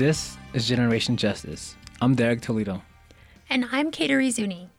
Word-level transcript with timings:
This 0.00 0.38
is 0.54 0.66
Generation 0.66 1.18
Justice. 1.18 1.76
I'm 2.00 2.14
Derek 2.14 2.40
Toledo. 2.40 2.80
And 3.50 3.66
I'm 3.70 3.90
Kateri 3.90 4.30
Zuni. 4.30 4.70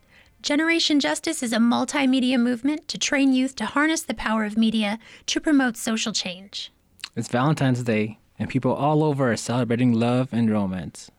Generation 0.42 1.00
Justice 1.00 1.44
is 1.44 1.54
a 1.54 1.58
multimedia 1.58 2.40
movement 2.40 2.88
to 2.88 2.98
train 2.98 3.32
youth 3.32 3.56
to 3.58 3.68
harness 3.68 4.02
the 4.02 4.16
power 4.16 4.46
of 4.46 4.58
media 4.58 4.98
to 5.28 5.40
promote 5.40 5.78
social 5.78 6.12
change. 6.12 6.72
It's 7.16 7.28
Valentine's 7.28 7.84
Day, 7.84 8.18
and 8.40 8.50
people 8.50 8.74
all 8.74 9.04
over 9.04 9.32
are 9.32 9.38
celebrating 9.38 9.94
love 9.94 10.30
and 10.32 10.50
romance. 10.50 11.12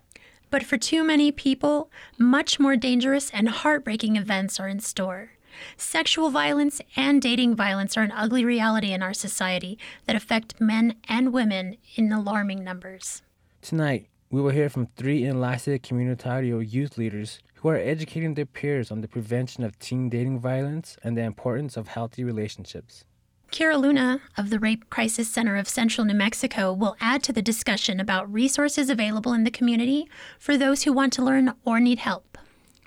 But 0.50 0.64
for 0.64 0.76
too 0.76 1.04
many 1.04 1.30
people, 1.30 1.88
much 2.18 2.58
more 2.58 2.74
dangerous 2.74 3.30
and 3.30 3.50
heartbreaking 3.50 4.16
events 4.16 4.58
are 4.58 4.66
in 4.66 4.80
store. 4.80 5.34
Sexual 5.76 6.30
violence 6.30 6.80
and 6.96 7.22
dating 7.22 7.54
violence 7.54 7.96
are 7.96 8.02
an 8.02 8.10
ugly 8.10 8.44
reality 8.44 8.90
in 8.90 9.00
our 9.00 9.14
society 9.14 9.78
that 10.06 10.16
affect 10.16 10.60
men 10.60 10.96
and 11.08 11.32
women 11.32 11.76
in 11.94 12.10
alarming 12.10 12.64
numbers. 12.64 13.22
Tonight, 13.62 14.08
we 14.28 14.42
will 14.42 14.50
hear 14.50 14.68
from 14.68 14.88
three 14.96 15.24
Enlace 15.24 15.78
Comunitario 15.78 16.60
youth 16.68 16.98
leaders 16.98 17.38
who 17.54 17.68
are 17.68 17.76
educating 17.76 18.34
their 18.34 18.44
peers 18.44 18.90
on 18.90 19.02
the 19.02 19.08
prevention 19.08 19.62
of 19.62 19.78
teen 19.78 20.08
dating 20.08 20.40
violence 20.40 20.96
and 21.04 21.16
the 21.16 21.22
importance 21.22 21.76
of 21.76 21.86
healthy 21.86 22.24
relationships. 22.24 23.04
Kira 23.52 23.80
Luna 23.80 24.20
of 24.36 24.50
the 24.50 24.58
Rape 24.58 24.90
Crisis 24.90 25.28
Center 25.28 25.56
of 25.56 25.68
Central 25.68 26.04
New 26.04 26.14
Mexico 26.14 26.72
will 26.72 26.96
add 27.00 27.22
to 27.22 27.32
the 27.32 27.40
discussion 27.40 28.00
about 28.00 28.32
resources 28.32 28.90
available 28.90 29.32
in 29.32 29.44
the 29.44 29.50
community 29.50 30.08
for 30.40 30.58
those 30.58 30.82
who 30.82 30.92
want 30.92 31.12
to 31.12 31.22
learn 31.22 31.54
or 31.64 31.78
need 31.78 32.00
help. 32.00 32.36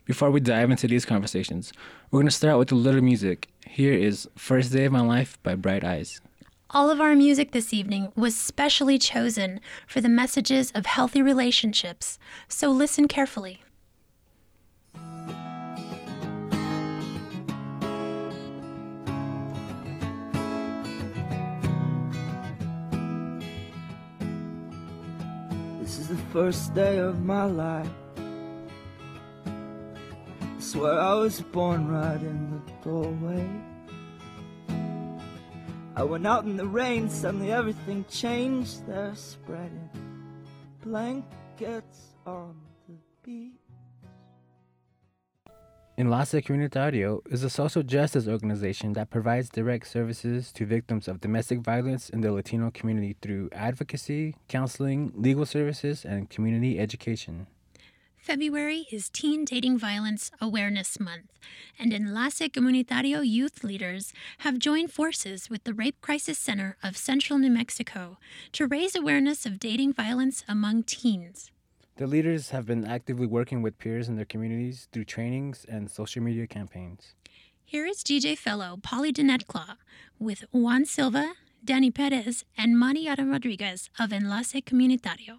Before 0.04 0.30
we 0.30 0.42
dive 0.42 0.72
into 0.72 0.88
these 0.88 1.06
conversations, 1.06 1.72
we're 2.12 2.20
going 2.20 2.28
to 2.28 2.36
start 2.36 2.60
with 2.60 2.74
a 2.74 2.76
little 2.76 3.02
music. 3.02 3.48
Here 3.66 3.94
is 3.94 4.28
First 4.36 4.74
Day 4.74 4.84
of 4.84 4.92
My 4.92 5.00
Life 5.00 5.42
by 5.42 5.56
Bright 5.56 5.86
Eyes. 5.86 6.20
All 6.76 6.90
of 6.90 7.00
our 7.00 7.16
music 7.16 7.54
this 7.54 7.74
evening 7.74 8.12
was 8.18 8.36
specially 8.36 9.00
chosen 9.00 9.62
for 9.88 10.02
the 10.02 10.10
messages 10.10 10.72
of 10.72 10.86
healthy 10.86 11.22
relationships, 11.22 12.20
so 12.50 12.70
listen 12.70 13.08
carefully. 13.08 13.64
This 25.80 25.98
is 25.98 26.10
the 26.10 26.18
first 26.34 26.76
day 26.76 26.98
of 26.98 27.24
my 27.24 27.46
life. 27.46 27.88
I 29.48 30.60
swear 30.60 31.00
I 31.00 31.14
was 31.14 31.40
born 31.40 31.88
right 31.88 32.20
in 32.20 32.52
the 32.52 32.60
doorway. 32.84 33.48
I 35.98 36.04
went 36.04 36.28
out 36.28 36.44
in 36.44 36.58
the 36.58 36.68
rain, 36.68 37.10
suddenly 37.10 37.54
everything 37.54 38.04
changed. 38.10 38.86
They're 38.86 39.16
spreading 39.16 39.90
blankets 40.84 42.16
on 42.26 42.56
the 42.90 42.96
beach. 43.24 43.54
Enlace 45.98 46.34
Comunitario 46.34 47.22
is 47.32 47.46
a 47.46 47.50
social 47.50 47.82
justice 47.82 48.28
organization 48.28 48.92
that 48.94 49.10
provides 49.10 49.48
direct 49.48 49.88
services 49.88 50.52
to 50.52 50.66
victims 50.66 51.08
of 51.08 51.22
domestic 51.22 51.60
violence 51.62 52.10
in 52.10 52.20
the 52.20 52.34
Latino 52.34 52.70
community 52.72 53.16
through 53.22 53.48
advocacy, 53.54 54.36
counseling, 54.50 55.14
legal 55.16 55.46
services, 55.46 56.04
and 56.04 56.30
community 56.30 56.78
education. 56.78 57.48
February 58.26 58.88
is 58.92 59.08
Teen 59.08 59.46
Dating 59.46 59.78
Violence 59.78 60.32
Awareness 60.42 61.00
Month, 61.00 61.32
and 61.78 61.94
Enlace 61.94 62.40
Comunitario 62.50 63.22
youth 63.24 63.64
leaders 63.64 64.14
have 64.40 64.58
joined 64.58 64.92
forces 64.92 65.48
with 65.48 65.64
the 65.64 65.76
Rape 65.76 66.02
Crisis 66.02 66.40
Center 66.40 66.76
of 66.82 66.98
Central 66.98 67.38
New 67.38 67.52
Mexico 67.52 68.18
to 68.54 68.66
raise 68.66 68.96
awareness 68.96 69.46
of 69.46 69.60
dating 69.60 69.94
violence 69.94 70.44
among 70.48 70.82
teens. 70.82 71.52
The 71.98 72.08
leaders 72.08 72.50
have 72.50 72.66
been 72.66 72.84
actively 72.84 73.28
working 73.28 73.62
with 73.62 73.78
peers 73.78 74.10
in 74.10 74.16
their 74.16 74.26
communities 74.26 74.88
through 74.92 75.06
trainings 75.06 75.64
and 75.70 75.92
social 75.92 76.24
media 76.24 76.48
campaigns. 76.48 77.14
Here 77.64 77.86
is 77.86 78.04
DJ 78.04 78.36
fellow 78.36 78.80
Polly 78.82 79.14
Dinetclaw 79.14 79.76
with 80.18 80.46
Juan 80.52 80.86
Silva, 80.86 81.34
Danny 81.64 81.92
Perez, 81.92 82.44
and 82.58 82.80
Mariana 82.80 83.28
Rodriguez 83.28 83.92
of 84.00 84.12
Enlace 84.12 84.54
Comunitario. 84.66 85.38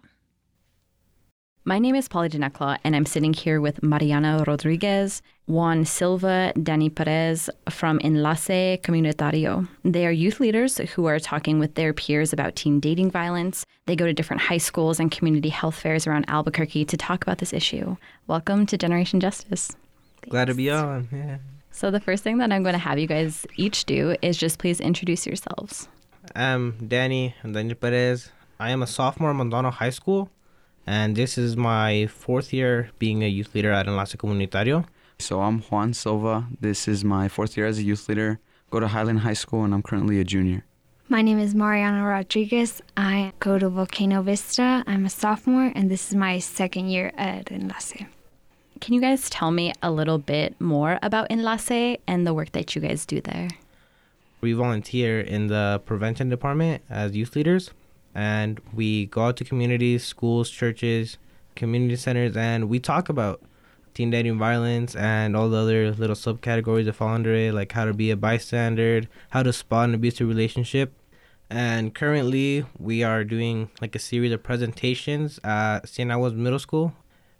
My 1.67 1.79
name 1.79 1.95
is 1.95 2.07
Polly 2.07 2.29
Dinecla, 2.29 2.77
and 2.85 2.95
I'm 2.95 3.05
sitting 3.05 3.33
here 3.33 3.59
with 3.59 3.83
Mariana 3.83 4.41
Rodriguez, 4.47 5.21
Juan 5.47 5.83
Silva, 5.83 6.53
Danny 6.63 6.89
Perez 6.89 7.49
from 7.69 7.99
Enlace 7.99 8.79
Comunitario. 8.79 9.67
They 9.83 10.07
are 10.07 10.11
youth 10.11 10.39
leaders 10.39 10.77
who 10.77 11.07
are 11.07 11.19
talking 11.19 11.59
with 11.59 11.75
their 11.75 11.91
peers 11.91 12.31
about 12.31 12.55
teen 12.55 12.79
dating 12.79 13.11
violence. 13.11 13.65
They 13.85 13.97
go 13.97 14.05
to 14.05 14.13
different 14.13 14.43
high 14.43 14.59
schools 14.59 14.97
and 14.97 15.11
community 15.11 15.49
health 15.49 15.75
fairs 15.75 16.07
around 16.07 16.23
Albuquerque 16.29 16.85
to 16.85 16.95
talk 16.95 17.21
about 17.21 17.39
this 17.39 17.51
issue. 17.51 17.97
Welcome 18.27 18.65
to 18.67 18.77
Generation 18.77 19.19
Justice. 19.19 19.75
Glad 20.29 20.45
to 20.45 20.53
be 20.53 20.71
on. 20.71 21.09
Yeah. 21.11 21.39
So, 21.71 21.91
the 21.91 21.99
first 21.99 22.23
thing 22.23 22.37
that 22.37 22.53
I'm 22.53 22.63
going 22.63 22.75
to 22.75 22.79
have 22.79 22.97
you 22.97 23.07
guys 23.07 23.45
each 23.57 23.83
do 23.83 24.15
is 24.21 24.37
just 24.37 24.57
please 24.57 24.79
introduce 24.79 25.27
yourselves. 25.27 25.89
I'm 26.33 26.87
Danny 26.87 27.35
Daniel 27.43 27.75
Perez. 27.75 28.31
I 28.57 28.71
am 28.71 28.81
a 28.81 28.87
sophomore 28.87 29.31
at 29.31 29.35
Manzano 29.35 29.73
High 29.73 29.89
School, 29.89 30.31
and 30.87 31.15
this 31.17 31.37
is 31.37 31.57
my 31.57 32.07
fourth 32.07 32.53
year 32.53 32.89
being 32.97 33.21
a 33.21 33.27
youth 33.27 33.53
leader 33.53 33.71
at 33.71 33.87
Enlace 33.87 34.15
Comunitario. 34.15 34.85
So 35.19 35.41
I'm 35.41 35.59
Juan 35.59 35.93
Silva. 35.93 36.47
This 36.61 36.87
is 36.87 37.03
my 37.03 37.27
fourth 37.27 37.57
year 37.57 37.67
as 37.67 37.77
a 37.77 37.83
youth 37.83 38.07
leader. 38.07 38.39
Go 38.71 38.79
to 38.79 38.87
Highland 38.87 39.19
High 39.19 39.33
School 39.33 39.65
and 39.65 39.73
I'm 39.73 39.81
currently 39.81 40.19
a 40.19 40.23
junior. 40.23 40.63
My 41.09 41.21
name 41.21 41.39
is 41.39 41.53
Mariana 41.53 42.05
Rodriguez. 42.05 42.81
I 42.95 43.33
go 43.39 43.59
to 43.59 43.69
Volcano 43.69 44.21
Vista. 44.21 44.83
I'm 44.85 45.05
a 45.05 45.09
sophomore, 45.09 45.71
and 45.73 45.89
this 45.89 46.09
is 46.09 46.15
my 46.15 46.39
second 46.39 46.89
year 46.89 47.13
at 47.17 47.49
Enlace. 47.49 48.03
Can 48.81 48.93
you 48.93 48.99
guys 48.99 49.29
tell 49.29 49.51
me 49.51 49.73
a 49.81 49.89
little 49.89 50.17
bit 50.17 50.59
more 50.59 50.99
about 51.01 51.31
Enlace 51.31 51.97
and 52.07 52.27
the 52.27 52.33
work 52.33 52.51
that 52.51 52.75
you 52.75 52.81
guys 52.81 53.05
do 53.05 53.21
there? 53.21 53.47
We 54.41 54.51
volunteer 54.53 55.21
in 55.21 55.47
the 55.47 55.81
prevention 55.85 56.29
department 56.29 56.83
as 56.89 57.15
youth 57.15 57.35
leaders, 57.35 57.71
and 58.17 58.59
we 58.73 59.05
go 59.05 59.25
out 59.25 59.37
to 59.37 59.43
communities, 59.45 60.03
schools, 60.03 60.49
churches, 60.49 61.17
community 61.55 61.95
centers, 61.95 62.35
and 62.35 62.67
we 62.67 62.79
talk 62.79 63.09
about 63.09 63.43
teen 63.93 64.09
dating 64.09 64.39
violence 64.39 64.95
and 64.95 65.37
all 65.37 65.49
the 65.49 65.57
other 65.57 65.91
little 65.91 66.15
subcategories 66.15 66.85
that 66.85 66.93
fall 66.93 67.09
under 67.09 67.35
it, 67.35 67.53
like 67.53 67.71
how 67.71 67.85
to 67.85 67.93
be 67.93 68.09
a 68.09 68.17
bystander, 68.17 69.03
how 69.29 69.43
to 69.43 69.53
spot 69.53 69.89
an 69.89 69.93
abusive 69.93 70.27
relationship. 70.27 70.93
And 71.47 71.93
currently, 71.93 72.65
we 72.79 73.03
are 73.03 73.23
doing 73.23 73.69
like 73.81 73.95
a 73.95 73.99
series 73.99 74.31
of 74.31 74.41
presentations 74.41 75.39
at 75.43 75.87
St. 75.87 76.09
Aguas 76.09 76.33
Middle 76.33 76.57
School, 76.57 76.93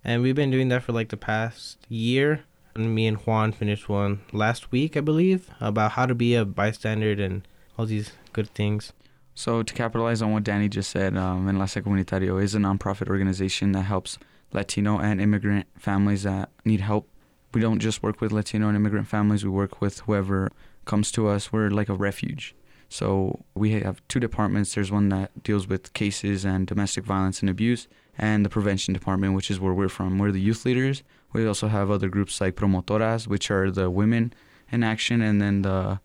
and 0.04 0.22
we've 0.22 0.36
been 0.36 0.52
doing 0.52 0.70
that 0.70 0.84
for 0.84 0.94
like 0.94 1.10
the 1.10 1.18
past 1.18 1.80
year. 1.90 2.44
And 2.76 2.94
me 2.94 3.08
and 3.08 3.18
Juan 3.18 3.52
finished 3.52 3.90
one 3.90 4.22
last 4.32 4.72
week, 4.72 4.96
I 4.96 5.02
believe, 5.02 5.50
about 5.60 5.94
how 5.94 6.06
to 6.06 6.14
be 6.14 6.36
a 6.36 6.46
bystander 6.46 7.14
and 7.14 7.48
all 7.80 7.88
these 7.88 8.12
good 8.32 8.54
things. 8.54 8.94
So 9.38 9.62
to 9.62 9.72
capitalize 9.72 10.24
on 10.24 10.34
what 10.34 10.44
Danny 10.44 10.68
just 10.68 10.90
said, 10.90 11.16
um, 11.16 11.48
Enlace 11.48 11.76
Comunitario 11.76 12.42
is 12.42 12.56
a 12.56 12.58
nonprofit 12.58 13.08
organization 13.08 13.72
that 13.74 13.84
helps 13.84 14.18
Latino 14.52 14.98
and 14.98 15.22
immigrant 15.22 15.68
families 15.78 16.24
that 16.24 16.50
need 16.66 16.82
help. 16.82 17.08
We 17.54 17.62
don't 17.62 17.78
just 17.78 18.02
work 18.02 18.20
with 18.20 18.32
Latino 18.32 18.68
and 18.68 18.76
immigrant 18.76 19.08
families, 19.08 19.44
we 19.44 19.52
work 19.52 19.80
with 19.80 20.00
whoever 20.00 20.52
comes 20.86 21.12
to 21.12 21.28
us. 21.28 21.54
We're 21.54 21.70
like 21.70 21.88
a 21.88 21.94
refuge. 21.94 22.56
So 22.90 23.46
we 23.54 23.74
have 23.74 24.02
two 24.08 24.20
departments. 24.20 24.74
There's 24.74 24.92
one 24.92 25.10
that 25.10 25.44
deals 25.44 25.68
with 25.68 25.94
cases 25.94 26.44
and 26.44 26.66
domestic 26.66 27.04
violence 27.04 27.42
and 27.42 27.50
abuse, 27.50 27.88
and 28.18 28.44
the 28.44 28.50
prevention 28.50 28.96
department, 28.96 29.36
which 29.36 29.52
is 29.52 29.60
where 29.60 29.74
we're 29.74 29.88
from. 29.88 30.18
We're 30.18 30.32
the 30.32 30.42
youth 30.42 30.66
leaders. 30.66 31.04
We 31.32 31.46
also 31.46 31.68
have 31.68 31.92
other 31.92 32.10
groups 32.10 32.42
like 32.42 32.56
Promotoras, 32.56 33.28
which 33.28 33.52
are 33.52 33.70
the 33.70 33.92
women 33.92 34.34
in 34.72 34.84
action, 34.84 35.22
and 35.22 35.40
then 35.40 35.62
the 35.62 36.00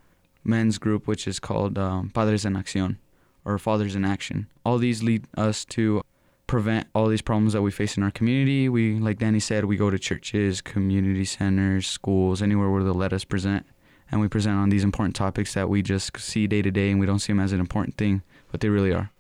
men's 0.44 0.76
group, 0.76 1.06
which 1.06 1.26
is 1.26 1.40
called 1.40 1.78
um, 1.78 2.11
Padres 2.11 2.44
en 2.44 2.56
Acción 2.56 2.99
or 3.44 3.59
Fathers 3.59 3.94
in 3.94 4.05
Action. 4.05 4.47
All 4.65 4.79
these 4.79 5.03
lead 5.03 5.27
us 5.37 5.65
to 5.67 6.03
prevent 6.47 6.87
all 6.94 7.09
these 7.09 7.23
problems 7.23 7.55
that 7.55 7.62
we 7.62 7.71
face 7.71 7.97
in 7.97 8.03
our 8.03 8.11
community. 8.11 8.69
We, 8.69 8.99
like 8.99 9.19
Danny 9.19 9.41
said, 9.41 9.65
we 9.65 9.77
go 9.77 9.91
to 9.91 9.99
churches, 9.99 10.61
community 10.61 11.25
centers, 11.25 11.87
schools, 11.87 12.43
anywhere 12.43 12.71
where 12.71 12.83
they'll 12.83 12.94
let 12.94 13.12
us 13.12 13.25
present. 13.25 13.65
And 14.11 14.21
we 14.21 14.29
present 14.29 14.56
on 14.56 14.69
these 14.69 14.85
important 14.85 15.17
topics 15.17 15.55
that 15.55 15.71
we 15.71 15.81
just 15.81 16.19
see 16.21 16.47
day 16.47 16.61
to 16.61 16.71
day 16.71 16.91
and 16.91 17.00
we 17.00 17.06
don't 17.06 17.21
see 17.21 17.33
them 17.33 17.41
as 17.41 17.53
an 17.53 17.61
important 17.61 17.97
thing, 17.97 18.23
but 18.50 18.61
they 18.61 18.69
really 18.69 18.93
are. 18.93 19.11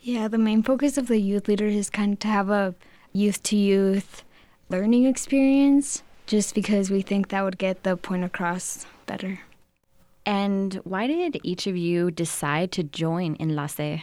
Yeah, 0.00 0.26
the 0.26 0.38
main 0.38 0.62
focus 0.62 0.98
of 0.98 1.06
the 1.06 1.18
youth 1.18 1.46
leader 1.46 1.66
is 1.66 1.88
kind 1.88 2.14
of 2.14 2.18
to 2.20 2.28
have 2.28 2.50
a 2.50 2.74
youth 3.12 3.42
to 3.44 3.56
youth 3.56 4.24
learning 4.68 5.06
experience, 5.06 6.02
just 6.26 6.54
because 6.54 6.90
we 6.90 7.02
think 7.02 7.28
that 7.28 7.44
would 7.44 7.58
get 7.58 7.84
the 7.84 7.96
point 7.96 8.24
across 8.24 8.84
better. 9.06 9.40
And 10.26 10.74
why 10.84 11.06
did 11.06 11.38
each 11.42 11.66
of 11.66 11.76
you 11.76 12.10
decide 12.10 12.72
to 12.72 12.82
join 12.82 13.34
in 13.36 13.50
Enlace? 13.50 14.02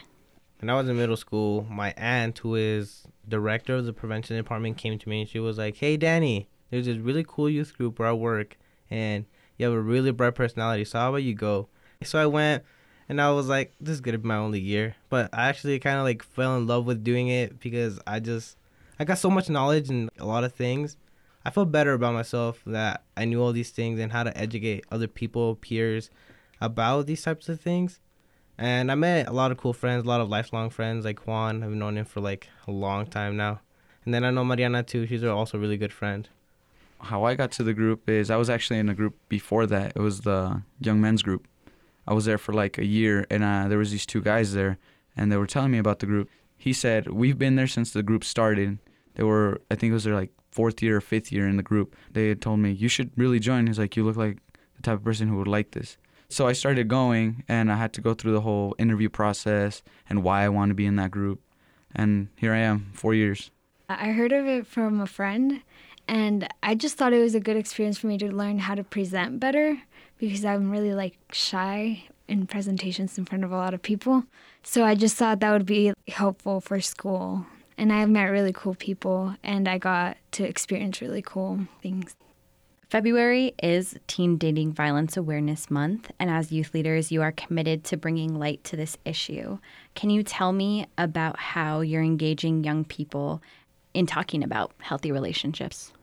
When 0.60 0.70
I 0.70 0.76
was 0.76 0.88
in 0.88 0.96
middle 0.98 1.18
school, 1.18 1.66
my 1.70 1.94
aunt, 1.98 2.38
who 2.38 2.56
is 2.56 3.04
director 3.28 3.76
of 3.76 3.86
the 3.86 3.94
prevention 3.94 4.38
department, 4.38 4.78
came 4.78 5.00
to 5.00 5.10
me 5.10 5.22
and 5.22 5.30
she 5.30 5.40
was 5.40 5.58
like, 5.58 5.78
"Hey, 5.78 5.98
Danny, 5.98 6.48
there's 6.70 6.86
this 6.86 6.98
really 6.98 7.26
cool 7.28 7.50
youth 7.50 7.76
group 7.76 7.98
where 7.98 8.08
I 8.08 8.14
work, 8.14 8.58
and 8.90 9.26
you 9.58 9.66
have 9.66 9.74
a 9.74 9.82
really 9.82 10.12
bright 10.12 10.36
personality. 10.36 10.86
So 10.86 11.00
how 11.00 11.10
about 11.10 11.24
you 11.24 11.34
go?" 11.34 11.68
So 12.04 12.20
I 12.20 12.28
went, 12.28 12.64
and 13.10 13.20
I 13.20 13.32
was 13.32 13.48
like, 13.48 13.74
this 13.82 13.96
is 13.96 14.02
gonna 14.02 14.20
be 14.20 14.28
my 14.28 14.38
only 14.38 14.60
year. 14.60 14.96
But 15.10 15.30
I 15.34 15.50
actually 15.50 15.80
kind 15.80 15.98
of 15.98 16.04
like 16.04 16.22
fell 16.22 16.56
in 16.56 16.68
love 16.68 16.86
with 16.86 17.04
doing 17.04 17.28
it 17.30 17.60
because 17.60 18.00
I 18.06 18.20
just 18.20 18.58
I 19.00 19.04
got 19.04 19.18
so 19.18 19.32
much 19.32 19.50
knowledge 19.50 19.90
and 19.90 20.12
a 20.20 20.26
lot 20.26 20.44
of 20.44 20.54
things. 20.54 20.98
I 21.44 21.50
felt 21.50 21.72
better 21.72 21.94
about 21.94 22.14
myself 22.14 22.62
that 22.66 23.04
I 23.18 23.26
knew 23.26 23.42
all 23.42 23.52
these 23.52 23.72
things 23.72 24.00
and 24.00 24.12
how 24.12 24.24
to 24.24 24.38
educate 24.38 24.86
other 24.92 25.08
people, 25.08 25.56
peers, 25.56 26.10
about 26.60 27.08
these 27.08 27.24
types 27.24 27.50
of 27.50 27.60
things. 27.60 28.00
And 28.58 28.92
I 28.92 28.96
met 28.96 29.28
a 29.28 29.34
lot 29.34 29.52
of 29.52 29.58
cool 29.58 29.74
friends, 29.74 30.04
a 30.04 30.08
lot 30.08 30.22
of 30.22 30.30
lifelong 30.30 30.70
friends 30.70 31.04
like 31.04 31.26
Juan. 31.26 31.64
I've 31.64 31.72
known 31.72 31.98
him 31.98 32.06
for 32.06 32.22
like 32.22 32.48
a 32.68 32.72
long 32.72 33.08
time 33.08 33.36
now. 33.36 33.62
And 34.06 34.14
then 34.14 34.24
I 34.24 34.30
know 34.30 34.44
Mariana 34.44 34.84
too. 34.84 35.08
She's 35.08 35.24
also 35.24 35.58
a 35.58 35.62
really 35.62 35.78
good 35.78 35.94
friend. 35.94 36.30
How 37.00 37.24
I 37.24 37.34
got 37.34 37.52
to 37.54 37.64
the 37.64 37.74
group 37.74 38.08
is 38.08 38.30
I 38.30 38.36
was 38.36 38.50
actually 38.50 38.78
in 38.78 38.90
a 38.90 38.94
group 38.94 39.16
before 39.28 39.66
that. 39.66 39.94
It 39.96 40.02
was 40.02 40.22
the 40.22 40.62
young 40.80 41.02
men's 41.02 41.24
group. 41.24 41.48
I 42.08 42.14
was 42.14 42.26
there 42.26 42.38
for 42.38 42.54
like 42.54 42.78
a 42.78 42.86
year, 42.86 43.26
and 43.32 43.44
uh, 43.44 43.68
there 43.68 43.78
was 43.78 43.92
these 43.92 44.06
two 44.06 44.22
guys 44.22 44.54
there, 44.54 44.78
and 45.16 45.32
they 45.32 45.38
were 45.38 45.48
telling 45.48 45.72
me 45.72 45.78
about 45.78 46.00
the 46.00 46.06
group. 46.06 46.30
He 46.58 46.74
said 46.74 47.10
we've 47.10 47.38
been 47.38 47.56
there 47.56 47.68
since 47.68 47.92
the 47.92 48.04
group 48.04 48.24
started. 48.24 48.78
They 49.16 49.24
were, 49.24 49.62
I 49.72 49.76
think 49.76 49.92
it 49.92 49.94
was 49.96 50.04
their 50.04 50.16
like 50.16 50.32
fourth 50.52 50.82
year 50.82 50.98
or 50.98 51.02
fifth 51.02 51.32
year 51.32 51.48
in 51.48 51.58
the 51.58 51.64
group. 51.64 51.96
They 52.12 52.30
had 52.30 52.42
told 52.42 52.60
me 52.60 52.72
you 52.72 52.88
should 52.88 53.12
really 53.16 53.40
join. 53.40 53.68
He's 53.68 53.80
like, 53.80 53.96
you 53.96 54.06
look 54.06 54.18
like 54.18 54.38
the 54.76 54.82
type 54.82 55.00
of 55.00 55.04
person 55.04 55.28
who 55.28 55.38
would 55.38 55.48
like 55.48 55.72
this. 55.72 55.98
So 56.30 56.48
I 56.48 56.54
started 56.54 56.88
going, 56.88 57.44
and 57.50 57.70
I 57.70 57.76
had 57.76 57.92
to 57.94 58.02
go 58.02 58.14
through 58.14 58.32
the 58.32 58.42
whole 58.42 58.74
interview 58.78 59.10
process 59.10 59.84
and 60.10 60.24
why 60.24 60.44
I 60.44 60.50
want 60.50 60.70
to 60.70 60.76
be 60.76 60.86
in 60.86 60.96
that 60.96 61.12
group. 61.12 61.42
And 61.94 62.30
here 62.38 62.54
I 62.54 62.60
am, 62.60 62.92
four 62.94 63.14
years. 63.14 63.52
I 63.90 64.12
heard 64.14 64.32
of 64.32 64.48
it 64.48 64.66
from 64.66 65.02
a 65.02 65.08
friend, 65.08 65.62
and 66.08 66.48
I 66.64 66.76
just 66.76 66.98
thought 66.98 67.12
it 67.12 67.20
was 67.20 67.36
a 67.36 67.42
good 67.42 67.58
experience 67.58 67.98
for 67.98 68.08
me 68.08 68.18
to 68.20 68.32
learn 68.32 68.60
how 68.60 68.76
to 68.76 68.84
present 68.84 69.42
better 69.42 69.82
because 70.18 70.46
I'm 70.46 70.72
really 70.72 70.94
like 70.94 71.18
shy 71.34 72.04
in 72.30 72.48
presentations 72.48 73.18
in 73.18 73.26
front 73.26 73.44
of 73.44 73.52
a 73.52 73.58
lot 73.58 73.74
of 73.74 73.82
people. 73.82 74.24
So 74.64 74.86
I 74.86 74.96
just 74.96 75.18
thought 75.18 75.42
that 75.42 75.52
would 75.52 75.66
be 75.66 75.92
helpful 76.08 76.62
for 76.62 76.80
school. 76.80 77.46
And 77.78 77.92
I 77.92 78.00
have 78.00 78.10
met 78.10 78.26
really 78.26 78.54
cool 78.54 78.76
people, 78.76 79.36
and 79.44 79.68
I 79.68 79.78
got 79.78 80.18
to 80.34 80.44
experience 80.44 81.02
really 81.02 81.22
cool 81.22 81.68
things. 81.82 82.16
February 82.90 83.54
is 83.64 83.98
Teen 84.08 84.38
Dating 84.38 84.74
Violence 84.74 85.16
Awareness 85.16 85.72
Month, 85.72 86.12
and 86.20 86.30
as 86.30 86.52
youth 86.52 86.74
leaders, 86.74 87.10
you 87.10 87.22
are 87.22 87.32
committed 87.32 87.86
to 87.86 87.96
bringing 87.96 88.38
light 88.38 88.62
to 88.66 88.76
this 88.76 88.98
issue. 89.06 89.60
Can 89.96 90.10
you 90.10 90.24
tell 90.24 90.52
me 90.52 90.86
about 90.98 91.40
how 91.40 91.80
you're 91.80 92.04
engaging 92.04 92.66
young 92.66 92.84
people 92.84 93.42
in 93.94 94.06
talking 94.06 94.44
about 94.44 94.74
healthy 94.80 95.12
relationships? 95.12 95.94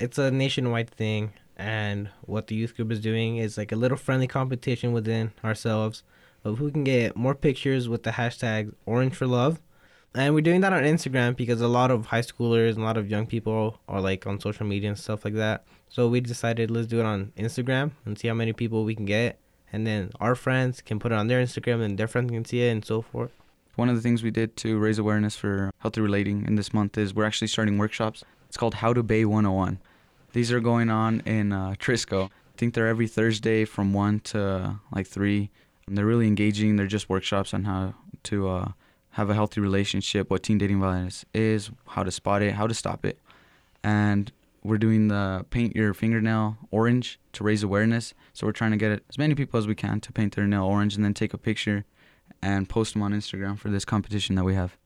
It's 0.00 0.18
a 0.18 0.32
nationwide 0.32 0.90
thing, 0.90 1.32
and 1.56 2.10
what 2.22 2.48
the 2.48 2.56
youth 2.56 2.74
group 2.74 2.90
is 2.90 3.00
doing 3.00 3.36
is 3.36 3.56
like 3.56 3.70
a 3.70 3.76
little 3.76 3.96
friendly 3.96 4.26
competition 4.26 4.92
within 4.92 5.30
ourselves 5.44 6.02
of 6.42 6.58
who 6.58 6.72
can 6.72 6.82
get 6.82 7.16
more 7.16 7.36
pictures 7.36 7.88
with 7.88 8.02
the 8.02 8.10
hashtag 8.10 8.74
Orange 8.84 9.14
for 9.14 9.28
Love. 9.28 9.60
And 10.16 10.34
we're 10.34 10.40
doing 10.40 10.62
that 10.62 10.72
on 10.72 10.82
Instagram 10.82 11.36
because 11.36 11.60
a 11.60 11.68
lot 11.68 11.90
of 11.90 12.06
high 12.06 12.22
schoolers 12.22 12.70
and 12.70 12.78
a 12.78 12.84
lot 12.84 12.96
of 12.96 13.10
young 13.10 13.26
people 13.26 13.78
are 13.86 14.00
like 14.00 14.26
on 14.26 14.40
social 14.40 14.64
media 14.64 14.88
and 14.88 14.98
stuff 14.98 15.26
like 15.26 15.34
that. 15.34 15.66
So 15.90 16.08
we 16.08 16.22
decided 16.22 16.70
let's 16.70 16.86
do 16.86 17.00
it 17.00 17.04
on 17.04 17.32
Instagram 17.36 17.90
and 18.06 18.18
see 18.18 18.26
how 18.26 18.32
many 18.32 18.54
people 18.54 18.84
we 18.84 18.94
can 18.94 19.04
get. 19.04 19.38
And 19.70 19.86
then 19.86 20.10
our 20.18 20.34
friends 20.34 20.80
can 20.80 20.98
put 20.98 21.12
it 21.12 21.16
on 21.16 21.26
their 21.26 21.44
Instagram 21.44 21.84
and 21.84 21.98
their 21.98 22.08
friends 22.08 22.30
can 22.30 22.46
see 22.46 22.62
it 22.62 22.70
and 22.70 22.82
so 22.82 23.02
forth. 23.02 23.30
One 23.74 23.90
of 23.90 23.94
the 23.94 24.00
things 24.00 24.22
we 24.22 24.30
did 24.30 24.56
to 24.56 24.78
raise 24.78 24.98
awareness 24.98 25.36
for 25.36 25.70
healthy 25.80 26.00
relating 26.00 26.46
in 26.46 26.54
this 26.54 26.72
month 26.72 26.96
is 26.96 27.12
we're 27.12 27.26
actually 27.26 27.48
starting 27.48 27.76
workshops. 27.76 28.24
It's 28.48 28.56
called 28.56 28.76
How 28.76 28.94
to 28.94 29.02
Bay 29.02 29.26
101. 29.26 29.80
These 30.32 30.50
are 30.50 30.60
going 30.60 30.88
on 30.88 31.20
in 31.26 31.52
uh, 31.52 31.74
Trisco. 31.78 32.28
I 32.28 32.56
think 32.56 32.72
they're 32.72 32.88
every 32.88 33.06
Thursday 33.06 33.66
from 33.66 33.92
1 33.92 34.20
to 34.20 34.80
like 34.94 35.08
3. 35.08 35.50
And 35.86 35.98
they're 35.98 36.06
really 36.06 36.26
engaging. 36.26 36.76
They're 36.76 36.86
just 36.86 37.10
workshops 37.10 37.52
on 37.52 37.64
how 37.64 37.92
to 38.24 38.48
uh, 38.48 38.68
have 39.16 39.30
a 39.30 39.34
healthy 39.34 39.62
relationship, 39.62 40.28
what 40.28 40.42
teen 40.42 40.58
dating 40.58 40.78
violence 40.78 41.24
is, 41.32 41.70
how 41.86 42.02
to 42.02 42.10
spot 42.10 42.42
it, 42.42 42.52
how 42.52 42.66
to 42.66 42.74
stop 42.74 43.06
it. 43.06 43.18
And 43.82 44.30
we're 44.62 44.76
doing 44.76 45.08
the 45.08 45.46
paint 45.48 45.74
your 45.74 45.94
fingernail 45.94 46.58
orange 46.70 47.18
to 47.32 47.42
raise 47.42 47.62
awareness. 47.62 48.12
So 48.34 48.46
we're 48.46 48.52
trying 48.52 48.72
to 48.72 48.76
get 48.76 49.02
as 49.08 49.16
many 49.16 49.34
people 49.34 49.58
as 49.58 49.66
we 49.66 49.74
can 49.74 50.00
to 50.00 50.12
paint 50.12 50.36
their 50.36 50.46
nail 50.46 50.64
orange 50.64 50.96
and 50.96 51.02
then 51.02 51.14
take 51.14 51.32
a 51.32 51.38
picture 51.38 51.86
and 52.42 52.68
post 52.68 52.92
them 52.92 53.00
on 53.00 53.14
Instagram 53.14 53.58
for 53.58 53.70
this 53.70 53.86
competition 53.86 54.34
that 54.34 54.44
we 54.44 54.54
have. 54.54 54.76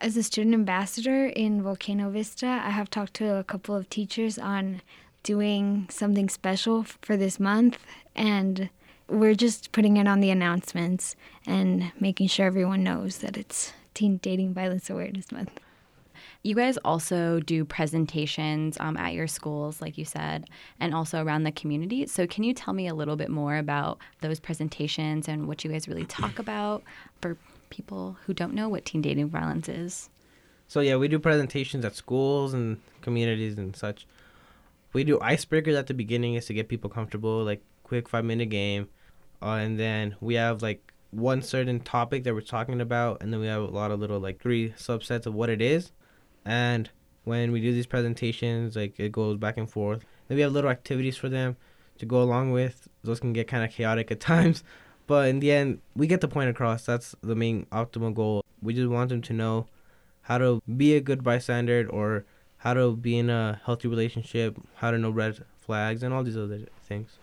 As 0.00 0.16
a 0.16 0.22
student 0.22 0.54
ambassador 0.54 1.26
in 1.26 1.62
Volcano 1.62 2.08
Vista, 2.08 2.46
I 2.46 2.70
have 2.70 2.88
talked 2.88 3.12
to 3.14 3.34
a 3.34 3.44
couple 3.44 3.76
of 3.76 3.90
teachers 3.90 4.38
on 4.38 4.80
doing 5.22 5.88
something 5.90 6.30
special 6.30 6.84
for 7.02 7.18
this 7.18 7.38
month 7.38 7.84
and 8.16 8.70
we're 9.08 9.34
just 9.34 9.72
putting 9.72 9.96
it 9.96 10.06
on 10.06 10.20
the 10.20 10.30
announcements 10.30 11.16
and 11.46 11.92
making 11.98 12.28
sure 12.28 12.46
everyone 12.46 12.84
knows 12.84 13.18
that 13.18 13.36
it's 13.36 13.72
Teen 13.94 14.18
Dating 14.18 14.52
Violence 14.52 14.90
Awareness 14.90 15.32
Month. 15.32 15.58
You 16.42 16.54
guys 16.54 16.76
also 16.78 17.40
do 17.40 17.64
presentations 17.64 18.76
um, 18.78 18.96
at 18.96 19.12
your 19.12 19.26
schools, 19.26 19.80
like 19.80 19.98
you 19.98 20.04
said, 20.04 20.48
and 20.78 20.94
also 20.94 21.22
around 21.22 21.42
the 21.42 21.52
community. 21.52 22.06
So, 22.06 22.26
can 22.26 22.44
you 22.44 22.54
tell 22.54 22.74
me 22.74 22.86
a 22.86 22.94
little 22.94 23.16
bit 23.16 23.28
more 23.28 23.56
about 23.56 23.98
those 24.20 24.38
presentations 24.38 25.26
and 25.26 25.48
what 25.48 25.64
you 25.64 25.70
guys 25.70 25.88
really 25.88 26.04
talk 26.04 26.38
about 26.38 26.84
for 27.20 27.36
people 27.70 28.16
who 28.24 28.34
don't 28.34 28.54
know 28.54 28.68
what 28.68 28.84
teen 28.84 29.02
dating 29.02 29.30
violence 29.30 29.68
is? 29.68 30.10
So, 30.68 30.80
yeah, 30.80 30.96
we 30.96 31.08
do 31.08 31.18
presentations 31.18 31.84
at 31.84 31.96
schools 31.96 32.54
and 32.54 32.80
communities 33.02 33.58
and 33.58 33.74
such. 33.74 34.06
We 34.92 35.02
do 35.04 35.18
icebreakers 35.18 35.76
at 35.76 35.86
the 35.86 35.94
beginning 35.94 36.34
is 36.34 36.46
to 36.46 36.54
get 36.54 36.68
people 36.68 36.88
comfortable, 36.88 37.42
like 37.42 37.62
quick 37.82 38.08
five 38.08 38.24
minute 38.24 38.50
game. 38.50 38.88
Uh, 39.40 39.52
and 39.52 39.78
then 39.78 40.16
we 40.20 40.34
have 40.34 40.62
like 40.62 40.92
one 41.10 41.42
certain 41.42 41.80
topic 41.80 42.24
that 42.24 42.34
we're 42.34 42.40
talking 42.40 42.80
about, 42.80 43.22
and 43.22 43.32
then 43.32 43.40
we 43.40 43.46
have 43.46 43.62
a 43.62 43.66
lot 43.66 43.90
of 43.90 44.00
little 44.00 44.20
like 44.20 44.40
three 44.40 44.70
subsets 44.70 45.26
of 45.26 45.34
what 45.34 45.48
it 45.48 45.62
is 45.62 45.92
and 46.48 46.88
when 47.24 47.52
we 47.52 47.60
do 47.60 47.72
these 47.72 47.86
presentations, 47.86 48.74
like 48.74 48.98
it 48.98 49.12
goes 49.12 49.36
back 49.36 49.58
and 49.58 49.70
forth. 49.70 50.04
Then 50.26 50.36
we 50.36 50.42
have 50.42 50.52
little 50.52 50.70
activities 50.70 51.16
for 51.16 51.28
them 51.28 51.58
to 51.98 52.06
go 52.06 52.22
along 52.22 52.52
with. 52.52 52.88
Those 53.04 53.20
can 53.20 53.34
get 53.34 53.46
kind 53.46 53.62
of 53.62 53.70
chaotic 53.70 54.10
at 54.10 54.20
times, 54.32 54.64
but 55.06 55.28
in 55.28 55.40
the 55.40 55.52
end, 55.52 55.80
we 55.94 56.06
get 56.06 56.22
the 56.22 56.28
point 56.28 56.48
across. 56.48 56.86
That's 56.86 57.14
the 57.22 57.36
main 57.36 57.66
optimal 57.66 58.14
goal. 58.14 58.42
We 58.62 58.72
just 58.72 58.88
want 58.88 59.10
them 59.10 59.20
to 59.22 59.32
know 59.34 59.66
how 60.22 60.38
to 60.38 60.62
be 60.76 60.96
a 60.96 61.00
good 61.00 61.22
bystander 61.22 61.86
or 61.90 62.24
how 62.58 62.72
to 62.74 62.96
be 62.96 63.18
in 63.18 63.28
a 63.28 63.60
healthy 63.64 63.88
relationship, 63.88 64.56
how 64.76 64.90
to 64.90 64.98
know 64.98 65.10
red 65.10 65.44
flags, 65.58 66.02
and 66.02 66.14
all 66.14 66.24
these 66.24 66.36
other 66.36 66.60
things. 66.82 67.18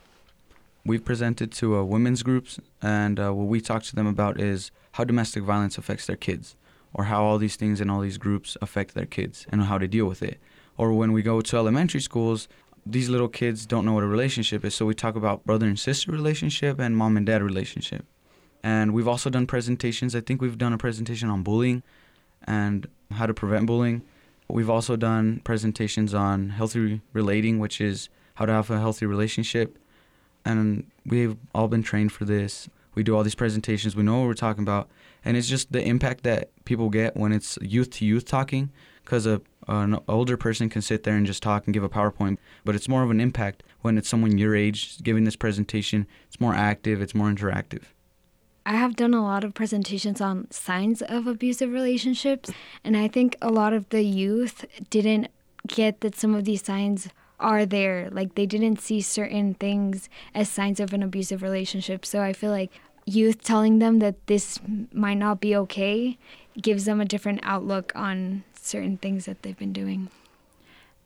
We've 0.87 1.03
presented 1.03 1.51
to 1.53 1.77
uh, 1.77 1.83
women's 1.83 2.21
groups, 2.21 2.59
and 2.79 3.19
uh, 3.19 3.31
what 3.33 3.47
we 3.47 3.59
talk 3.59 3.81
to 3.83 3.95
them 3.95 4.05
about 4.05 4.39
is 4.39 4.69
how 4.91 5.03
domestic 5.03 5.41
violence 5.41 5.79
affects 5.79 6.05
their 6.05 6.15
kids 6.15 6.55
or 6.93 7.05
how 7.05 7.23
all 7.23 7.39
these 7.39 7.55
things 7.55 7.81
in 7.81 7.89
all 7.89 8.01
these 8.01 8.19
groups 8.19 8.55
affect 8.61 8.93
their 8.93 9.07
kids 9.07 9.47
and 9.51 9.63
how 9.63 9.79
to 9.79 9.87
deal 9.87 10.05
with 10.05 10.21
it. 10.21 10.39
Or 10.77 10.93
when 10.93 11.11
we 11.11 11.23
go 11.23 11.41
to 11.41 11.57
elementary 11.57 12.01
schools, 12.01 12.47
these 12.85 13.09
little 13.09 13.27
kids 13.27 13.65
don't 13.65 13.83
know 13.83 13.93
what 13.93 14.03
a 14.03 14.07
relationship 14.07 14.63
is, 14.63 14.75
so 14.75 14.85
we 14.85 14.93
talk 14.93 15.15
about 15.15 15.43
brother 15.43 15.65
and 15.65 15.79
sister 15.79 16.11
relationship 16.11 16.79
and 16.79 16.95
mom 16.95 17.17
and 17.17 17.25
dad 17.25 17.41
relationship. 17.41 18.05
And 18.61 18.93
we've 18.93 19.07
also 19.07 19.31
done 19.31 19.47
presentations. 19.47 20.15
I 20.15 20.21
think 20.21 20.39
we've 20.39 20.57
done 20.57 20.71
a 20.71 20.77
presentation 20.77 21.29
on 21.29 21.41
bullying 21.41 21.81
and 22.43 22.87
how 23.09 23.25
to 23.25 23.33
prevent 23.33 23.65
bullying. 23.65 24.03
We've 24.47 24.69
also 24.69 24.95
done 24.95 25.41
presentations 25.43 26.13
on 26.13 26.51
healthy 26.51 27.01
relating, 27.11 27.57
which 27.57 27.81
is 27.81 28.09
how 28.35 28.45
to 28.45 28.51
have 28.51 28.69
a 28.69 28.79
healthy 28.79 29.07
relationship. 29.07 29.79
And 30.45 30.85
we've 31.05 31.35
all 31.53 31.67
been 31.67 31.83
trained 31.83 32.11
for 32.11 32.23
this. 32.23 32.69
We 32.93 33.03
do 33.03 33.15
all 33.15 33.23
these 33.23 33.35
presentations. 33.35 33.95
We 33.95 34.03
know 34.03 34.19
what 34.19 34.27
we're 34.27 34.33
talking 34.35 34.63
about 34.63 34.89
and 35.25 35.35
it's 35.35 35.49
just 35.49 35.71
the 35.71 35.81
impact 35.81 36.23
that 36.23 36.51
people 36.63 36.89
get 36.89 37.17
when 37.17 37.33
it's 37.33 37.57
youth 37.61 37.89
to 37.89 38.05
youth 38.05 38.25
talking 38.25 38.71
because 39.03 39.25
a 39.25 39.41
an 39.67 39.97
older 40.07 40.37
person 40.37 40.69
can 40.69 40.83
sit 40.83 41.03
there 41.03 41.15
and 41.15 41.25
just 41.25 41.41
talk 41.41 41.65
and 41.65 41.73
give 41.73 41.83
a 41.83 41.89
PowerPoint, 41.89 42.37
but 42.63 42.75
it's 42.75 42.87
more 42.87 43.01
of 43.01 43.09
an 43.09 43.19
impact 43.19 43.63
when 43.81 43.97
it's 43.97 44.07
someone 44.07 44.37
your 44.37 44.55
age 44.55 45.01
giving 45.01 45.23
this 45.23 45.35
presentation. 45.35 46.05
It's 46.27 46.39
more 46.39 46.53
active, 46.53 47.01
it's 47.01 47.15
more 47.15 47.29
interactive. 47.31 47.81
I 48.67 48.73
have 48.73 48.95
done 48.95 49.15
a 49.15 49.23
lot 49.23 49.43
of 49.43 49.55
presentations 49.55 50.21
on 50.21 50.51
signs 50.51 51.01
of 51.01 51.25
abusive 51.25 51.71
relationships, 51.71 52.51
and 52.83 52.95
I 52.95 53.07
think 53.07 53.35
a 53.41 53.49
lot 53.49 53.73
of 53.73 53.89
the 53.89 54.03
youth 54.03 54.65
didn't 54.91 55.29
get 55.65 56.01
that 56.01 56.15
some 56.15 56.35
of 56.35 56.45
these 56.45 56.63
signs 56.63 57.09
are 57.39 57.65
there. 57.65 58.09
Like 58.11 58.35
they 58.35 58.45
didn't 58.45 58.79
see 58.79 59.01
certain 59.01 59.53
things 59.53 60.09
as 60.33 60.49
signs 60.49 60.79
of 60.79 60.93
an 60.93 61.03
abusive 61.03 61.41
relationship. 61.41 62.05
So 62.05 62.21
I 62.21 62.33
feel 62.33 62.51
like 62.51 62.71
youth 63.05 63.43
telling 63.43 63.79
them 63.79 63.99
that 63.99 64.27
this 64.27 64.59
might 64.91 65.15
not 65.15 65.39
be 65.39 65.55
okay 65.55 66.17
gives 66.61 66.85
them 66.85 67.01
a 67.01 67.05
different 67.05 67.39
outlook 67.43 67.91
on 67.95 68.43
certain 68.59 68.97
things 68.97 69.25
that 69.25 69.43
they've 69.43 69.57
been 69.57 69.73
doing. 69.73 70.09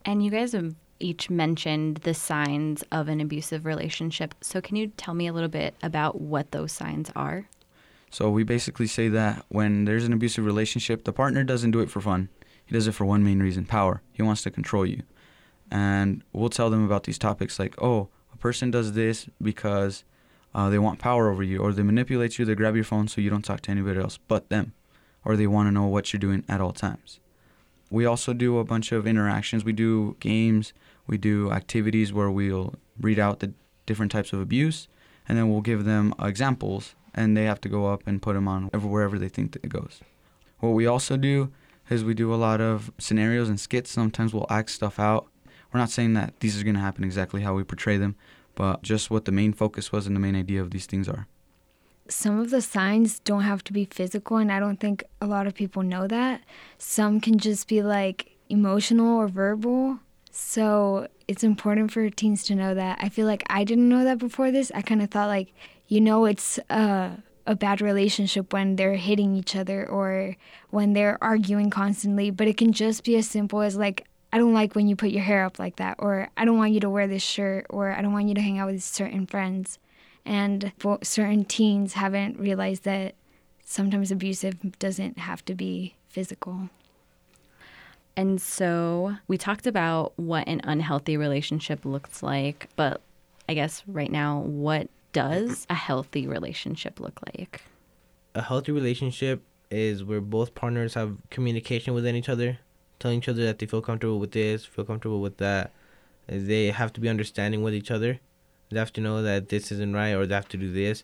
And 0.05 0.23
you 0.23 0.31
guys 0.31 0.53
have 0.53 0.75
each 0.99 1.29
mentioned 1.29 1.97
the 1.97 2.13
signs 2.13 2.83
of 2.91 3.07
an 3.07 3.21
abusive 3.21 3.65
relationship. 3.65 4.35
So, 4.41 4.61
can 4.61 4.75
you 4.75 4.87
tell 4.87 5.13
me 5.13 5.27
a 5.27 5.33
little 5.33 5.49
bit 5.49 5.75
about 5.81 6.19
what 6.19 6.51
those 6.51 6.71
signs 6.71 7.11
are? 7.15 7.47
So, 8.11 8.29
we 8.29 8.43
basically 8.43 8.87
say 8.87 9.07
that 9.09 9.45
when 9.49 9.85
there's 9.85 10.05
an 10.05 10.13
abusive 10.13 10.45
relationship, 10.45 11.03
the 11.03 11.13
partner 11.13 11.43
doesn't 11.43 11.71
do 11.71 11.79
it 11.79 11.89
for 11.89 12.01
fun. 12.01 12.29
He 12.65 12.73
does 12.73 12.87
it 12.87 12.93
for 12.93 13.05
one 13.05 13.23
main 13.23 13.39
reason 13.39 13.65
power. 13.65 14.01
He 14.11 14.21
wants 14.21 14.43
to 14.43 14.51
control 14.51 14.85
you. 14.85 15.03
And 15.71 16.23
we'll 16.33 16.49
tell 16.49 16.69
them 16.69 16.83
about 16.83 17.03
these 17.03 17.17
topics 17.17 17.59
like, 17.59 17.75
oh, 17.81 18.09
a 18.33 18.37
person 18.37 18.71
does 18.71 18.93
this 18.93 19.27
because 19.41 20.03
Uh, 20.51 20.67
they 20.67 20.79
want 20.79 20.97
power 20.97 21.29
over 21.29 21.43
you, 21.43 21.59
or 21.59 21.71
they 21.71 21.83
manipulate 21.83 22.39
you. 22.39 22.43
They 22.43 22.55
grab 22.55 22.73
your 22.73 22.83
phone 22.83 23.07
so 23.07 23.21
you 23.21 23.29
don't 23.29 23.45
talk 23.45 23.61
to 23.61 23.71
anybody 23.71 23.99
else 23.99 24.17
but 24.27 24.49
them, 24.49 24.73
or 25.23 25.35
they 25.35 25.45
want 25.45 25.67
to 25.67 25.71
know 25.71 25.85
what 25.85 26.11
you're 26.11 26.19
doing 26.27 26.43
at 26.47 26.59
all 26.59 26.73
times. 26.73 27.19
We 27.91 28.07
also 28.07 28.33
do 28.33 28.57
a 28.57 28.63
bunch 28.63 28.91
of 28.91 29.05
interactions. 29.05 29.63
We 29.63 29.73
do 29.73 30.15
games. 30.19 30.73
We 31.05 31.17
do 31.19 31.51
activities 31.51 32.11
where 32.11 32.31
we'll 32.31 32.73
read 32.99 33.19
out 33.19 33.39
the 33.39 33.53
different 33.85 34.11
types 34.11 34.33
of 34.33 34.39
abuse, 34.41 34.87
and 35.27 35.37
then 35.37 35.51
we'll 35.51 35.61
give 35.71 35.83
them 35.85 36.15
examples, 36.19 36.95
and 37.13 37.37
they 37.37 37.45
have 37.45 37.61
to 37.61 37.69
go 37.69 37.93
up 37.93 38.01
and 38.07 38.19
put 38.19 38.33
them 38.33 38.47
on 38.47 38.69
wherever 38.73 39.19
they 39.19 39.29
think 39.29 39.55
it 39.55 39.69
goes. 39.69 40.01
What 40.61 40.73
we 40.73 40.87
also 40.87 41.15
do 41.15 41.51
is 41.91 42.03
we 42.03 42.15
do 42.15 42.33
a 42.33 42.41
lot 42.47 42.59
of 42.59 42.91
scenarios 42.97 43.49
and 43.49 43.59
skits. 43.59 43.91
Sometimes 43.91 44.33
we'll 44.33 44.55
act 44.59 44.71
stuff 44.71 44.99
out. 44.99 45.27
We're 45.71 45.79
not 45.79 45.89
saying 45.89 46.13
that 46.15 46.39
these 46.39 46.59
are 46.59 46.63
going 46.63 46.75
to 46.75 46.81
happen 46.81 47.03
exactly 47.03 47.41
how 47.41 47.53
we 47.53 47.63
portray 47.63 47.97
them, 47.97 48.15
but 48.55 48.81
just 48.81 49.11
what 49.11 49.25
the 49.25 49.31
main 49.31 49.53
focus 49.53 49.91
was 49.91 50.07
and 50.07 50.15
the 50.15 50.19
main 50.19 50.35
idea 50.35 50.61
of 50.61 50.71
these 50.71 50.85
things 50.85 51.07
are. 51.07 51.27
Some 52.07 52.39
of 52.39 52.49
the 52.49 52.61
signs 52.61 53.19
don't 53.19 53.43
have 53.43 53.63
to 53.65 53.73
be 53.73 53.85
physical, 53.85 54.37
and 54.37 54.51
I 54.51 54.59
don't 54.59 54.79
think 54.79 55.03
a 55.21 55.27
lot 55.27 55.45
of 55.45 55.53
people 55.53 55.83
know 55.83 56.07
that. 56.07 56.41
Some 56.79 57.21
can 57.21 57.37
just 57.37 57.67
be 57.67 57.83
like 57.83 58.35
emotional 58.49 59.17
or 59.17 59.27
verbal. 59.27 59.99
So 60.31 61.07
it's 61.27 61.43
important 61.43 61.91
for 61.91 62.09
teens 62.09 62.43
to 62.45 62.55
know 62.55 62.73
that. 62.73 62.97
I 63.01 63.09
feel 63.09 63.27
like 63.27 63.43
I 63.47 63.63
didn't 63.63 63.89
know 63.89 64.03
that 64.03 64.17
before 64.17 64.51
this. 64.51 64.71
I 64.73 64.81
kind 64.81 65.01
of 65.03 65.11
thought, 65.11 65.27
like, 65.27 65.53
you 65.87 66.01
know, 66.01 66.25
it's 66.25 66.57
uh, 66.69 67.11
a 67.45 67.55
bad 67.55 67.81
relationship 67.81 68.53
when 68.53 68.75
they're 68.75 68.95
hitting 68.95 69.35
each 69.35 69.55
other 69.55 69.87
or 69.87 70.35
when 70.71 70.93
they're 70.93 71.17
arguing 71.23 71.69
constantly, 71.69 72.31
but 72.31 72.47
it 72.47 72.57
can 72.57 72.71
just 72.73 73.03
be 73.03 73.15
as 73.15 73.27
simple 73.27 73.61
as 73.61 73.75
like, 73.75 74.07
I 74.31 74.37
don't 74.37 74.53
like 74.53 74.75
when 74.75 74.87
you 74.87 74.95
put 74.95 75.09
your 75.09 75.23
hair 75.23 75.43
up 75.43 75.57
like 75.59 75.77
that, 75.77 75.95
or 75.99 76.29
I 76.37 76.45
don't 76.45 76.57
want 76.57 76.73
you 76.73 76.79
to 76.81 76.89
wear 76.89 77.07
this 77.07 77.23
shirt, 77.23 77.65
or 77.69 77.91
I 77.91 78.01
don't 78.01 78.13
want 78.13 78.27
you 78.27 78.35
to 78.35 78.41
hang 78.41 78.59
out 78.59 78.71
with 78.71 78.83
certain 78.83 79.25
friends. 79.25 79.79
And 80.25 80.71
certain 81.01 81.45
teens 81.45 81.93
haven't 81.93 82.39
realized 82.39 82.83
that 82.83 83.15
sometimes 83.65 84.11
abusive 84.11 84.77
doesn't 84.77 85.17
have 85.17 85.43
to 85.45 85.55
be 85.55 85.95
physical. 86.07 86.69
And 88.15 88.41
so 88.41 89.15
we 89.27 89.37
talked 89.37 89.65
about 89.65 90.13
what 90.17 90.47
an 90.47 90.61
unhealthy 90.63 91.15
relationship 91.17 91.85
looks 91.85 92.21
like, 92.21 92.67
but 92.75 93.01
I 93.47 93.53
guess 93.53 93.81
right 93.87 94.11
now, 94.11 94.39
what 94.39 94.89
does 95.13 95.65
a 95.69 95.73
healthy 95.73 96.27
relationship 96.27 96.99
look 96.99 97.19
like? 97.33 97.63
A 98.35 98.41
healthy 98.41 98.71
relationship 98.71 99.41
is 99.71 100.03
where 100.03 100.21
both 100.21 100.53
partners 100.53 100.93
have 100.93 101.17
communication 101.29 101.93
within 101.93 102.15
each 102.15 102.29
other, 102.29 102.59
telling 102.99 103.19
each 103.19 103.29
other 103.29 103.45
that 103.45 103.59
they 103.59 103.65
feel 103.65 103.81
comfortable 103.81 104.19
with 104.19 104.31
this, 104.31 104.65
feel 104.65 104.85
comfortable 104.85 105.21
with 105.21 105.37
that. 105.37 105.71
They 106.27 106.71
have 106.71 106.93
to 106.93 107.01
be 107.01 107.09
understanding 107.09 107.63
with 107.63 107.73
each 107.73 107.91
other. 107.91 108.19
They 108.69 108.79
have 108.79 108.93
to 108.93 109.01
know 109.01 109.21
that 109.21 109.49
this 109.49 109.71
isn't 109.71 109.93
right 109.93 110.11
or 110.11 110.27
they 110.27 110.35
have 110.35 110.49
to 110.49 110.57
do 110.57 110.71
this. 110.71 111.03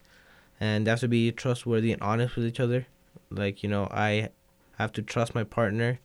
And 0.60 0.86
they 0.86 0.92
have 0.92 1.00
to 1.00 1.08
be 1.08 1.32
trustworthy 1.32 1.92
and 1.92 2.02
honest 2.02 2.36
with 2.36 2.46
each 2.46 2.60
other. 2.60 2.86
Like, 3.30 3.64
you 3.64 3.70
know, 3.70 3.88
I 3.92 4.30
have 4.78 4.92
to 4.94 5.02
trust 5.02 5.34
my 5.34 5.44
partner 5.44 6.00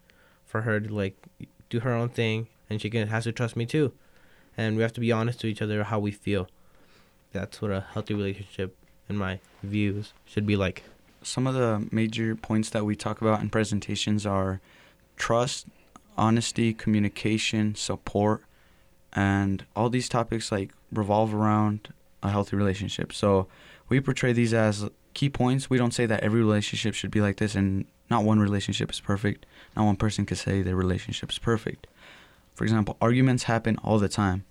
for 0.47 0.63
her 0.63 0.81
to 0.81 0.95
like 0.95 1.17
do 1.69 1.81
her 1.81 1.93
own 1.93 2.09
thing 2.09 2.49
and 2.69 2.81
she 2.81 2.91
can 2.91 3.09
has 3.09 3.25
to 3.25 3.33
trust 3.33 3.57
me 3.57 3.67
too. 3.67 3.93
And 4.57 4.77
we 4.77 4.83
have 4.83 4.93
to 4.95 5.01
be 5.01 5.13
honest 5.13 5.41
to 5.41 5.47
each 5.47 5.63
other 5.63 5.85
how 5.85 5.99
we 5.99 6.11
feel 6.11 6.49
that's 7.33 7.63
what 7.63 7.71
a 7.71 7.85
healthy 7.93 8.15
relationship, 8.15 8.77
in 9.09 9.17
my 9.17 9.41
views, 9.63 10.13
should 10.25 10.47
be 10.47 10.57
like. 10.57 10.85
Some 11.23 11.47
of 11.47 11.55
the 11.55 11.87
major 11.91 12.35
points 12.35 12.71
that 12.71 12.85
we 12.85 12.97
talk 12.97 13.21
about 13.21 13.41
in 13.41 13.51
presentations 13.51 14.25
are 14.25 14.61
trust, 15.17 15.67
honesty, 16.21 16.73
communication, 16.73 17.75
support, 17.75 18.45
and 19.13 19.65
all 19.75 19.91
these 19.91 20.09
topics 20.09 20.53
like 20.53 20.71
revolve 20.93 21.35
around 21.35 21.89
a 22.23 22.31
healthy 22.31 22.55
relationship. 22.55 23.13
So 23.13 23.49
we 23.89 24.01
portray 24.01 24.33
these 24.33 24.55
as 24.55 24.89
key 25.15 25.29
points. 25.29 25.69
We 25.69 25.79
don't 25.79 25.95
say 25.95 26.07
that 26.07 26.23
every 26.23 26.41
relationship 26.41 26.95
should 26.95 27.11
be 27.11 27.21
like 27.21 27.39
this, 27.39 27.57
and 27.57 27.87
not 28.09 28.23
one 28.23 28.39
relationship 28.39 28.93
is 28.93 29.01
perfect. 29.01 29.47
Not 29.77 29.87
one 29.87 29.97
person 29.97 30.27
can 30.27 30.37
say 30.37 30.63
their 30.63 30.77
relationship 30.77 31.33
is 31.33 31.39
perfect. 31.39 31.89
For 32.55 32.63
example, 32.63 32.97
arguments 33.01 33.45
happen 33.45 33.77
all 33.83 33.99
the 33.99 34.09
time 34.09 34.45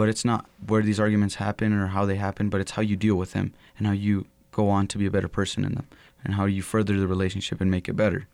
but 0.00 0.08
it's 0.08 0.24
not 0.24 0.46
where 0.66 0.80
these 0.80 0.98
arguments 0.98 1.34
happen 1.34 1.74
or 1.74 1.88
how 1.88 2.06
they 2.06 2.16
happen, 2.16 2.48
but 2.48 2.58
it's 2.58 2.70
how 2.70 2.80
you 2.80 2.96
deal 2.96 3.16
with 3.16 3.32
them 3.32 3.52
and 3.76 3.86
how 3.86 3.92
you 3.92 4.24
go 4.50 4.70
on 4.70 4.86
to 4.86 4.96
be 4.96 5.04
a 5.04 5.10
better 5.10 5.28
person 5.28 5.62
in 5.62 5.74
them 5.74 5.86
and 6.24 6.36
how 6.36 6.46
you 6.46 6.62
further 6.62 6.98
the 6.98 7.06
relationship 7.06 7.60
and 7.60 7.70
make 7.70 7.86
it 7.86 7.92
better. 7.96 8.26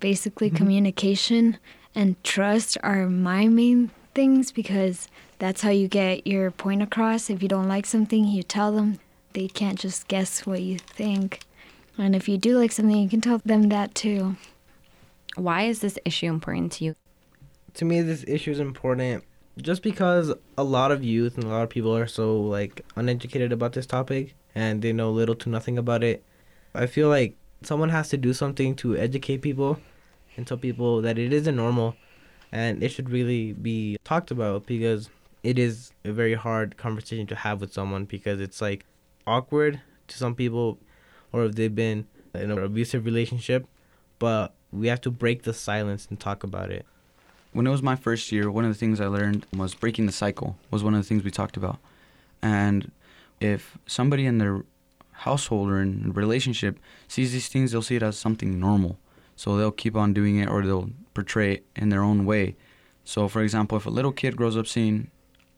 Basically, 0.00 0.48
mm-hmm. 0.48 0.56
communication 0.56 1.58
and 1.94 2.22
trust 2.24 2.78
are 2.82 3.06
my 3.06 3.46
main 3.46 3.90
things 4.14 4.52
because 4.52 5.08
that's 5.38 5.62
how 5.62 5.70
you 5.70 5.88
get 5.88 6.26
your 6.26 6.50
point 6.50 6.82
across. 6.82 7.30
If 7.30 7.42
you 7.42 7.48
don't 7.48 7.68
like 7.68 7.86
something, 7.86 8.26
you 8.26 8.42
tell 8.42 8.72
them. 8.72 8.98
They 9.32 9.46
can't 9.46 9.78
just 9.78 10.08
guess 10.08 10.44
what 10.44 10.60
you 10.62 10.78
think. 10.78 11.40
And 11.96 12.16
if 12.16 12.28
you 12.28 12.38
do 12.38 12.58
like 12.58 12.72
something, 12.72 12.96
you 12.96 13.08
can 13.08 13.20
tell 13.20 13.38
them 13.44 13.68
that 13.68 13.94
too. 13.94 14.36
Why 15.36 15.62
is 15.62 15.80
this 15.80 15.98
issue 16.04 16.26
important 16.26 16.72
to 16.72 16.84
you? 16.84 16.96
To 17.74 17.84
me, 17.84 18.00
this 18.00 18.24
issue 18.26 18.50
is 18.50 18.58
important 18.58 19.22
just 19.62 19.82
because 19.82 20.32
a 20.56 20.64
lot 20.64 20.90
of 20.90 21.04
youth 21.04 21.36
and 21.36 21.44
a 21.44 21.48
lot 21.48 21.62
of 21.62 21.70
people 21.70 21.96
are 21.96 22.06
so 22.06 22.40
like 22.40 22.84
uneducated 22.96 23.52
about 23.52 23.72
this 23.72 23.86
topic 23.86 24.34
and 24.54 24.82
they 24.82 24.92
know 24.92 25.10
little 25.10 25.34
to 25.34 25.48
nothing 25.48 25.78
about 25.78 26.02
it 26.02 26.24
i 26.74 26.86
feel 26.86 27.08
like 27.08 27.36
someone 27.62 27.88
has 27.88 28.08
to 28.08 28.16
do 28.16 28.32
something 28.32 28.74
to 28.74 28.96
educate 28.96 29.38
people 29.42 29.78
and 30.40 30.46
tell 30.46 30.56
people 30.56 31.02
that 31.02 31.18
it 31.18 31.32
isn't 31.32 31.54
normal 31.54 31.94
and 32.50 32.82
it 32.82 32.88
should 32.88 33.10
really 33.10 33.52
be 33.52 33.98
talked 34.04 34.30
about 34.30 34.66
because 34.66 35.10
it 35.42 35.58
is 35.58 35.92
a 36.04 36.12
very 36.12 36.34
hard 36.34 36.76
conversation 36.76 37.26
to 37.26 37.34
have 37.34 37.60
with 37.60 37.72
someone 37.72 38.04
because 38.04 38.40
it's 38.40 38.60
like 38.60 38.84
awkward 39.26 39.80
to 40.08 40.16
some 40.16 40.34
people 40.34 40.78
or 41.32 41.44
if 41.44 41.54
they've 41.54 41.74
been 41.74 42.06
in 42.34 42.50
an 42.50 42.58
abusive 42.58 43.04
relationship 43.04 43.66
but 44.18 44.54
we 44.72 44.88
have 44.88 45.00
to 45.00 45.10
break 45.10 45.42
the 45.42 45.52
silence 45.52 46.06
and 46.08 46.18
talk 46.18 46.42
about 46.42 46.70
it 46.70 46.86
when 47.52 47.66
it 47.66 47.70
was 47.70 47.82
my 47.82 47.96
first 47.96 48.30
year, 48.30 48.50
one 48.50 48.64
of 48.64 48.70
the 48.70 48.78
things 48.78 49.00
I 49.00 49.06
learned 49.06 49.46
was 49.56 49.74
breaking 49.74 50.06
the 50.06 50.12
cycle 50.12 50.56
was 50.70 50.84
one 50.84 50.94
of 50.94 51.02
the 51.02 51.06
things 51.08 51.24
we 51.24 51.30
talked 51.30 51.56
about. 51.56 51.78
And 52.42 52.92
if 53.40 53.76
somebody 53.86 54.26
in 54.26 54.38
their 54.38 54.64
household 55.12 55.68
or 55.68 55.80
in 55.80 56.12
relationship 56.12 56.78
sees 57.08 57.32
these 57.32 57.48
things, 57.48 57.72
they'll 57.72 57.82
see 57.82 57.96
it 57.96 58.02
as 58.02 58.16
something 58.16 58.60
normal. 58.60 58.98
So 59.40 59.56
they'll 59.56 59.72
keep 59.72 59.96
on 59.96 60.12
doing 60.12 60.36
it 60.36 60.50
or 60.50 60.60
they'll 60.60 60.90
portray 61.14 61.54
it 61.54 61.66
in 61.74 61.88
their 61.88 62.02
own 62.02 62.26
way. 62.26 62.56
So, 63.04 63.26
for 63.26 63.40
example, 63.40 63.78
if 63.78 63.86
a 63.86 63.90
little 63.90 64.12
kid 64.12 64.36
grows 64.36 64.54
up 64.54 64.66
seeing 64.66 65.10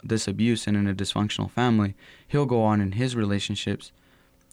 this 0.04 0.28
abuse 0.28 0.68
and 0.68 0.76
in 0.76 0.86
a 0.86 0.94
dysfunctional 0.94 1.50
family, 1.50 1.96
he'll 2.28 2.46
go 2.46 2.62
on 2.62 2.80
in 2.80 2.92
his 2.92 3.16
relationships 3.16 3.90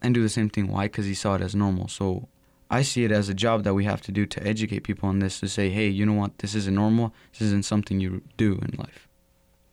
and 0.02 0.16
do 0.16 0.24
the 0.24 0.30
same 0.30 0.50
thing. 0.50 0.68
Why? 0.68 0.86
Because 0.86 1.06
he 1.06 1.14
saw 1.14 1.36
it 1.36 1.42
as 1.44 1.54
normal. 1.54 1.88
So 1.88 2.28
I 2.72 2.82
see 2.82 3.04
it 3.04 3.12
as 3.12 3.30
a 3.30 3.36
job 3.36 3.66
that 3.66 3.76
we 3.76 3.84
have 3.86 4.02
to 4.02 4.12
do 4.12 4.26
to 4.26 4.48
educate 4.48 4.80
people 4.80 5.08
on 5.08 5.20
this 5.20 5.40
to 5.42 5.48
say, 5.48 5.70
hey, 5.70 5.88
you 5.88 6.08
know 6.08 6.14
what, 6.14 6.36
this 6.40 6.56
isn't 6.56 6.74
normal. 6.74 7.14
This 7.34 7.42
isn't 7.42 7.66
something 7.66 8.00
you 8.00 8.24
do 8.36 8.54
in 8.54 8.80
life. 8.80 9.08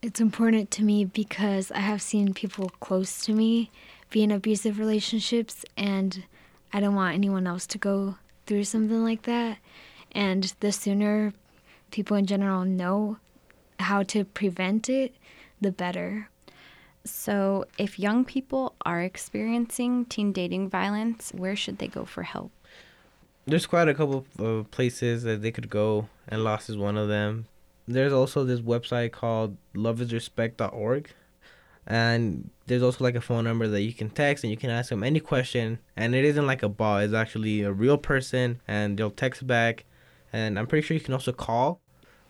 It's 0.03 0.21
important 0.21 0.71
to 0.73 0.83
me 0.83 1.07
because 1.07 1.71
I 1.71 1.81
have 1.81 2.03
seen 2.03 2.35
people 2.35 2.69
close 2.81 3.25
to 3.25 3.33
me 3.33 3.71
be 4.11 4.23
in 4.23 4.31
abusive 4.31 4.79
relationships, 4.79 5.65
and 5.79 6.25
I 6.75 6.81
don't 6.81 6.95
want 6.95 7.15
anyone 7.15 7.47
else 7.47 7.67
to 7.69 7.79
go 7.79 8.17
through 8.47 8.65
something 8.65 9.05
like 9.05 9.23
that. 9.23 9.59
And 10.13 10.55
the 10.61 10.73
sooner 10.73 11.33
people 11.91 12.17
in 12.17 12.27
general 12.27 12.65
know 12.65 13.19
how 13.79 14.03
to 14.05 14.25
prevent 14.25 14.89
it, 14.89 15.15
the 15.61 15.73
better. 15.73 16.31
So, 17.05 17.67
if 17.79 18.01
young 18.01 18.25
people 18.25 18.75
are 18.85 19.01
experiencing 19.01 20.07
teen 20.07 20.33
dating 20.33 20.71
violence, 20.71 21.33
where 21.33 21.55
should 21.55 21.79
they 21.79 21.87
go 21.87 22.05
for 22.05 22.25
help? 22.25 22.51
there's 23.47 23.67
quite 23.67 23.89
a 23.89 23.95
couple 23.95 24.27
of 24.39 24.41
uh, 24.41 24.65
places 24.71 25.23
that 25.23 25.41
they 25.41 25.53
could 25.53 25.71
go, 25.71 26.09
and 26.29 26.43
Lost 26.43 26.69
is 26.69 26.77
one 26.77 26.97
of 26.97 27.09
them. 27.09 27.47
There's 27.87 28.13
also 28.13 28.45
this 28.45 28.61
website 28.61 29.13
called 29.13 29.57
loveisrespect.org, 29.75 31.11
and 31.87 32.51
there's 32.67 32.83
also 32.83 33.05
like 33.05 33.15
a 33.15 33.21
phone 33.21 33.45
number 33.45 33.69
that 33.69 33.83
you 33.83 33.93
can 33.93 34.11
text 34.11 34.45
and 34.45 34.51
you 34.51 34.57
can 34.57 34.71
ask 34.71 34.91
them 34.91 35.03
any 35.03 35.21
question, 35.21 35.79
and 35.97 36.15
it 36.15 36.25
isn't 36.25 36.47
like 36.47 36.63
a 36.63 36.69
bot; 36.69 37.05
it's 37.05 37.15
actually 37.15 37.63
a 37.63 37.73
real 37.73 37.99
person, 37.99 38.61
and 38.67 38.99
they'll 38.99 39.11
text 39.11 39.47
back, 39.47 39.85
and 40.33 40.59
I'm 40.59 40.67
pretty 40.67 40.87
sure 40.87 40.95
you 40.97 41.01
can 41.01 41.15
also 41.15 41.33
call. 41.33 41.81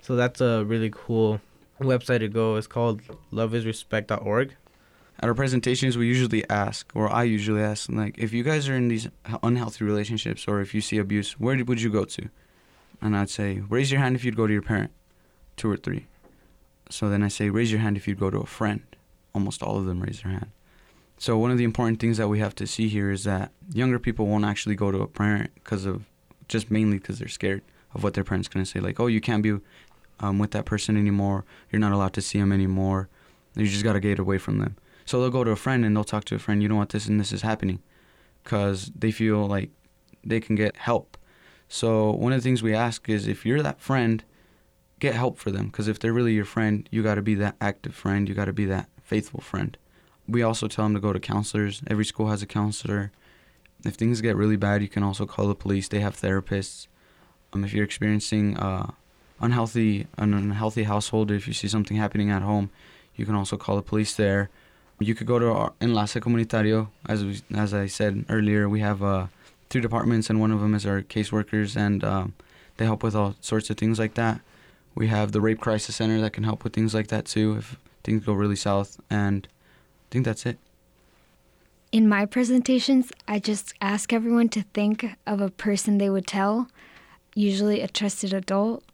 So 0.03 0.15
that's 0.15 0.41
a 0.41 0.65
really 0.65 0.91
cool 0.95 1.41
website 1.81 2.21
to 2.21 2.29
go. 2.29 2.57
It's 2.57 2.67
called 2.67 3.03
loveisrespect.org 3.33 4.55
at 5.19 5.29
our 5.29 5.35
presentations 5.35 5.97
we 5.97 6.07
usually 6.07 6.49
ask 6.51 6.91
or 6.95 7.11
i 7.11 7.23
usually 7.23 7.63
ask 7.63 7.91
like 7.91 8.19
if 8.19 8.33
you 8.33 8.43
guys 8.43 8.69
are 8.69 8.75
in 8.75 8.89
these 8.89 9.09
unhealthy 9.43 9.85
relationships 9.85 10.47
or 10.47 10.61
if 10.61 10.75
you 10.75 10.81
see 10.81 10.99
abuse 10.99 11.33
where 11.41 11.57
would 11.65 11.81
you 11.81 11.91
go 11.91 12.05
to? 12.05 12.29
And 13.01 13.17
i'd 13.17 13.31
say 13.31 13.61
raise 13.69 13.91
your 13.91 14.01
hand 14.01 14.17
if 14.17 14.25
you'd 14.25 14.37
go 14.37 14.47
to 14.47 14.53
your 14.53 14.63
parent 14.63 14.91
two 15.57 15.71
or 15.71 15.77
three. 15.77 16.07
So 16.91 17.09
then 17.09 17.23
i 17.23 17.29
say 17.29 17.51
raise 17.51 17.73
your 17.73 17.81
hand 17.81 17.97
if 17.97 18.07
you'd 18.07 18.21
go 18.21 18.31
to 18.31 18.39
a 18.39 18.47
friend 18.47 18.83
almost 19.37 19.63
all 19.63 19.77
of 19.77 19.85
them 19.85 20.01
raise 20.01 20.23
their 20.23 20.33
hand 20.33 20.51
so 21.19 21.39
one 21.39 21.51
of 21.51 21.59
the 21.59 21.65
important 21.65 21.99
things 22.01 22.17
that 22.19 22.29
we 22.29 22.39
have 22.39 22.55
to 22.55 22.67
see 22.67 22.89
here 22.89 23.11
is 23.11 23.25
that 23.25 23.51
younger 23.73 23.99
people 23.99 24.27
won't 24.27 24.45
actually 24.45 24.75
go 24.75 24.91
to 24.91 25.01
a 25.01 25.07
parent 25.07 25.51
because 25.55 25.87
of 25.87 26.05
just 26.49 26.71
mainly 26.71 26.99
because 26.99 27.19
they're 27.19 27.29
scared 27.29 27.63
of 27.95 28.03
what 28.03 28.15
their 28.15 28.25
parents 28.25 28.49
to 28.49 28.65
say 28.65 28.81
like 28.81 28.99
oh 29.01 29.07
you 29.07 29.21
can't 29.21 29.43
be 29.43 29.53
um, 30.21 30.39
with 30.39 30.51
that 30.51 30.65
person 30.65 30.97
anymore 30.97 31.45
you're 31.71 31.81
not 31.87 31.93
allowed 31.93 32.13
to 32.13 32.23
see 32.23 32.39
them 32.39 32.53
anymore 32.53 33.09
you 33.57 33.67
just 33.67 33.85
got 33.85 33.95
to 33.95 34.01
get 34.01 34.19
away 34.19 34.39
from 34.39 34.59
them 34.59 34.77
So 35.07 35.21
they'll 35.21 35.31
go 35.31 35.45
to 35.45 35.51
a 35.53 35.57
friend 35.57 35.85
and 35.85 35.97
they'll 35.97 36.05
talk 36.05 36.25
to 36.27 36.35
a 36.35 36.39
friend, 36.39 36.63
you 36.63 36.69
know 36.69 36.77
what, 36.77 36.91
this 36.91 37.07
and 37.07 37.19
this 37.19 37.33
is 37.33 37.43
happening. 37.43 37.81
Because 38.43 38.93
they 38.95 39.11
feel 39.11 39.47
like 39.47 39.71
they 40.25 40.41
can 40.41 40.57
get 40.57 40.77
help. 40.77 41.17
So 41.69 42.11
one 42.13 42.33
of 42.33 42.39
the 42.39 42.43
things 42.43 42.63
we 42.63 42.75
ask 42.75 43.09
is 43.09 43.27
if 43.27 43.47
you're 43.47 43.63
that 43.63 43.81
friend, 43.81 44.23
get 44.99 45.15
help 45.15 45.39
for 45.39 45.51
them. 45.51 45.67
Because 45.67 45.89
if 45.89 45.99
they're 45.99 46.13
really 46.13 46.35
your 46.35 46.45
friend, 46.45 46.89
you 46.93 47.03
got 47.03 47.15
to 47.15 47.23
be 47.23 47.35
that 47.37 47.57
active 47.61 47.95
friend. 47.95 48.29
You 48.29 48.35
got 48.35 48.45
to 48.45 48.53
be 48.53 48.67
that 48.67 48.89
faithful 49.07 49.41
friend. 49.41 49.77
We 50.29 50.43
also 50.43 50.67
tell 50.67 50.85
them 50.85 50.95
to 50.95 51.01
go 51.01 51.13
to 51.13 51.21
counselors. 51.21 51.81
Every 51.87 52.05
school 52.05 52.29
has 52.29 52.43
a 52.43 52.47
counselor. 52.47 53.13
If 53.85 53.95
things 53.95 54.21
get 54.21 54.37
really 54.37 54.57
bad, 54.57 54.83
you 54.83 54.89
can 54.89 55.05
also 55.05 55.25
call 55.25 55.47
the 55.47 55.55
police. 55.55 55.89
They 55.89 56.01
have 56.01 56.21
therapists. 56.21 56.89
Um, 57.53 57.65
if 57.65 57.73
you're 57.73 57.85
experiencing 57.85 58.57
uh, 58.57 58.91
unhealthy 59.41 60.09
an 60.19 60.35
unhealthy 60.35 60.83
household, 60.83 61.31
or 61.31 61.35
if 61.35 61.47
you 61.47 61.55
see 61.55 61.69
something 61.69 61.97
happening 61.97 62.31
at 62.31 62.43
home, 62.43 62.71
you 63.15 63.25
can 63.25 63.37
also 63.37 63.57
call 63.57 63.77
the 63.77 63.83
police 63.83 64.15
there. 64.15 64.51
You 64.99 65.15
could 65.15 65.27
go 65.27 65.39
to 65.39 65.53
our 65.53 65.73
Enlace 65.81 66.15
Comunitario. 66.15 66.89
As 67.09 67.25
we, 67.25 67.41
as 67.55 67.73
I 67.73 67.87
said 67.87 68.25
earlier, 68.29 68.69
we 68.69 68.81
have 68.81 69.03
uh, 69.03 69.27
three 69.71 69.81
departments, 69.81 70.29
and 70.29 70.41
one 70.41 70.51
of 70.51 70.61
them 70.61 70.75
is 70.75 70.85
our 70.87 71.03
caseworkers, 71.03 71.77
and 71.77 72.03
um, 72.03 72.35
they 72.79 72.87
help 72.87 73.03
with 73.03 73.15
all 73.15 73.37
sorts 73.41 73.71
of 73.71 73.77
things 73.77 73.99
like 73.99 74.15
that. 74.15 74.41
We 74.95 75.09
have 75.09 75.33
the 75.33 75.43
Rape 75.43 75.61
Crisis 75.61 75.97
Center 75.97 76.21
that 76.23 76.33
can 76.33 76.45
help 76.45 76.65
with 76.65 76.73
things 76.73 76.95
like 76.95 77.09
that 77.09 77.27
too 77.27 77.57
if 77.59 77.77
things 78.07 78.25
go 78.25 78.33
really 78.33 78.57
south, 78.57 79.01
and 79.11 79.49
I 79.51 80.07
think 80.11 80.25
that's 80.25 80.47
it. 80.47 80.59
In 81.91 82.09
my 82.09 82.25
presentations, 82.25 83.11
I 83.27 83.41
just 83.41 83.75
ask 83.81 84.13
everyone 84.13 84.49
to 84.51 84.63
think 84.63 85.05
of 85.27 85.41
a 85.41 85.51
person 85.51 85.99
they 85.99 86.09
would 86.09 86.27
tell, 86.27 86.69
usually 87.35 87.81
a 87.81 87.89
trusted 87.89 88.33
adult, 88.33 88.85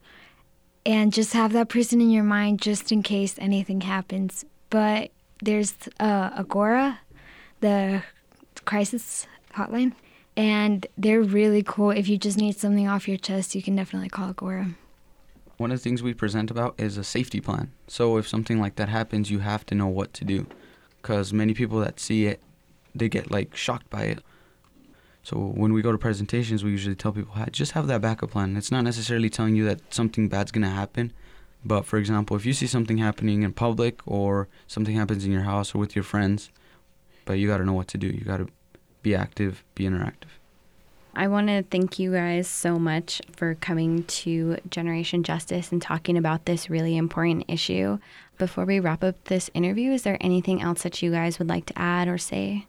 and 0.86 1.12
just 1.12 1.34
have 1.34 1.52
that 1.52 1.68
person 1.68 2.00
in 2.00 2.10
your 2.10 2.24
mind 2.24 2.60
just 2.60 2.90
in 2.90 3.02
case 3.02 3.36
anything 3.38 3.82
happens. 3.82 4.46
But 4.70 5.10
there's 5.42 5.74
uh, 6.00 6.30
Agora, 6.34 7.00
the 7.60 8.02
crisis 8.64 9.26
hotline, 9.54 9.92
and 10.36 10.86
they're 10.96 11.20
really 11.20 11.62
cool. 11.62 11.90
If 11.90 12.08
you 12.08 12.16
just 12.16 12.38
need 12.38 12.56
something 12.56 12.88
off 12.88 13.08
your 13.08 13.18
chest, 13.18 13.54
you 13.54 13.62
can 13.62 13.76
definitely 13.76 14.08
call 14.08 14.30
Agora. 14.30 14.74
One 15.56 15.70
of 15.70 15.78
the 15.78 15.82
things 15.82 16.02
we 16.02 16.14
present 16.14 16.50
about 16.50 16.74
is 16.78 16.96
a 16.96 17.04
safety 17.04 17.40
plan. 17.40 17.70
So 17.86 18.16
if 18.16 18.26
something 18.26 18.60
like 18.60 18.76
that 18.76 18.88
happens, 18.88 19.30
you 19.30 19.40
have 19.40 19.64
to 19.66 19.74
know 19.74 19.86
what 19.86 20.12
to 20.14 20.24
do. 20.24 20.46
Because 21.00 21.32
many 21.32 21.54
people 21.54 21.78
that 21.80 22.00
see 22.00 22.26
it, 22.26 22.40
they 22.94 23.08
get 23.08 23.30
like 23.30 23.54
shocked 23.56 23.90
by 23.90 24.04
it. 24.04 24.20
So 25.22 25.36
when 25.36 25.72
we 25.72 25.82
go 25.82 25.92
to 25.92 25.98
presentations, 25.98 26.64
we 26.64 26.70
usually 26.70 26.96
tell 26.96 27.12
people, 27.12 27.34
"Hey, 27.34 27.46
just 27.52 27.72
have 27.72 27.86
that 27.86 28.00
backup 28.00 28.30
plan. 28.30 28.56
It's 28.56 28.72
not 28.72 28.82
necessarily 28.82 29.30
telling 29.30 29.54
you 29.54 29.64
that 29.66 29.80
something 29.94 30.28
bad's 30.28 30.50
going 30.50 30.62
to 30.62 30.68
happen. 30.68 31.12
But 31.64 31.86
for 31.86 31.96
example, 31.96 32.36
if 32.36 32.44
you 32.44 32.52
see 32.52 32.66
something 32.66 32.98
happening 32.98 33.42
in 33.42 33.52
public 33.52 34.00
or 34.06 34.48
something 34.66 34.96
happens 34.96 35.24
in 35.24 35.30
your 35.30 35.42
house 35.42 35.74
or 35.74 35.78
with 35.78 35.94
your 35.94 36.02
friends, 36.02 36.50
but 37.24 37.34
you 37.34 37.46
got 37.46 37.58
to 37.58 37.64
know 37.64 37.72
what 37.72 37.88
to 37.88 37.98
do. 37.98 38.08
You 38.08 38.24
got 38.24 38.38
to 38.38 38.48
be 39.02 39.14
active, 39.14 39.62
be 39.74 39.84
interactive. 39.84 40.41
I 41.14 41.28
want 41.28 41.48
to 41.48 41.62
thank 41.62 41.98
you 41.98 42.12
guys 42.12 42.48
so 42.48 42.78
much 42.78 43.20
for 43.36 43.54
coming 43.56 44.04
to 44.04 44.56
Generation 44.70 45.22
Justice 45.22 45.70
and 45.70 45.80
talking 45.80 46.16
about 46.16 46.46
this 46.46 46.70
really 46.70 46.96
important 46.96 47.44
issue. 47.48 47.98
Before 48.38 48.64
we 48.64 48.80
wrap 48.80 49.04
up 49.04 49.22
this 49.24 49.50
interview, 49.52 49.92
is 49.92 50.04
there 50.04 50.16
anything 50.22 50.62
else 50.62 50.84
that 50.84 51.02
you 51.02 51.10
guys 51.10 51.38
would 51.38 51.50
like 51.50 51.66
to 51.66 51.78
add 51.78 52.08
or 52.08 52.16
say? 52.16 52.66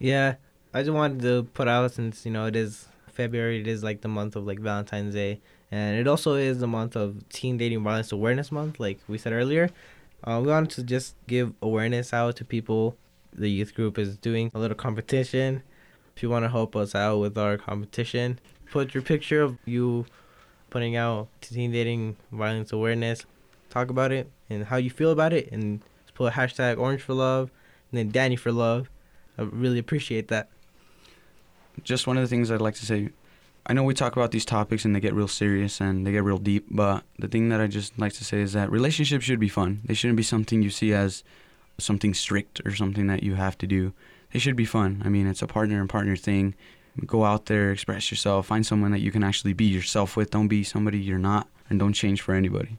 Yeah, 0.00 0.34
I 0.74 0.82
just 0.82 0.92
wanted 0.92 1.22
to 1.22 1.44
put 1.54 1.68
out 1.68 1.92
since 1.92 2.26
you 2.26 2.32
know 2.32 2.46
it 2.46 2.56
is 2.56 2.88
February, 3.12 3.60
it 3.60 3.68
is 3.68 3.84
like 3.84 4.00
the 4.00 4.08
month 4.08 4.34
of 4.34 4.44
like 4.44 4.58
Valentine's 4.58 5.14
Day, 5.14 5.40
and 5.70 6.00
it 6.00 6.08
also 6.08 6.34
is 6.34 6.58
the 6.58 6.66
month 6.66 6.96
of 6.96 7.28
Teen 7.28 7.56
Dating 7.58 7.84
Violence 7.84 8.10
Awareness 8.10 8.50
Month, 8.50 8.80
like 8.80 8.98
we 9.06 9.18
said 9.18 9.32
earlier. 9.32 9.70
Uh, 10.24 10.40
we 10.42 10.50
wanted 10.50 10.70
to 10.70 10.82
just 10.82 11.14
give 11.28 11.54
awareness 11.62 12.12
out 12.12 12.34
to 12.36 12.44
people. 12.44 12.96
The 13.32 13.48
youth 13.48 13.72
group 13.74 13.98
is 13.98 14.16
doing 14.16 14.50
a 14.52 14.58
little 14.58 14.76
competition. 14.76 15.62
If 16.16 16.22
you 16.22 16.30
want 16.30 16.44
to 16.46 16.48
help 16.48 16.74
us 16.74 16.94
out 16.94 17.18
with 17.18 17.36
our 17.36 17.58
competition, 17.58 18.38
put 18.70 18.94
your 18.94 19.02
picture 19.02 19.42
of 19.42 19.58
you 19.66 20.06
putting 20.70 20.96
out 20.96 21.28
teen 21.42 21.72
dating 21.72 22.16
violence 22.32 22.72
awareness. 22.72 23.26
Talk 23.68 23.90
about 23.90 24.12
it 24.12 24.30
and 24.48 24.64
how 24.64 24.76
you 24.76 24.88
feel 24.88 25.10
about 25.10 25.34
it, 25.34 25.52
and 25.52 25.82
put 26.14 26.32
hashtag 26.32 26.78
Orange 26.78 27.02
for 27.02 27.12
Love 27.12 27.50
and 27.90 27.98
then 27.98 28.10
Danny 28.10 28.36
for 28.36 28.50
Love. 28.50 28.88
I 29.36 29.42
really 29.42 29.78
appreciate 29.78 30.28
that. 30.28 30.48
just 31.82 32.06
one 32.06 32.16
of 32.16 32.22
the 32.22 32.28
things 32.28 32.50
I'd 32.50 32.62
like 32.62 32.76
to 32.76 32.86
say. 32.86 33.10
I 33.66 33.74
know 33.74 33.82
we 33.82 33.92
talk 33.92 34.16
about 34.16 34.30
these 34.30 34.44
topics 34.44 34.84
and 34.84 34.94
they 34.96 35.00
get 35.00 35.12
real 35.12 35.28
serious 35.28 35.80
and 35.80 36.06
they 36.06 36.12
get 36.12 36.24
real 36.24 36.38
deep, 36.38 36.66
but 36.70 37.04
the 37.18 37.28
thing 37.28 37.50
that 37.50 37.60
I 37.60 37.66
just 37.66 37.98
like 37.98 38.12
to 38.14 38.24
say 38.24 38.40
is 38.40 38.54
that 38.54 38.70
relationships 38.70 39.24
should 39.24 39.40
be 39.40 39.48
fun. 39.48 39.82
They 39.84 39.94
shouldn't 39.94 40.16
be 40.16 40.22
something 40.22 40.62
you 40.62 40.70
see 40.70 40.94
as 40.94 41.24
something 41.76 42.14
strict 42.14 42.62
or 42.64 42.74
something 42.74 43.06
that 43.08 43.22
you 43.22 43.34
have 43.34 43.58
to 43.58 43.66
do. 43.66 43.92
They 44.32 44.38
should 44.38 44.56
be 44.56 44.64
fun. 44.64 45.02
I 45.04 45.08
mean, 45.08 45.26
it's 45.26 45.42
a 45.42 45.46
partner 45.46 45.80
and 45.80 45.88
partner 45.88 46.16
thing. 46.16 46.54
Go 47.04 47.24
out 47.24 47.46
there, 47.46 47.72
express 47.72 48.10
yourself, 48.10 48.46
find 48.46 48.64
someone 48.64 48.90
that 48.92 49.00
you 49.00 49.10
can 49.10 49.22
actually 49.22 49.52
be 49.52 49.66
yourself 49.66 50.16
with. 50.16 50.30
Don't 50.30 50.48
be 50.48 50.64
somebody 50.64 50.98
you're 50.98 51.18
not, 51.18 51.48
and 51.68 51.78
don't 51.78 51.92
change 51.92 52.22
for 52.22 52.34
anybody. 52.34 52.78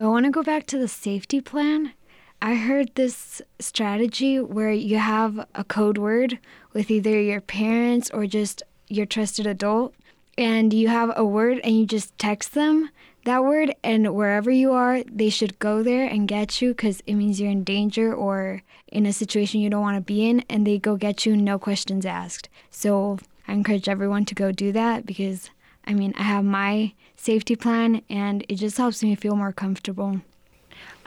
I 0.00 0.06
want 0.06 0.26
to 0.26 0.30
go 0.30 0.42
back 0.42 0.66
to 0.66 0.78
the 0.78 0.88
safety 0.88 1.40
plan. 1.40 1.92
I 2.40 2.56
heard 2.56 2.94
this 2.94 3.40
strategy 3.58 4.38
where 4.38 4.70
you 4.72 4.98
have 4.98 5.46
a 5.54 5.64
code 5.64 5.98
word 5.98 6.38
with 6.72 6.90
either 6.90 7.20
your 7.20 7.40
parents 7.40 8.10
or 8.10 8.26
just 8.26 8.62
your 8.88 9.06
trusted 9.06 9.46
adult, 9.46 9.94
and 10.36 10.72
you 10.72 10.88
have 10.88 11.12
a 11.16 11.24
word 11.24 11.60
and 11.64 11.78
you 11.78 11.86
just 11.86 12.16
text 12.18 12.54
them 12.54 12.90
that 13.24 13.44
word, 13.44 13.74
and 13.82 14.14
wherever 14.14 14.50
you 14.50 14.72
are, 14.72 15.02
they 15.04 15.30
should 15.30 15.58
go 15.58 15.82
there 15.82 16.06
and 16.06 16.28
get 16.28 16.62
you 16.62 16.70
because 16.70 17.02
it 17.06 17.14
means 17.14 17.40
you're 17.40 17.50
in 17.50 17.64
danger 17.64 18.14
or 18.14 18.62
in 18.88 19.06
a 19.06 19.12
situation 19.12 19.60
you 19.60 19.70
don't 19.70 19.82
want 19.82 19.96
to 19.96 20.00
be 20.00 20.28
in, 20.28 20.44
and 20.48 20.66
they 20.66 20.78
go 20.78 20.96
get 20.96 21.26
you, 21.26 21.36
no 21.36 21.58
questions 21.58 22.06
asked. 22.06 22.48
So 22.70 23.18
I 23.48 23.52
encourage 23.52 23.88
everyone 23.88 24.24
to 24.26 24.34
go 24.34 24.52
do 24.52 24.72
that 24.72 25.06
because 25.06 25.50
I 25.86 25.94
mean, 25.94 26.14
I 26.16 26.22
have 26.22 26.44
my 26.44 26.92
safety 27.16 27.56
plan 27.56 28.02
and 28.08 28.44
it 28.48 28.56
just 28.56 28.78
helps 28.78 29.02
me 29.02 29.14
feel 29.14 29.36
more 29.36 29.52
comfortable. 29.52 30.20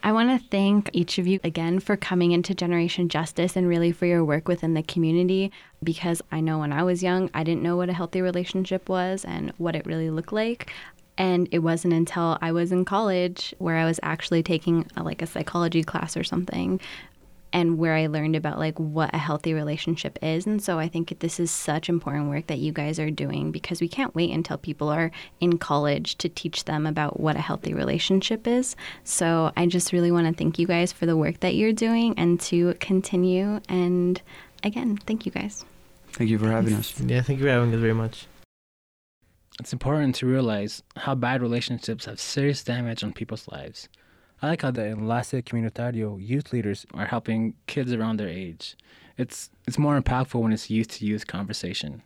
I 0.04 0.12
want 0.12 0.30
to 0.30 0.48
thank 0.50 0.92
each 0.94 1.18
of 1.18 1.26
you 1.26 1.40
again 1.44 1.80
for 1.80 1.98
coming 1.98 2.32
into 2.32 2.54
Generation 2.54 3.10
Justice 3.10 3.56
and 3.56 3.68
really 3.68 3.92
for 3.92 4.06
your 4.06 4.24
work 4.24 4.48
within 4.48 4.76
the 4.76 4.84
community 4.84 5.52
because 5.84 6.22
I 6.32 6.40
know 6.40 6.60
when 6.60 6.72
I 6.72 6.84
was 6.84 7.02
young, 7.02 7.32
I 7.34 7.44
didn't 7.44 7.64
know 7.64 7.76
what 7.76 7.90
a 7.90 7.94
healthy 7.94 8.22
relationship 8.22 8.90
was 8.90 9.26
and 9.26 9.52
what 9.58 9.76
it 9.76 9.88
really 9.88 10.12
looked 10.12 10.32
like. 10.32 10.72
And 11.18 11.48
it 11.52 11.60
wasn't 11.60 11.94
until 11.94 12.38
I 12.42 12.52
was 12.52 12.72
in 12.72 12.86
college 12.86 13.54
where 13.58 13.78
I 13.78 13.86
was 13.86 14.00
actually 14.04 14.44
taking 14.44 14.86
a, 14.96 15.04
like 15.04 15.22
a 15.22 15.28
psychology 15.28 15.84
class 15.84 16.16
or 16.16 16.24
something 16.24 16.80
and 17.54 17.78
where 17.78 17.96
I 17.96 18.08
learned 18.08 18.36
about 18.36 18.60
like 18.60 18.78
what 18.80 19.14
a 19.14 19.18
healthy 19.18 19.54
relationship 19.54 20.20
is. 20.22 20.46
And 20.46 20.62
so 20.62 20.80
I 20.80 20.88
think 20.88 21.20
this 21.20 21.40
is 21.40 21.50
such 21.50 21.90
important 21.90 22.30
work 22.30 22.48
that 22.48 22.60
you 22.60 22.72
guys 22.72 23.00
are 23.00 23.10
doing 23.10 23.52
because 23.52 23.82
we 23.82 23.88
can't 23.88 24.14
wait 24.14 24.32
until 24.32 24.58
people 24.58 24.90
are 24.90 25.12
in 25.40 25.58
college 25.58 26.18
to 26.20 26.30
teach 26.30 26.66
them 26.66 26.86
about 26.86 27.20
what 27.20 27.36
a 27.36 27.42
healthy 27.42 27.74
relationship 27.74 28.48
is. 28.48 28.76
So 29.04 29.52
I 29.56 29.66
just 29.68 29.94
really 29.94 30.12
want 30.12 30.28
to 30.28 30.34
thank 30.34 30.60
you 30.60 30.68
guys 30.68 30.92
for 30.92 31.06
the 31.06 31.18
work 31.18 31.40
that 31.40 31.56
you're 31.56 31.74
doing 31.74 32.14
and 32.18 32.40
to 32.42 32.74
continue. 32.76 33.60
And 33.70 34.22
again, 34.64 34.98
thank 35.06 35.26
you 35.26 35.32
guys. 35.32 35.66
Thank 36.12 36.30
you 36.30 36.40
for 36.40 36.50
having 36.50 36.74
us. 36.74 37.00
Yeah, 37.00 37.22
thank 37.22 37.40
you 37.40 37.46
for 37.46 37.52
having 37.52 37.74
us 37.74 37.80
very 37.80 37.94
much. 37.94 38.28
It's 39.60 39.74
important 39.74 40.16
to 40.16 40.28
realize 40.28 40.84
how 40.96 41.16
bad 41.16 41.42
relationships 41.42 42.06
have 42.06 42.20
serious 42.20 42.64
damage 42.64 43.04
on 43.04 43.14
people's 43.14 43.48
lives. 43.48 43.90
I 44.42 44.50
like 44.50 44.62
how 44.62 44.70
the 44.72 44.86
Enlace 44.86 45.32
Comunitario 45.32 46.24
youth 46.24 46.54
leaders 46.54 46.86
are 46.94 47.08
helping 47.08 47.56
kids 47.66 47.92
around 47.92 48.18
their 48.18 48.30
age. 48.30 48.78
It's 49.18 49.50
it's 49.68 49.80
more 49.80 50.00
impactful 50.00 50.40
when 50.40 50.54
it's 50.54 50.70
youth 50.70 50.90
to 51.00 51.06
youth 51.06 51.26
conversation. 51.26 52.04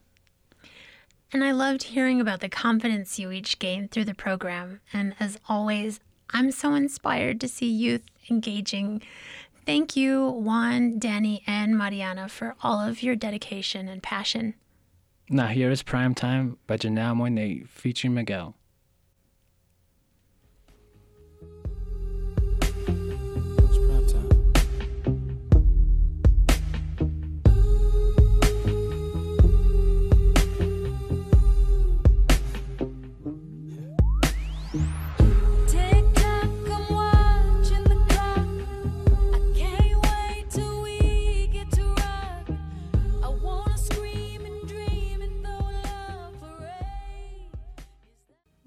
And 1.34 1.44
I 1.44 1.52
loved 1.52 1.84
hearing 1.84 2.22
about 2.22 2.40
the 2.40 2.50
confidence 2.50 3.20
you 3.20 3.32
each 3.32 3.60
gained 3.60 3.92
through 3.92 4.06
the 4.06 4.14
program. 4.14 4.80
And 4.94 5.16
as 5.20 5.40
always, 5.48 6.00
I'm 6.30 6.52
so 6.52 6.74
inspired 6.74 7.42
to 7.42 7.48
see 7.48 7.70
youth 7.70 8.04
engaging. 8.30 9.02
Thank 9.66 9.96
you, 9.96 10.30
Juan, 10.30 11.00
Danny, 11.00 11.44
and 11.46 11.78
Mariana, 11.78 12.28
for 12.30 12.56
all 12.64 12.80
of 12.80 13.04
your 13.04 13.16
dedication 13.16 13.88
and 13.88 14.02
passion. 14.02 14.56
Now 15.34 15.48
here 15.48 15.72
is 15.72 15.82
Prime 15.82 16.14
Time 16.14 16.58
by 16.68 16.76
Janelle 16.76 17.16
Monáe 17.16 17.66
featuring 17.70 18.14
Miguel. 18.14 18.54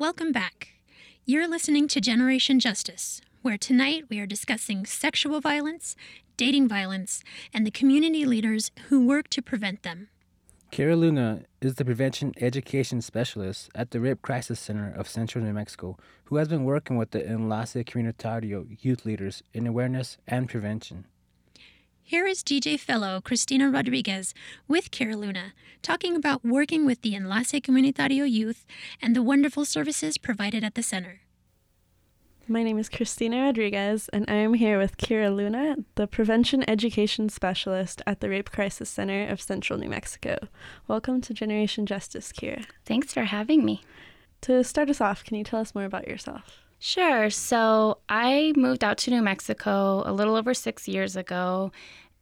Welcome 0.05 0.33
back. 0.33 0.75
You're 1.25 1.49
listening 1.49 1.89
to 1.89 1.99
Generation 1.99 2.61
Justice, 2.61 3.23
where 3.41 3.57
tonight 3.57 4.05
we 4.11 4.21
are 4.21 4.27
discussing 4.27 4.85
sexual 4.85 5.41
violence, 5.41 5.97
dating 6.37 6.69
violence, 6.69 7.23
and 7.55 7.67
the 7.67 7.71
community 7.71 8.27
leaders 8.27 8.71
who 8.89 9.07
work 9.07 9.29
to 9.29 9.41
prevent 9.41 9.83
them. 9.83 10.09
Kira 10.71 10.95
Luna 10.95 11.45
is 11.63 11.77
the 11.77 11.87
prevention 11.87 12.35
education 12.39 13.01
specialist 13.01 13.71
at 13.75 13.93
the 13.93 14.01
Rape 14.01 14.21
Crisis 14.21 14.61
Center 14.61 14.93
of 14.95 15.09
Central 15.09 15.43
New 15.43 15.55
Mexico, 15.55 15.97
who 16.25 16.37
has 16.37 16.49
been 16.49 16.65
working 16.65 16.99
with 16.99 17.13
the 17.13 17.27
Enlace 17.27 17.73
Comunitario 17.73 18.77
youth 18.83 19.07
leaders 19.07 19.43
in 19.55 19.67
awareness 19.67 20.19
and 20.27 20.51
prevention. 20.51 21.07
Here 22.07 22.27
is 22.27 22.43
DJ 22.43 22.79
fellow 22.79 23.23
Cristina 23.23 23.71
Rodriguez 23.71 24.35
with 24.69 24.91
Kira 24.91 25.17
Luna 25.17 25.55
talking 25.81 26.15
about 26.15 26.45
working 26.45 26.85
with 26.85 27.01
the 27.01 27.15
Enlace 27.15 27.53
Comunitario 27.53 28.31
youth 28.31 28.67
and 29.01 29.17
the 29.17 29.23
wonderful 29.23 29.65
services 29.65 30.19
provided 30.19 30.63
at 30.63 30.75
the 30.75 30.83
center. 30.83 31.23
My 32.47 32.63
name 32.63 32.79
is 32.79 32.91
Christina 32.91 33.45
Rodriguez, 33.45 34.11
and 34.11 34.27
I 34.29 34.35
am 34.35 34.53
here 34.53 34.79
with 34.79 34.99
Kira 34.99 35.35
Luna, 35.35 35.77
the 35.95 36.07
Prevention 36.07 36.63
Education 36.69 37.31
Specialist 37.31 38.03
at 38.07 38.21
the 38.21 38.29
Rape 38.29 38.53
Crisis 38.53 38.91
Center 38.91 39.27
of 39.27 39.41
Central 39.41 39.79
New 39.79 39.89
Mexico. 39.89 40.49
Welcome 40.87 41.23
to 41.23 41.33
Generation 41.33 41.87
Justice, 41.87 42.33
Kira. 42.33 42.67
Thanks 42.85 43.15
for 43.15 43.25
having 43.25 43.65
me. 43.65 43.83
To 44.43 44.63
start 44.63 44.91
us 44.91 45.01
off, 45.01 45.25
can 45.25 45.39
you 45.39 45.45
tell 45.45 45.61
us 45.61 45.75
more 45.75 45.87
about 45.87 46.07
yourself? 46.07 46.64
Sure. 46.79 47.31
So 47.31 47.99
I 48.09 48.53
moved 48.57 48.85
out 48.85 48.99
to 48.99 49.11
New 49.11 49.23
Mexico 49.23 50.03
a 50.05 50.13
little 50.13 50.37
over 50.37 50.53
six 50.53 50.87
years 50.87 51.17
ago 51.17 51.73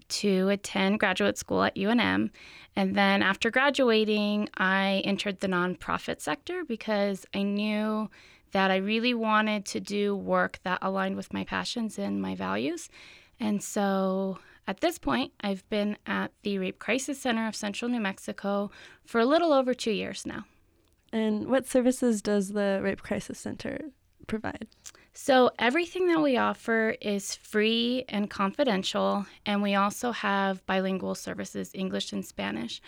to 0.08 0.50
attend 0.50 1.00
graduate 1.00 1.38
school 1.38 1.62
at 1.62 1.74
UNM. 1.74 2.30
And 2.76 2.94
then 2.94 3.22
after 3.22 3.50
graduating, 3.50 4.48
I 4.56 5.02
entered 5.04 5.40
the 5.40 5.48
nonprofit 5.48 6.20
sector 6.20 6.64
because 6.64 7.26
I 7.34 7.42
knew 7.42 8.08
that 8.52 8.70
I 8.70 8.76
really 8.76 9.14
wanted 9.14 9.64
to 9.66 9.80
do 9.80 10.14
work 10.14 10.60
that 10.62 10.78
aligned 10.82 11.16
with 11.16 11.32
my 11.32 11.44
passions 11.44 11.98
and 11.98 12.20
my 12.20 12.34
values. 12.34 12.88
And 13.40 13.62
so 13.62 14.38
at 14.66 14.80
this 14.80 14.98
point, 14.98 15.32
I've 15.40 15.68
been 15.70 15.96
at 16.06 16.30
the 16.42 16.58
Rape 16.58 16.78
Crisis 16.78 17.20
Center 17.20 17.48
of 17.48 17.56
Central 17.56 17.90
New 17.90 18.00
Mexico 18.00 18.70
for 19.04 19.20
a 19.20 19.26
little 19.26 19.52
over 19.52 19.74
two 19.74 19.90
years 19.90 20.24
now. 20.24 20.44
And 21.12 21.48
what 21.48 21.66
services 21.66 22.22
does 22.22 22.50
the 22.50 22.80
Rape 22.82 23.02
Crisis 23.02 23.38
Center 23.38 23.80
provide? 24.26 24.66
So, 25.14 25.50
everything 25.58 26.08
that 26.08 26.22
we 26.22 26.38
offer 26.38 26.96
is 27.00 27.34
free 27.34 28.04
and 28.08 28.30
confidential, 28.30 29.26
and 29.44 29.62
we 29.62 29.74
also 29.74 30.10
have 30.10 30.64
bilingual 30.64 31.14
services, 31.14 31.70
English 31.74 32.12
and 32.12 32.24
Spanish. 32.24 32.80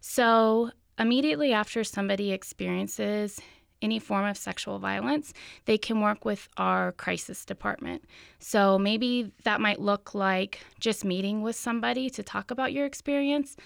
So, 0.00 0.70
immediately 0.98 1.52
after 1.52 1.82
somebody 1.82 2.30
experiences 2.30 3.40
any 3.80 3.98
form 3.98 4.26
of 4.26 4.36
sexual 4.36 4.78
violence, 4.78 5.34
they 5.64 5.76
can 5.76 6.00
work 6.00 6.24
with 6.24 6.48
our 6.56 6.92
crisis 6.92 7.44
department. 7.44 8.04
So, 8.38 8.78
maybe 8.78 9.32
that 9.42 9.60
might 9.60 9.80
look 9.80 10.14
like 10.14 10.60
just 10.78 11.04
meeting 11.04 11.42
with 11.42 11.56
somebody 11.56 12.10
to 12.10 12.22
talk 12.22 12.52
about 12.52 12.72
your 12.72 12.86
experience 12.86 13.56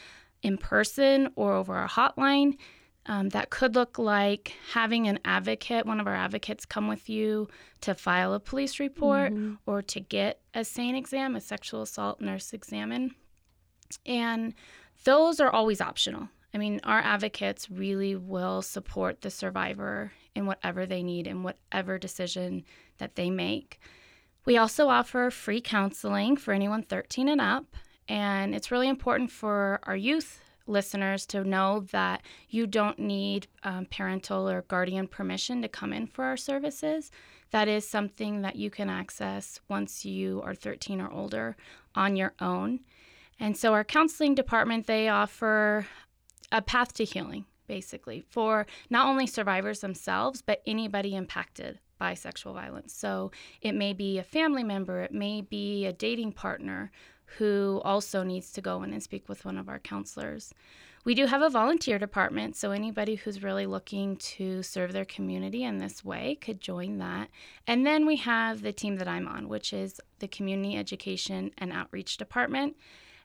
in 0.43 0.57
person 0.57 1.29
or 1.37 1.53
over 1.53 1.83
a 1.83 1.89
hotline. 1.89 2.57
Um, 3.09 3.29
that 3.31 3.51
could 3.51 3.77
look 3.77 3.99
like 3.99 4.55
having 4.73 5.07
an 5.07 5.21
advocate, 5.25 5.87
one 5.87 6.01
of 6.01 6.09
our 6.09 6.15
advocates, 6.15 6.67
come 6.67 6.89
with 6.89 7.09
you 7.09 7.49
to 7.83 7.95
file 7.95 8.35
a 8.35 8.41
police 8.41 8.81
report 8.81 9.33
or 9.65 9.81
to 9.83 10.01
get 10.01 10.41
a 10.55 10.65
SANE 10.65 10.97
exam, 10.97 11.37
a 11.37 11.41
sexual 11.41 11.83
assault 11.83 12.21
nurse 12.21 12.53
examine. 12.53 13.15
And 14.05 14.55
those 15.05 15.39
are 15.39 15.51
always 15.51 15.81
optional. 15.81 16.29
I 16.53 16.59
mean, 16.59 16.81
our 16.83 16.99
advocates 16.99 17.71
really 17.71 18.17
will 18.17 18.61
support 18.63 19.21
the 19.21 19.31
survivor 19.31 20.13
in 20.35 20.47
whatever 20.47 20.85
they 20.85 21.03
need 21.03 21.29
and 21.29 21.45
whatever 21.45 21.99
decision 21.99 22.65
that 22.99 23.15
they 23.15 23.31
make. 23.31 23.79
We 24.47 24.57
also 24.57 24.89
offer 24.89 25.31
free 25.31 25.61
counseling 25.61 26.37
for 26.37 26.55
anyone 26.55 26.83
13 26.83 27.29
and 27.29 27.41
up, 27.41 27.77
and 28.09 28.55
it's 28.55 28.71
really 28.71 28.89
important 28.89 29.31
for 29.31 29.81
our 29.85 29.97
youth 29.97 30.41
listeners 30.67 31.27
to 31.27 31.45
know 31.45 31.81
that 31.93 32.23
you 32.49 32.67
don't 32.67 32.99
need 32.99 33.47
um, 33.63 33.87
parental 33.87 34.49
or 34.49 34.63
guardian 34.63 35.07
permission 35.07 35.63
to 35.63 35.69
come 35.69 35.93
in 35.93 36.07
for 36.07 36.25
our 36.25 36.37
services. 36.37 37.11
That 37.51 37.69
is 37.69 37.89
something 37.89 38.43
that 38.43 38.57
you 38.57 38.71
can 38.71 38.91
access 38.91 39.61
once 39.69 40.05
you 40.05 40.43
are 40.45 40.55
13 40.55 41.01
or 41.01 41.11
older 41.11 41.57
on 41.95 42.17
your 42.17 42.35
own. 42.41 42.81
And 43.39 43.57
so, 43.57 43.75
our 43.75 43.85
counseling 43.85 44.35
department, 44.35 44.87
they 44.87 45.09
offer 45.09 45.87
a 46.51 46.63
path 46.63 46.95
to 46.95 47.05
healing, 47.05 47.45
basically, 47.67 48.25
for 48.29 48.67
not 48.89 49.07
only 49.07 49.27
survivors 49.27 49.81
themselves, 49.81 50.43
but 50.43 50.63
anybody 50.67 51.15
impacted 51.15 51.79
by 51.99 52.15
sexual 52.15 52.55
violence. 52.55 52.95
So, 52.95 53.31
it 53.61 53.75
may 53.75 53.93
be 53.93 54.19
a 54.19 54.23
family 54.23 54.65
member, 54.65 55.03
it 55.03 55.13
may 55.13 55.43
be 55.43 55.85
a 55.85 55.93
dating 55.93 56.33
partner 56.33 56.91
who 57.39 57.81
also 57.85 58.23
needs 58.23 58.53
to 58.53 58.61
go 58.61 58.83
in 58.83 58.93
and 58.93 59.03
speak 59.03 59.29
with 59.29 59.45
one 59.45 59.59
of 59.59 59.69
our 59.69 59.79
counselors. 59.79 60.55
We 61.05 61.15
do 61.15 61.27
have 61.27 61.41
a 61.41 61.51
volunteer 61.51 62.01
department, 62.01 62.57
so 62.57 62.73
anybody 62.73 63.15
who's 63.15 63.41
really 63.43 63.67
looking 63.67 64.17
to 64.17 64.65
serve 64.65 64.93
their 64.93 65.05
community 65.05 65.63
in 65.63 65.79
this 65.79 66.05
way 66.05 66.35
could 66.35 66.61
join 66.61 66.99
that. 66.99 67.31
And 67.65 67.87
then 67.87 68.07
we 68.07 68.17
have 68.17 68.63
the 68.63 68.73
team 68.73 68.97
that 68.97 69.07
I'm 69.07 69.29
on, 69.29 69.49
which 69.49 69.73
is 69.73 70.01
the 70.19 70.27
Community 70.27 70.77
Education 70.77 71.53
and 71.59 71.73
Outreach 71.73 72.17
Department. 72.17 72.77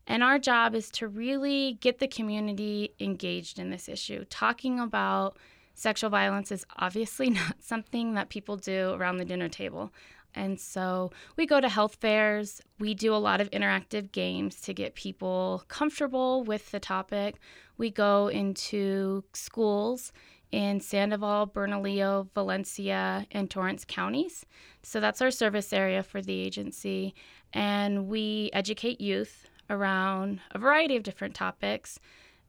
And 0.06 0.22
our 0.24 0.38
job 0.38 0.76
is 0.76 0.92
to 0.92 1.08
really 1.08 1.80
get 1.82 1.98
the 1.98 2.08
community 2.08 2.94
engaged 3.00 3.58
in 3.58 3.72
this 3.72 3.90
issue. 3.90 4.26
Talking 4.30 4.80
about 4.80 5.38
sexual 5.74 6.12
violence 6.12 6.52
is 6.52 6.66
obviously 6.78 7.30
not 7.32 7.56
something 7.62 8.14
that 8.14 8.30
people 8.30 8.58
do 8.58 8.92
around 8.92 9.18
the 9.18 9.26
dinner 9.26 9.50
table. 9.50 9.92
And 10.34 10.60
so 10.60 11.12
we 11.36 11.46
go 11.46 11.60
to 11.60 11.70
health 11.70 11.96
fairs. 11.96 12.62
We 12.80 12.94
do 12.94 13.14
a 13.14 13.18
lot 13.18 13.42
of 13.42 13.52
interactive 13.52 14.12
games 14.12 14.62
to 14.62 14.74
get 14.74 14.96
people 14.96 15.64
comfortable 15.68 16.44
with 16.44 16.72
the 16.72 16.80
topic. 16.80 17.40
We 17.78 17.90
go 17.90 18.28
into 18.28 19.24
schools 19.34 20.14
in 20.52 20.80
Sandoval, 20.80 21.48
Bernalillo, 21.48 22.28
Valencia, 22.34 23.26
and 23.32 23.50
Torrance 23.50 23.86
counties. 23.86 24.46
So 24.84 25.00
that's 25.00 25.22
our 25.22 25.32
service 25.32 25.72
area 25.72 26.04
for 26.04 26.22
the 26.22 26.40
agency. 26.40 27.16
And 27.54 28.08
we 28.08 28.50
educate 28.54 29.00
youth 29.00 29.48
around 29.70 30.42
a 30.52 30.60
variety 30.60 30.96
of 30.96 31.04
different 31.04 31.36
topics. 31.36 32.00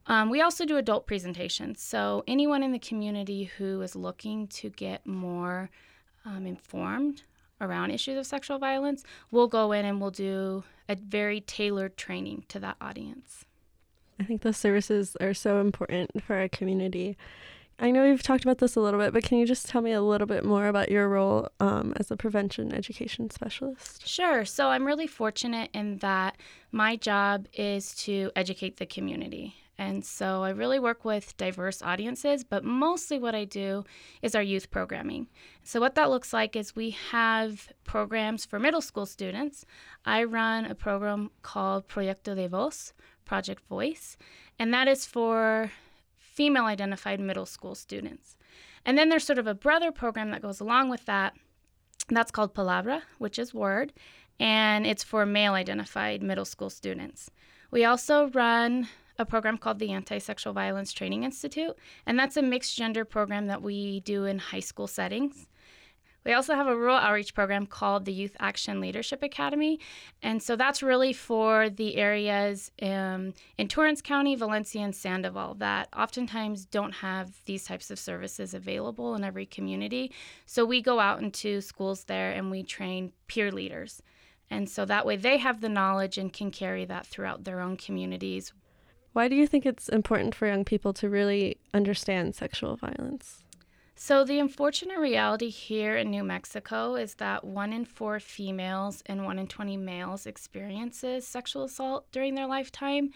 Um, 0.07 0.31
we 0.31 0.41
also 0.41 0.65
do 0.65 0.77
adult 0.77 1.07
presentations. 1.07 1.81
So 1.81 2.25
anyone 2.27 2.63
in 2.63 2.73
the 2.73 2.79
community 2.79 3.45
who 3.45 3.81
is 3.83 3.95
looking 3.95 4.49
to 4.49 4.71
get 4.71 5.07
more 5.07 5.71
um, 6.25 6.47
informed 6.47 7.23
around 7.63 7.91
issues 7.91 8.19
of 8.19 8.27
sexual 8.27 8.59
violence, 8.59 9.05
we'll 9.31 9.49
go 9.49 9.73
in 9.73 9.87
and 9.87 10.01
we'll 10.01 10.11
do 10.11 10.65
a 10.89 10.97
very 10.97 11.41
tailored 11.41 11.97
training 11.97 12.45
to 12.49 12.59
that 12.61 12.77
audience. 12.81 13.47
I 14.21 14.25
think 14.25 14.43
those 14.43 14.59
services 14.59 15.17
are 15.21 15.33
so 15.33 15.61
important 15.61 16.23
for 16.23 16.37
our 16.37 16.49
community. 16.49 17.17
I 17.79 17.91
know 17.91 18.05
you've 18.05 18.23
talked 18.23 18.45
about 18.45 18.59
this 18.59 18.77
a 18.77 18.81
little 18.81 19.01
bit, 19.01 19.13
but 19.13 19.25
can 19.25 19.39
you 19.39 19.47
just 19.47 19.69
tell 19.69 19.81
me 19.81 19.93
a 19.93 20.03
little 20.03 20.27
bit 20.27 20.45
more 20.45 20.69
about 20.69 20.91
your 20.91 21.09
role 21.09 21.49
um, 21.59 21.95
as 21.97 22.11
a 22.11 22.17
prevention 22.17 22.73
education 22.73 23.31
specialist? 23.31 24.07
Sure. 24.07 24.45
So 24.45 24.69
I'm 24.69 24.85
really 24.85 25.07
fortunate 25.07 25.71
in 25.73 25.97
that 25.99 26.37
my 26.71 26.97
job 26.97 27.49
is 27.53 27.95
to 28.05 28.31
educate 28.37 28.77
the 28.77 28.87
community. 28.87 29.57
And 29.83 30.05
so 30.05 30.45
I 30.45 30.51
really 30.51 30.79
work 30.79 31.05
with 31.05 31.37
diverse 31.37 31.83
audiences, 31.83 32.45
but 32.45 32.63
mostly 32.63 33.19
what 33.19 33.35
I 33.35 33.45
do 33.45 33.85
is 34.23 34.37
our 34.37 34.43
youth 34.43 34.71
programming. 34.71 35.27
So, 35.65 35.81
what 35.81 35.97
that 35.97 36.09
looks 36.09 36.33
like 36.33 36.55
is 36.55 36.77
we 36.77 36.91
have 37.11 37.69
programs 37.83 38.47
for 38.47 38.61
middle 38.61 38.81
school 38.81 39.07
students. 39.07 39.67
I 40.05 40.23
run 40.23 40.67
a 40.67 40.77
program 40.77 41.33
called 41.43 41.89
Proyecto 41.89 42.37
de 42.37 42.47
Voz, 42.47 42.93
Project 43.25 43.67
Voice, 43.67 44.17
and 44.57 44.73
that 44.73 44.87
is 44.87 45.05
for 45.05 45.73
female 46.17 46.67
identified 46.67 47.19
middle 47.19 47.47
school 47.47 47.75
students. 47.75 48.37
And 48.87 48.97
then 48.97 49.09
there's 49.09 49.27
sort 49.27 49.41
of 49.41 49.49
a 49.49 49.55
brother 49.67 49.91
program 49.91 50.31
that 50.31 50.43
goes 50.43 50.61
along 50.61 50.91
with 50.91 51.07
that. 51.07 51.35
That's 52.09 52.31
called 52.31 52.55
Palabra, 52.55 53.03
which 53.19 53.37
is 53.37 53.53
word, 53.53 53.93
and 54.39 54.87
it's 54.87 55.03
for 55.03 55.27
male 55.27 55.55
identified 55.55 56.23
middle 56.23 56.45
school 56.45 56.71
students. 56.71 57.33
We 57.73 57.85
also 57.85 58.29
run 58.29 58.87
a 59.19 59.25
program 59.25 59.59
called 59.59 59.79
the 59.79 59.93
Anti 59.93 60.19
Sexual 60.19 60.53
Violence 60.53 60.93
Training 60.93 61.25
Institute, 61.25 61.77
and 62.07 62.19
that's 62.19 62.37
a 62.37 62.43
mixed 62.43 62.77
gender 62.77 63.05
program 63.05 63.47
that 63.47 63.63
we 63.63 64.01
do 64.01 64.25
in 64.25 64.39
high 64.39 64.61
school 64.61 64.87
settings. 64.87 65.47
We 66.25 66.33
also 66.35 66.55
have 66.55 66.69
a 66.69 66.77
rural 66.77 66.97
outreach 66.97 67.35
program 67.35 67.67
called 67.67 68.05
the 68.05 68.13
Youth 68.13 68.37
Action 68.39 68.81
Leadership 68.81 69.23
Academy. 69.23 69.81
And 70.23 70.43
so 70.43 70.55
that's 70.55 70.83
really 70.83 71.13
for 71.13 71.69
the 71.69 71.97
areas 71.97 72.71
um, 72.81 73.35
in 73.59 73.69
Torrance 73.69 74.01
County, 74.01 74.37
Valencia, 74.37 74.83
and 74.83 74.95
Sandoval 74.95 75.55
that 75.55 75.89
oftentimes 75.97 76.65
don't 76.65 76.93
have 76.93 77.43
these 77.47 77.65
types 77.65 77.91
of 77.91 77.99
services 77.99 78.55
available 78.55 79.15
in 79.17 79.25
every 79.25 79.47
community. 79.47 80.13
So 80.47 80.65
we 80.65 80.81
go 80.81 81.01
out 81.01 81.21
into 81.21 81.61
schools 81.61 82.05
there 82.05 82.31
and 82.31 82.51
we 82.51 82.63
train 82.63 83.13
peer 83.27 83.51
leaders. 83.51 84.01
And 84.49 84.69
so 84.69 84.85
that 84.85 85.07
way 85.07 85.17
they 85.17 85.39
have 85.39 85.61
the 85.61 85.69
knowledge 85.69 86.19
and 86.19 86.33
can 86.33 86.51
carry 86.51 86.85
that 86.85 87.07
throughout 87.07 87.45
their 87.45 87.61
own 87.61 87.77
communities. 87.77 88.53
Why 89.13 89.29
do 89.29 89.37
you 89.37 89.47
think 89.47 89.67
it's 89.67 89.89
important 89.89 90.35
for 90.35 90.47
young 90.47 90.65
people 90.65 90.93
to 90.95 91.09
really 91.09 91.59
understand 91.75 92.35
sexual 92.35 92.77
violence? 92.77 93.45
So, 93.95 94.25
the 94.25 94.41
unfortunate 94.41 94.99
reality 94.99 95.51
here 95.51 95.97
in 95.97 96.11
New 96.11 96.25
Mexico 96.25 96.97
is 96.97 97.15
that 97.17 97.45
one 97.45 97.73
in 97.73 97.85
four 97.85 98.19
females 98.19 99.03
and 99.07 99.25
one 99.25 99.39
in 99.39 99.47
20 99.47 99.77
males 99.77 100.27
experiences 100.27 101.27
sexual 101.27 101.65
assault 101.65 102.11
during 102.11 102.35
their 102.35 102.47
lifetime. 102.47 103.11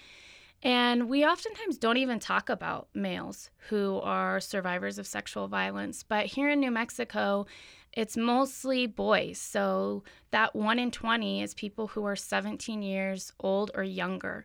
And 0.63 1.09
we 1.09 1.25
oftentimes 1.25 1.79
don't 1.79 1.97
even 1.97 2.19
talk 2.19 2.49
about 2.49 2.89
males 2.95 3.51
who 3.69 4.01
are 4.03 4.39
survivors 4.39 4.99
of 4.99 5.07
sexual 5.07 5.49
violence. 5.49 6.03
But 6.03 6.27
here 6.27 6.51
in 6.51 6.61
New 6.61 6.71
Mexico, 6.71 7.47
it's 7.93 8.17
mostly 8.17 8.87
boys. 8.87 9.39
So 9.39 10.05
that 10.31 10.55
one 10.55 10.79
in 10.79 10.91
20 10.91 11.43
is 11.43 11.55
people 11.55 11.89
who 11.89 12.05
are 12.05 12.17
17 12.17 12.83
years 12.83 13.33
old 13.41 13.71
or 13.75 13.83
younger. 13.83 14.45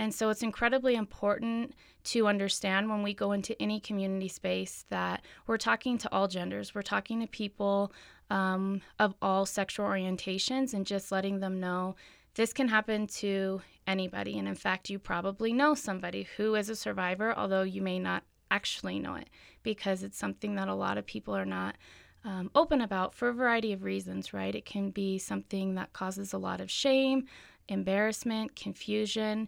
And 0.00 0.14
so 0.14 0.30
it's 0.30 0.42
incredibly 0.42 0.94
important 0.94 1.74
to 2.04 2.26
understand 2.26 2.88
when 2.88 3.02
we 3.02 3.12
go 3.12 3.32
into 3.32 3.60
any 3.60 3.80
community 3.80 4.28
space 4.28 4.86
that 4.88 5.22
we're 5.46 5.58
talking 5.58 5.98
to 5.98 6.10
all 6.10 6.26
genders, 6.26 6.74
we're 6.74 6.80
talking 6.80 7.20
to 7.20 7.26
people 7.26 7.92
um, 8.30 8.80
of 8.98 9.14
all 9.20 9.44
sexual 9.44 9.84
orientations, 9.84 10.72
and 10.72 10.86
just 10.86 11.12
letting 11.12 11.40
them 11.40 11.60
know 11.60 11.96
this 12.32 12.54
can 12.54 12.66
happen 12.66 13.08
to 13.08 13.60
anybody. 13.86 14.38
And 14.38 14.48
in 14.48 14.54
fact, 14.54 14.88
you 14.88 14.98
probably 14.98 15.52
know 15.52 15.74
somebody 15.74 16.26
who 16.38 16.54
is 16.54 16.70
a 16.70 16.76
survivor, 16.76 17.36
although 17.36 17.64
you 17.64 17.82
may 17.82 17.98
not 17.98 18.22
actually 18.50 18.98
know 19.00 19.16
it 19.16 19.28
because 19.62 20.02
it's 20.02 20.16
something 20.16 20.54
that 20.54 20.68
a 20.68 20.74
lot 20.74 20.96
of 20.96 21.04
people 21.04 21.36
are 21.36 21.44
not 21.44 21.76
um, 22.24 22.50
open 22.54 22.80
about 22.80 23.14
for 23.14 23.28
a 23.28 23.34
variety 23.34 23.74
of 23.74 23.82
reasons, 23.82 24.32
right? 24.32 24.54
It 24.54 24.64
can 24.64 24.92
be 24.92 25.18
something 25.18 25.74
that 25.74 25.92
causes 25.92 26.32
a 26.32 26.38
lot 26.38 26.62
of 26.62 26.70
shame, 26.70 27.26
embarrassment, 27.68 28.56
confusion. 28.56 29.46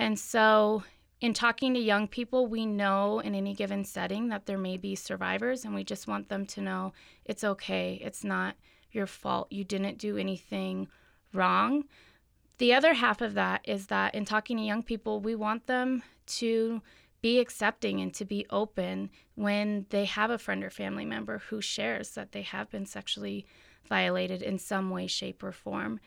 And 0.00 0.18
so, 0.18 0.82
in 1.20 1.34
talking 1.34 1.74
to 1.74 1.78
young 1.78 2.08
people, 2.08 2.46
we 2.46 2.64
know 2.64 3.18
in 3.18 3.34
any 3.34 3.52
given 3.52 3.84
setting 3.84 4.28
that 4.28 4.46
there 4.46 4.56
may 4.56 4.78
be 4.78 4.94
survivors, 4.94 5.66
and 5.66 5.74
we 5.74 5.84
just 5.84 6.08
want 6.08 6.30
them 6.30 6.46
to 6.46 6.62
know 6.62 6.94
it's 7.26 7.44
okay. 7.44 8.00
It's 8.02 8.24
not 8.24 8.56
your 8.92 9.06
fault. 9.06 9.52
You 9.52 9.62
didn't 9.62 9.98
do 9.98 10.16
anything 10.16 10.88
wrong. 11.34 11.84
The 12.56 12.72
other 12.72 12.94
half 12.94 13.20
of 13.20 13.34
that 13.34 13.60
is 13.64 13.88
that 13.88 14.14
in 14.14 14.24
talking 14.24 14.56
to 14.56 14.62
young 14.62 14.82
people, 14.82 15.20
we 15.20 15.34
want 15.34 15.66
them 15.66 16.02
to 16.38 16.80
be 17.20 17.38
accepting 17.38 18.00
and 18.00 18.14
to 18.14 18.24
be 18.24 18.46
open 18.48 19.10
when 19.34 19.84
they 19.90 20.06
have 20.06 20.30
a 20.30 20.38
friend 20.38 20.64
or 20.64 20.70
family 20.70 21.04
member 21.04 21.42
who 21.50 21.60
shares 21.60 22.12
that 22.12 22.32
they 22.32 22.40
have 22.40 22.70
been 22.70 22.86
sexually 22.86 23.44
violated 23.86 24.40
in 24.40 24.58
some 24.58 24.88
way, 24.88 25.06
shape, 25.06 25.42
or 25.42 25.52
form. 25.52 26.00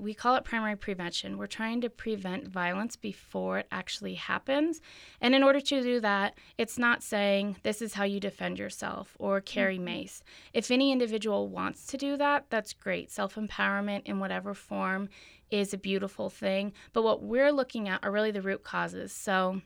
We 0.00 0.14
call 0.14 0.34
it 0.36 0.44
primary 0.44 0.76
prevention. 0.76 1.36
We're 1.36 1.46
trying 1.46 1.82
to 1.82 1.90
prevent 1.90 2.48
violence 2.48 2.96
before 2.96 3.58
it 3.58 3.66
actually 3.70 4.14
happens. 4.14 4.80
And 5.20 5.34
in 5.34 5.42
order 5.42 5.60
to 5.60 5.82
do 5.82 6.00
that, 6.00 6.38
it's 6.56 6.78
not 6.78 7.02
saying 7.02 7.58
this 7.62 7.82
is 7.82 7.94
how 7.94 8.04
you 8.04 8.18
defend 8.18 8.58
yourself 8.58 9.14
or 9.18 9.42
carry 9.42 9.78
mace. 9.78 10.22
If 10.54 10.70
any 10.70 10.90
individual 10.90 11.48
wants 11.48 11.86
to 11.88 11.98
do 11.98 12.16
that, 12.16 12.46
that's 12.48 12.72
great. 12.72 13.10
Self 13.10 13.34
empowerment 13.34 14.02
in 14.06 14.18
whatever 14.18 14.54
form 14.54 15.10
is 15.50 15.74
a 15.74 15.78
beautiful 15.78 16.30
thing. 16.30 16.72
But 16.92 17.02
what 17.02 17.22
we're 17.22 17.52
looking 17.52 17.88
at 17.88 18.02
are 18.02 18.12
really 18.12 18.30
the 18.30 18.42
root 18.42 18.62
causes. 18.62 19.12
So, 19.12 19.60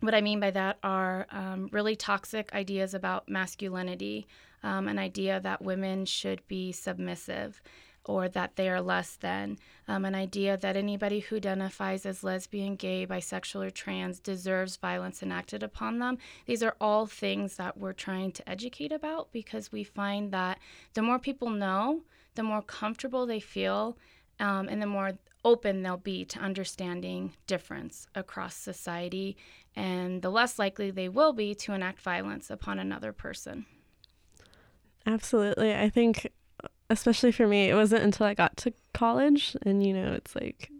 what 0.00 0.14
I 0.14 0.20
mean 0.20 0.40
by 0.40 0.50
that 0.50 0.78
are 0.82 1.26
um, 1.30 1.68
really 1.72 1.96
toxic 1.96 2.52
ideas 2.54 2.92
about 2.94 3.28
masculinity, 3.28 4.26
um, 4.62 4.88
an 4.88 4.98
idea 4.98 5.40
that 5.40 5.62
women 5.62 6.04
should 6.04 6.46
be 6.48 6.72
submissive 6.72 7.62
or 8.06 8.28
that 8.28 8.56
they 8.56 8.68
are 8.68 8.80
less 8.80 9.16
than, 9.16 9.58
um, 9.88 10.04
an 10.04 10.14
idea 10.14 10.56
that 10.56 10.76
anybody 10.76 11.20
who 11.20 11.36
identifies 11.36 12.06
as 12.06 12.24
lesbian, 12.24 12.76
gay, 12.76 13.06
bisexual, 13.06 13.66
or 13.66 13.70
trans 13.70 14.20
deserves 14.20 14.76
violence 14.76 15.22
enacted 15.22 15.62
upon 15.62 15.98
them. 15.98 16.16
These 16.46 16.62
are 16.62 16.76
all 16.80 17.06
things 17.06 17.56
that 17.56 17.76
we're 17.76 17.92
trying 17.92 18.32
to 18.32 18.48
educate 18.48 18.92
about 18.92 19.32
because 19.32 19.70
we 19.70 19.84
find 19.84 20.32
that 20.32 20.58
the 20.94 21.02
more 21.02 21.18
people 21.18 21.50
know, 21.50 22.02
the 22.36 22.42
more 22.42 22.62
comfortable 22.62 23.26
they 23.26 23.40
feel, 23.40 23.98
um, 24.40 24.68
and 24.68 24.80
the 24.80 24.86
more 24.86 25.12
open 25.44 25.82
they'll 25.82 25.96
be 25.96 26.24
to 26.24 26.40
understanding 26.40 27.32
difference 27.46 28.08
across 28.14 28.56
society, 28.56 29.36
and 29.74 30.22
the 30.22 30.30
less 30.30 30.58
likely 30.58 30.90
they 30.90 31.08
will 31.08 31.32
be 31.32 31.54
to 31.54 31.72
enact 31.72 32.00
violence 32.00 32.50
upon 32.50 32.78
another 32.78 33.12
person. 33.12 33.66
Absolutely. 35.06 35.72
I 35.72 35.88
think, 35.88 36.32
especially 36.90 37.32
for 37.32 37.46
me, 37.46 37.68
it 37.68 37.74
wasn't 37.74 38.04
until 38.04 38.26
I 38.26 38.34
got 38.34 38.56
to 38.58 38.72
college, 38.94 39.56
and 39.62 39.84
you 39.84 39.92
know, 39.92 40.12
it's 40.12 40.34
like 40.34 40.70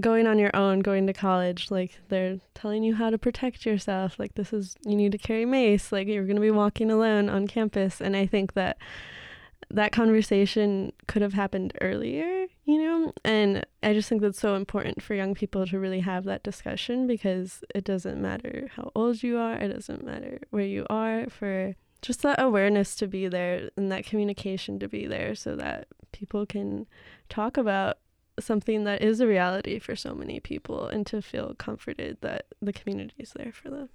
going 0.00 0.26
on 0.26 0.38
your 0.38 0.54
own, 0.54 0.80
going 0.80 1.06
to 1.06 1.12
college, 1.12 1.70
like 1.70 1.98
they're 2.08 2.38
telling 2.54 2.82
you 2.82 2.94
how 2.94 3.10
to 3.10 3.18
protect 3.18 3.64
yourself. 3.64 4.18
Like, 4.18 4.34
this 4.34 4.52
is, 4.52 4.76
you 4.84 4.94
need 4.94 5.12
to 5.12 5.18
carry 5.18 5.44
mace, 5.44 5.92
like, 5.92 6.06
you're 6.06 6.24
going 6.24 6.36
to 6.36 6.42
be 6.42 6.50
walking 6.50 6.90
alone 6.90 7.28
on 7.28 7.46
campus. 7.46 8.00
And 8.00 8.16
I 8.16 8.26
think 8.26 8.52
that 8.54 8.76
that 9.70 9.92
conversation 9.92 10.92
could 11.06 11.22
have 11.22 11.32
happened 11.32 11.72
earlier, 11.80 12.46
you 12.64 12.82
know? 12.82 13.12
And 13.24 13.64
I 13.82 13.94
just 13.94 14.08
think 14.08 14.22
that's 14.22 14.38
so 14.38 14.54
important 14.54 15.02
for 15.02 15.14
young 15.14 15.34
people 15.34 15.66
to 15.66 15.78
really 15.78 16.00
have 16.00 16.24
that 16.24 16.42
discussion 16.42 17.06
because 17.06 17.64
it 17.74 17.84
doesn't 17.84 18.20
matter 18.20 18.68
how 18.76 18.92
old 18.94 19.22
you 19.22 19.38
are, 19.38 19.54
it 19.54 19.68
doesn't 19.68 20.04
matter 20.04 20.40
where 20.50 20.64
you 20.64 20.86
are, 20.90 21.26
for 21.30 21.74
just 22.02 22.22
that 22.22 22.40
awareness 22.40 22.94
to 22.96 23.06
be 23.06 23.28
there 23.28 23.70
and 23.76 23.90
that 23.90 24.06
communication 24.06 24.78
to 24.78 24.88
be 24.88 25.06
there 25.06 25.34
so 25.34 25.56
that 25.56 25.88
people 26.12 26.46
can 26.46 26.86
talk 27.28 27.56
about 27.56 27.98
something 28.38 28.84
that 28.84 29.02
is 29.02 29.20
a 29.20 29.26
reality 29.26 29.78
for 29.78 29.96
so 29.96 30.14
many 30.14 30.40
people 30.40 30.86
and 30.86 31.06
to 31.06 31.22
feel 31.22 31.54
comforted 31.54 32.18
that 32.20 32.46
the 32.60 32.72
community 32.72 33.14
is 33.18 33.32
there 33.32 33.52
for 33.52 33.70
them. 33.70 33.88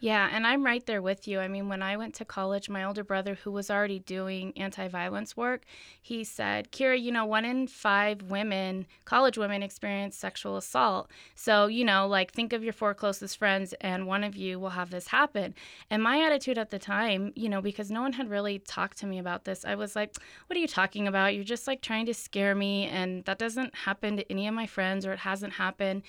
Yeah, 0.00 0.28
and 0.32 0.46
I'm 0.46 0.64
right 0.64 0.86
there 0.86 1.02
with 1.02 1.26
you. 1.26 1.40
I 1.40 1.48
mean, 1.48 1.68
when 1.68 1.82
I 1.82 1.96
went 1.96 2.14
to 2.16 2.24
college, 2.24 2.68
my 2.68 2.84
older 2.84 3.02
brother, 3.02 3.34
who 3.34 3.50
was 3.50 3.68
already 3.68 3.98
doing 3.98 4.52
anti 4.56 4.86
violence 4.86 5.36
work, 5.36 5.64
he 6.00 6.22
said, 6.22 6.70
Kira, 6.70 7.00
you 7.00 7.10
know, 7.10 7.24
one 7.24 7.44
in 7.44 7.66
five 7.66 8.22
women, 8.22 8.86
college 9.04 9.36
women, 9.36 9.60
experience 9.60 10.16
sexual 10.16 10.56
assault. 10.56 11.10
So, 11.34 11.66
you 11.66 11.84
know, 11.84 12.06
like 12.06 12.30
think 12.32 12.52
of 12.52 12.62
your 12.62 12.72
four 12.72 12.94
closest 12.94 13.38
friends, 13.38 13.74
and 13.80 14.06
one 14.06 14.22
of 14.22 14.36
you 14.36 14.60
will 14.60 14.70
have 14.70 14.90
this 14.90 15.08
happen. 15.08 15.52
And 15.90 16.00
my 16.00 16.24
attitude 16.24 16.58
at 16.58 16.70
the 16.70 16.78
time, 16.78 17.32
you 17.34 17.48
know, 17.48 17.60
because 17.60 17.90
no 17.90 18.02
one 18.02 18.12
had 18.12 18.30
really 18.30 18.60
talked 18.60 18.98
to 18.98 19.06
me 19.06 19.18
about 19.18 19.46
this, 19.46 19.64
I 19.64 19.74
was 19.74 19.96
like, 19.96 20.14
what 20.46 20.56
are 20.56 20.60
you 20.60 20.68
talking 20.68 21.08
about? 21.08 21.34
You're 21.34 21.42
just 21.42 21.66
like 21.66 21.80
trying 21.80 22.06
to 22.06 22.14
scare 22.14 22.54
me. 22.54 22.86
And 22.86 23.24
that 23.24 23.38
doesn't 23.38 23.74
happen 23.74 24.16
to 24.18 24.30
any 24.30 24.46
of 24.46 24.54
my 24.54 24.66
friends, 24.66 25.04
or 25.04 25.12
it 25.12 25.18
hasn't 25.20 25.54
happened. 25.54 26.02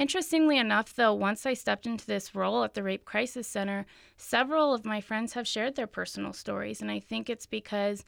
Interestingly 0.00 0.56
enough, 0.56 0.94
though, 0.94 1.12
once 1.12 1.44
I 1.44 1.52
stepped 1.52 1.86
into 1.86 2.06
this 2.06 2.34
role 2.34 2.64
at 2.64 2.72
the 2.72 2.82
Rape 2.82 3.04
Crisis 3.04 3.46
Center, 3.46 3.84
several 4.16 4.72
of 4.72 4.86
my 4.86 4.98
friends 5.02 5.34
have 5.34 5.46
shared 5.46 5.76
their 5.76 5.86
personal 5.86 6.32
stories. 6.32 6.80
And 6.80 6.90
I 6.90 7.00
think 7.00 7.28
it's 7.28 7.44
because 7.44 8.02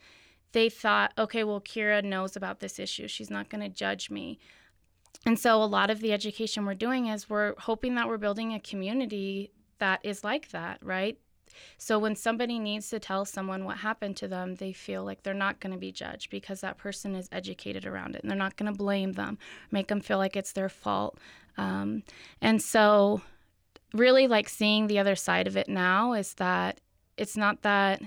they 0.53 0.69
thought, 0.69 1.13
okay, 1.19 1.43
well, 1.43 1.61
Kira 1.61 2.03
knows 2.03 2.35
about 2.35 2.61
this 2.61 2.79
issue. 2.79 3.07
She's 3.07 3.29
not 3.29 3.47
going 3.47 3.61
to 3.61 3.69
judge 3.69 4.09
me. 4.09 4.39
And 5.27 5.37
so 5.37 5.61
a 5.61 5.65
lot 5.65 5.91
of 5.91 5.99
the 5.99 6.13
education 6.13 6.65
we're 6.65 6.73
doing 6.73 7.05
is 7.05 7.29
we're 7.29 7.53
hoping 7.59 7.93
that 7.93 8.07
we're 8.07 8.17
building 8.17 8.55
a 8.55 8.59
community 8.59 9.51
that 9.77 9.99
is 10.01 10.23
like 10.23 10.49
that, 10.49 10.79
right? 10.81 11.19
So 11.77 11.99
when 11.99 12.15
somebody 12.15 12.57
needs 12.57 12.89
to 12.89 12.99
tell 12.99 13.23
someone 13.23 13.65
what 13.65 13.77
happened 13.77 14.17
to 14.17 14.27
them, 14.27 14.55
they 14.55 14.73
feel 14.73 15.03
like 15.03 15.21
they're 15.21 15.35
not 15.35 15.59
going 15.59 15.73
to 15.73 15.79
be 15.79 15.91
judged 15.91 16.31
because 16.31 16.61
that 16.61 16.79
person 16.79 17.13
is 17.13 17.29
educated 17.31 17.85
around 17.85 18.15
it 18.15 18.23
and 18.23 18.31
they're 18.31 18.37
not 18.37 18.57
going 18.57 18.71
to 18.71 18.77
blame 18.77 19.13
them, 19.13 19.37
make 19.69 19.89
them 19.89 20.01
feel 20.01 20.17
like 20.17 20.35
it's 20.35 20.53
their 20.53 20.69
fault. 20.69 21.19
Um, 21.57 22.03
and 22.41 22.61
so, 22.61 23.21
really, 23.93 24.27
like 24.27 24.49
seeing 24.49 24.87
the 24.87 24.99
other 24.99 25.15
side 25.15 25.47
of 25.47 25.57
it 25.57 25.69
now 25.69 26.13
is 26.13 26.33
that 26.35 26.81
it's 27.17 27.37
not 27.37 27.61
that 27.61 28.01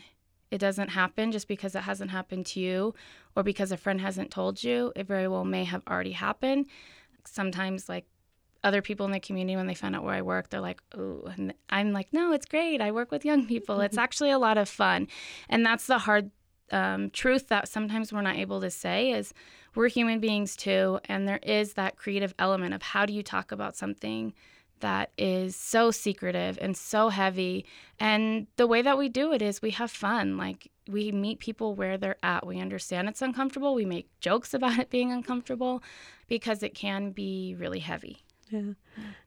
it 0.51 0.59
doesn't 0.59 0.89
happen 0.89 1.33
just 1.33 1.49
because 1.49 1.75
it 1.75 1.83
hasn't 1.83 2.11
happened 2.11 2.47
to 2.47 2.61
you 2.61 2.95
or 3.35 3.43
because 3.43 3.73
a 3.73 3.77
friend 3.77 4.01
hasn't 4.01 4.31
told 4.31 4.63
you. 4.63 4.93
It 4.97 5.07
very 5.07 5.29
well 5.29 5.45
may 5.45 5.65
have 5.65 5.83
already 5.89 6.13
happened. 6.13 6.67
Sometimes, 7.25 7.89
like, 7.89 8.07
other 8.65 8.83
people 8.83 9.07
in 9.07 9.13
the 9.13 9.21
community 9.21 9.55
when 9.57 9.67
they 9.67 9.75
find 9.75 9.95
out 9.95 10.03
where 10.03 10.15
I 10.15 10.23
work, 10.23 10.51
they're 10.51 10.61
like, 10.61 10.83
"Oh," 10.97 11.23
and 11.37 11.55
I'm 11.71 11.93
like, 11.93 12.13
"No, 12.13 12.33
it's 12.33 12.47
great. 12.47 12.81
I 12.81 12.91
work 12.91 13.13
with 13.13 13.25
young 13.25 13.47
people. 13.47 13.81
It's 13.81 13.99
actually 14.07 14.31
a 14.31 14.39
lot 14.39 14.59
of 14.59 14.69
fun." 14.69 15.07
And 15.49 15.65
that's 15.65 15.87
the 15.87 15.99
hard 15.99 16.31
um, 16.73 17.11
truth 17.11 17.49
that 17.49 17.69
sometimes 17.69 18.13
we're 18.13 18.23
not 18.23 18.37
able 18.37 18.61
to 18.61 18.71
say 18.71 19.13
is 19.13 19.33
we're 19.75 19.89
human 19.89 20.21
beings 20.21 20.57
too, 20.57 20.99
and 21.05 21.29
there 21.29 21.41
is 21.43 21.75
that 21.75 21.97
creative 21.97 22.35
element 22.39 22.75
of 22.75 22.83
how 22.83 23.07
do 23.07 23.13
you 23.13 23.23
talk 23.23 23.53
about 23.53 23.77
something 23.77 24.33
that 24.81 25.11
is 25.17 25.57
so 25.57 25.91
secretive 25.91 26.59
and 26.61 26.77
so 26.77 27.09
heavy. 27.09 27.65
And 27.99 28.47
the 28.57 28.67
way 28.67 28.83
that 28.83 28.99
we 28.99 29.09
do 29.09 29.33
it 29.33 29.43
is 29.43 29.63
we 29.63 29.71
have 29.71 29.91
fun. 29.91 30.37
Like 30.37 30.71
we 30.89 31.13
meet 31.13 31.41
people 31.41 31.75
where 31.75 31.97
they're 31.97 32.17
at. 32.23 32.47
We 32.47 32.61
understand 32.61 33.09
it's 33.09 33.23
uncomfortable. 33.23 33.75
We 33.75 33.85
make 33.85 34.09
jokes 34.21 34.55
about 34.55 34.79
it 34.79 34.91
being 34.91 35.13
uncomfortable 35.13 35.83
because 36.29 36.63
it 36.63 36.75
can 36.75 37.11
be 37.11 37.55
really 37.59 37.81
heavy. 37.81 38.19
Yeah. 38.51 38.73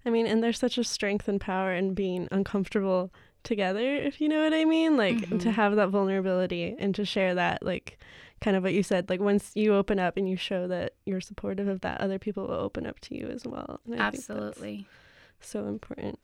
I 0.06 0.10
mean, 0.10 0.26
and 0.26 0.42
there's 0.42 0.60
such 0.60 0.78
a 0.78 0.84
strength 0.84 1.28
and 1.28 1.42
power 1.42 1.74
in 1.74 1.94
being 1.94 2.28
uncomfortable 2.32 3.12
together, 3.44 3.80
if 3.96 4.20
you 4.22 4.28
know 4.30 4.44
what 4.44 4.54
I 4.54 4.66
mean. 4.66 4.98
Like 4.98 5.18
Mhm. 5.30 5.40
to 5.42 5.52
have 5.52 5.76
that 5.76 5.90
vulnerability 5.90 6.76
and 6.78 6.94
to 6.96 7.06
share 7.06 7.36
that, 7.36 7.64
like 7.64 7.98
kind 8.42 8.56
of 8.56 8.64
what 8.64 8.74
you 8.74 8.84
said, 8.84 9.10
like 9.10 9.20
once 9.20 9.52
you 9.56 9.74
open 9.76 10.00
up 10.00 10.16
and 10.18 10.30
you 10.30 10.38
show 10.38 10.68
that 10.68 10.94
you're 11.06 11.22
supportive 11.22 11.68
of 11.68 11.82
that, 11.82 12.00
other 12.02 12.20
people 12.20 12.48
will 12.48 12.56
open 12.56 12.86
up 12.86 13.00
to 13.02 13.16
you 13.18 13.28
as 13.28 13.46
well. 13.46 13.80
And 13.86 13.96
I 13.96 14.12
think 14.12 14.26
that's 14.26 14.30
Absolutely. 14.30 14.88
so 15.42 15.66
important. 15.68 16.20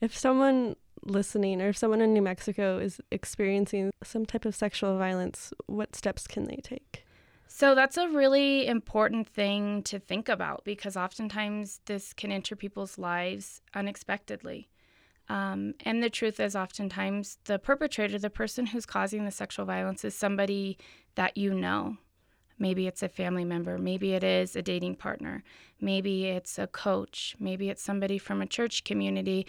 If 0.00 0.16
someone 0.16 0.76
listening 1.02 1.60
or 1.62 1.68
if 1.68 1.76
someone 1.76 2.00
in 2.00 2.12
New 2.14 2.22
Mexico 2.22 2.78
is 2.78 3.00
experiencing 3.10 3.90
some 4.02 4.24
type 4.26 4.44
of 4.44 4.54
sexual 4.54 4.96
violence, 4.98 5.52
what 5.66 5.94
steps 5.96 6.26
can 6.26 6.44
they 6.44 6.56
take? 6.62 7.04
So 7.46 7.74
that's 7.74 7.96
a 7.96 8.08
really 8.08 8.66
important 8.66 9.26
thing 9.28 9.82
to 9.84 9.98
think 9.98 10.28
about 10.28 10.64
because 10.64 10.96
oftentimes 10.96 11.80
this 11.86 12.12
can 12.12 12.30
enter 12.32 12.54
people's 12.56 12.96
lives 12.96 13.60
unexpectedly. 13.74 14.68
Um, 15.30 15.74
and 15.84 16.02
the 16.02 16.10
truth 16.10 16.40
is, 16.40 16.56
oftentimes, 16.56 17.38
the 17.44 17.60
perpetrator, 17.60 18.18
the 18.18 18.28
person 18.28 18.66
who's 18.66 18.84
causing 18.84 19.24
the 19.24 19.30
sexual 19.30 19.64
violence, 19.64 20.04
is 20.04 20.12
somebody 20.12 20.76
that 21.14 21.36
you 21.36 21.54
know. 21.54 21.98
Maybe 22.58 22.88
it's 22.88 23.02
a 23.02 23.08
family 23.08 23.44
member. 23.44 23.78
Maybe 23.78 24.12
it 24.12 24.24
is 24.24 24.56
a 24.56 24.60
dating 24.60 24.96
partner. 24.96 25.44
Maybe 25.80 26.26
it's 26.26 26.58
a 26.58 26.66
coach. 26.66 27.36
Maybe 27.38 27.70
it's 27.70 27.82
somebody 27.82 28.18
from 28.18 28.42
a 28.42 28.46
church 28.46 28.82
community. 28.82 29.46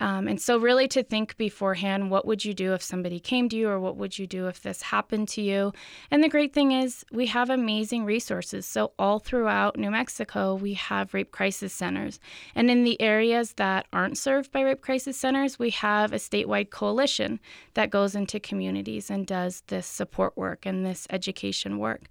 Um, 0.00 0.26
and 0.26 0.40
so, 0.40 0.58
really, 0.58 0.88
to 0.88 1.04
think 1.04 1.36
beforehand 1.36 2.10
what 2.10 2.26
would 2.26 2.44
you 2.44 2.52
do 2.52 2.74
if 2.74 2.82
somebody 2.82 3.20
came 3.20 3.48
to 3.50 3.56
you, 3.56 3.68
or 3.68 3.78
what 3.78 3.96
would 3.96 4.18
you 4.18 4.26
do 4.26 4.48
if 4.48 4.60
this 4.60 4.82
happened 4.82 5.28
to 5.28 5.40
you? 5.40 5.72
And 6.10 6.22
the 6.22 6.28
great 6.28 6.52
thing 6.52 6.72
is, 6.72 7.04
we 7.12 7.26
have 7.26 7.48
amazing 7.48 8.04
resources. 8.04 8.66
So, 8.66 8.92
all 8.98 9.20
throughout 9.20 9.78
New 9.78 9.92
Mexico, 9.92 10.56
we 10.56 10.74
have 10.74 11.14
rape 11.14 11.30
crisis 11.30 11.72
centers. 11.72 12.18
And 12.56 12.70
in 12.70 12.82
the 12.82 13.00
areas 13.00 13.52
that 13.52 13.86
aren't 13.92 14.18
served 14.18 14.50
by 14.50 14.62
rape 14.62 14.80
crisis 14.80 15.16
centers, 15.16 15.60
we 15.60 15.70
have 15.70 16.12
a 16.12 16.16
statewide 16.16 16.70
coalition 16.70 17.38
that 17.74 17.90
goes 17.90 18.16
into 18.16 18.40
communities 18.40 19.10
and 19.10 19.26
does 19.28 19.62
this 19.68 19.86
support 19.86 20.36
work 20.36 20.66
and 20.66 20.84
this 20.84 21.06
education 21.10 21.78
work. 21.78 22.02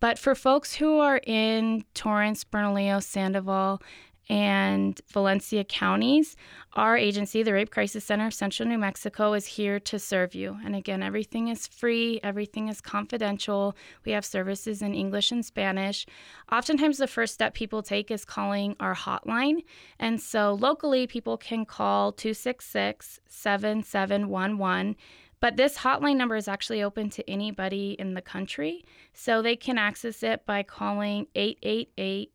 But 0.00 0.18
for 0.18 0.34
folks 0.34 0.74
who 0.74 0.98
are 0.98 1.20
in 1.24 1.84
Torrance, 1.94 2.42
Bernalillo, 2.42 2.98
Sandoval, 2.98 3.80
and 4.28 5.00
Valencia 5.10 5.64
counties, 5.64 6.36
our 6.74 6.96
agency, 6.96 7.42
the 7.42 7.52
Rape 7.52 7.70
Crisis 7.70 8.04
Center 8.04 8.26
of 8.26 8.34
Central 8.34 8.68
New 8.68 8.78
Mexico, 8.78 9.32
is 9.32 9.46
here 9.46 9.80
to 9.80 9.98
serve 9.98 10.34
you. 10.34 10.58
And 10.64 10.76
again, 10.76 11.02
everything 11.02 11.48
is 11.48 11.66
free, 11.66 12.20
everything 12.22 12.68
is 12.68 12.80
confidential. 12.80 13.74
We 14.04 14.12
have 14.12 14.24
services 14.24 14.82
in 14.82 14.94
English 14.94 15.32
and 15.32 15.44
Spanish. 15.44 16.06
Oftentimes, 16.52 16.98
the 16.98 17.06
first 17.06 17.34
step 17.34 17.54
people 17.54 17.82
take 17.82 18.10
is 18.10 18.24
calling 18.24 18.76
our 18.80 18.94
hotline. 18.94 19.64
And 19.98 20.20
so 20.20 20.54
locally, 20.54 21.06
people 21.06 21.38
can 21.38 21.64
call 21.64 22.12
266 22.12 23.20
7711. 23.28 24.96
But 25.40 25.56
this 25.56 25.78
hotline 25.78 26.16
number 26.16 26.36
is 26.36 26.48
actually 26.48 26.82
open 26.82 27.10
to 27.10 27.30
anybody 27.30 27.96
in 27.98 28.14
the 28.14 28.22
country. 28.22 28.84
So 29.14 29.40
they 29.40 29.56
can 29.56 29.78
access 29.78 30.22
it 30.22 30.44
by 30.44 30.64
calling 30.64 31.28
888 31.34 32.32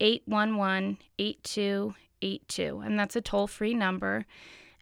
811 0.00 0.98
8282. 1.18 2.82
And 2.84 2.98
that's 2.98 3.16
a 3.16 3.20
toll 3.20 3.46
free 3.46 3.74
number. 3.74 4.26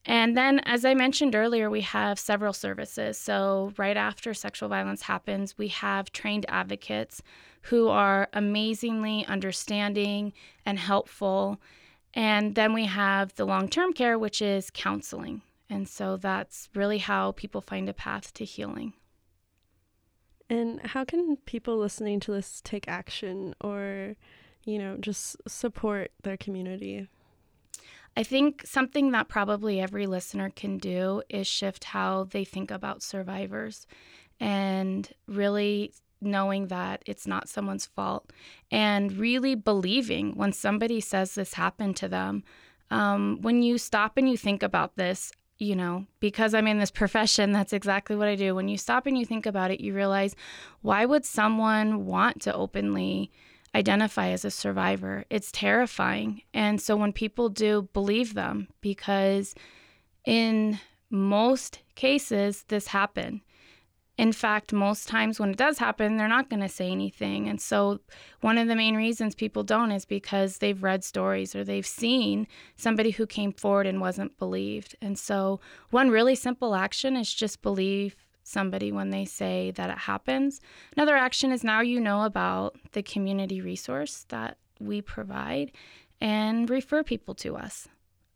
And 0.04 0.36
then, 0.36 0.58
as 0.60 0.84
I 0.84 0.94
mentioned 0.94 1.34
earlier, 1.34 1.70
we 1.70 1.82
have 1.82 2.18
several 2.18 2.52
services. 2.52 3.16
So, 3.16 3.72
right 3.76 3.96
after 3.96 4.34
sexual 4.34 4.68
violence 4.68 5.02
happens, 5.02 5.56
we 5.56 5.68
have 5.68 6.10
trained 6.10 6.44
advocates 6.48 7.22
who 7.62 7.88
are 7.88 8.28
amazingly 8.32 9.24
understanding 9.26 10.32
and 10.66 10.78
helpful. 10.78 11.60
And 12.14 12.56
then 12.56 12.72
we 12.72 12.86
have 12.86 13.34
the 13.36 13.44
long 13.44 13.68
term 13.68 13.92
care, 13.92 14.18
which 14.18 14.42
is 14.42 14.70
counseling. 14.70 15.42
And 15.70 15.88
so 15.88 16.18
that's 16.18 16.68
really 16.74 16.98
how 16.98 17.32
people 17.32 17.62
find 17.62 17.88
a 17.88 17.94
path 17.94 18.34
to 18.34 18.44
healing. 18.44 18.92
And 20.50 20.80
how 20.80 21.04
can 21.04 21.36
people 21.46 21.78
listening 21.78 22.20
to 22.20 22.32
this 22.32 22.60
take 22.62 22.86
action 22.88 23.54
or, 23.60 24.16
you 24.64 24.78
know, 24.78 24.96
just 24.98 25.36
support 25.46 26.12
their 26.22 26.36
community? 26.36 27.08
I 28.16 28.22
think 28.22 28.62
something 28.66 29.12
that 29.12 29.28
probably 29.28 29.80
every 29.80 30.06
listener 30.06 30.50
can 30.50 30.78
do 30.78 31.22
is 31.28 31.46
shift 31.46 31.84
how 31.84 32.24
they 32.24 32.44
think 32.44 32.70
about 32.70 33.02
survivors 33.02 33.86
and 34.38 35.08
really 35.26 35.92
knowing 36.20 36.68
that 36.68 37.02
it's 37.06 37.26
not 37.26 37.48
someone's 37.48 37.86
fault 37.86 38.30
and 38.70 39.12
really 39.12 39.54
believing 39.54 40.36
when 40.36 40.52
somebody 40.52 41.00
says 41.00 41.34
this 41.34 41.54
happened 41.54 41.96
to 41.96 42.08
them. 42.08 42.44
Um, 42.90 43.38
when 43.40 43.62
you 43.62 43.78
stop 43.78 44.16
and 44.16 44.28
you 44.28 44.36
think 44.36 44.62
about 44.62 44.96
this, 44.96 45.32
you 45.58 45.74
know, 45.74 46.06
because 46.20 46.54
I'm 46.54 46.66
in 46.66 46.78
this 46.78 46.90
profession, 47.02 47.52
that's 47.52 47.72
exactly 47.72 48.14
what 48.14 48.28
I 48.28 48.36
do. 48.36 48.54
When 48.54 48.68
you 48.68 48.76
stop 48.76 49.06
and 49.06 49.16
you 49.16 49.24
think 49.24 49.46
about 49.46 49.70
it, 49.70 49.80
you 49.80 49.94
realize 49.94 50.36
why 50.82 51.06
would 51.06 51.24
someone 51.24 52.04
want 52.04 52.42
to 52.42 52.54
openly 52.54 53.30
identify 53.74 54.28
as 54.28 54.44
a 54.44 54.50
survivor? 54.50 55.24
It's 55.30 55.52
terrifying. 55.52 56.42
And 56.52 56.80
so 56.80 56.96
when 56.96 57.12
people 57.12 57.48
do, 57.48 57.88
believe 57.92 58.34
them 58.34 58.68
because 58.80 59.54
in 60.24 60.78
most 61.10 61.80
cases, 61.94 62.64
this 62.68 62.88
happened. 62.88 63.40
In 64.18 64.32
fact, 64.32 64.72
most 64.72 65.08
times 65.08 65.40
when 65.40 65.50
it 65.50 65.56
does 65.56 65.78
happen, 65.78 66.16
they're 66.16 66.28
not 66.28 66.50
going 66.50 66.60
to 66.60 66.68
say 66.68 66.90
anything. 66.90 67.48
And 67.48 67.60
so, 67.60 68.00
one 68.42 68.58
of 68.58 68.68
the 68.68 68.76
main 68.76 68.94
reasons 68.94 69.34
people 69.34 69.62
don't 69.62 69.90
is 69.90 70.04
because 70.04 70.58
they've 70.58 70.82
read 70.82 71.02
stories 71.02 71.56
or 71.56 71.64
they've 71.64 71.86
seen 71.86 72.46
somebody 72.76 73.10
who 73.10 73.26
came 73.26 73.52
forward 73.52 73.86
and 73.86 74.00
wasn't 74.00 74.38
believed. 74.38 74.94
And 75.00 75.18
so, 75.18 75.60
one 75.90 76.10
really 76.10 76.34
simple 76.34 76.74
action 76.74 77.16
is 77.16 77.32
just 77.32 77.62
believe 77.62 78.14
somebody 78.42 78.92
when 78.92 79.10
they 79.10 79.24
say 79.24 79.70
that 79.72 79.90
it 79.90 79.98
happens. 79.98 80.60
Another 80.96 81.16
action 81.16 81.52
is 81.52 81.64
now 81.64 81.80
you 81.80 82.00
know 82.00 82.24
about 82.24 82.76
the 82.92 83.02
community 83.02 83.60
resource 83.60 84.24
that 84.28 84.58
we 84.80 85.00
provide 85.00 85.72
and 86.20 86.70
refer 86.70 87.02
people 87.02 87.34
to 87.34 87.56
us. 87.56 87.88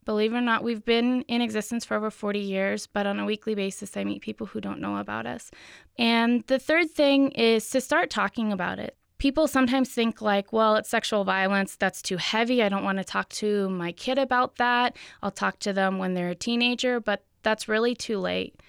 Believe 0.05 0.33
it 0.33 0.37
or 0.37 0.41
not, 0.41 0.63
we've 0.63 0.85
been 0.85 1.23
in 1.23 1.43
existence 1.43 1.85
for 1.85 1.97
over 1.97 2.13
40 2.13 2.39
years, 2.39 2.87
but 2.87 3.07
on 3.07 3.19
a 3.19 3.25
weekly 3.25 3.57
basis, 3.57 3.97
I 3.97 4.05
meet 4.05 4.23
people 4.23 4.47
who 4.47 4.61
don't 4.61 4.81
know 4.81 4.99
about 4.99 5.27
us. 5.27 5.51
And 5.99 6.45
the 6.47 6.61
third 6.61 6.93
thing 6.93 7.33
is 7.33 7.69
to 7.71 7.81
start 7.81 8.09
talking 8.09 8.53
about 8.53 8.79
it. 8.79 8.97
People 9.19 9.49
sometimes 9.49 9.91
think, 9.91 10.23
like, 10.23 10.53
well, 10.53 10.77
it's 10.77 10.89
sexual 10.89 11.25
violence, 11.25 11.75
that's 11.75 12.03
too 12.03 12.19
heavy. 12.19 12.63
I 12.63 12.69
don't 12.69 12.85
want 12.85 12.99
to 12.99 13.05
talk 13.05 13.31
to 13.31 13.69
my 13.71 13.91
kid 13.91 14.17
about 14.17 14.57
that. 14.57 14.97
I'll 15.23 15.33
talk 15.33 15.59
to 15.61 15.73
them 15.73 15.99
when 15.99 16.15
they're 16.15 16.29
a 16.29 16.35
teenager, 16.37 17.01
but 17.01 17.25
that's 17.43 17.67
really 17.69 17.97
too 17.97 18.19
late. 18.19 18.61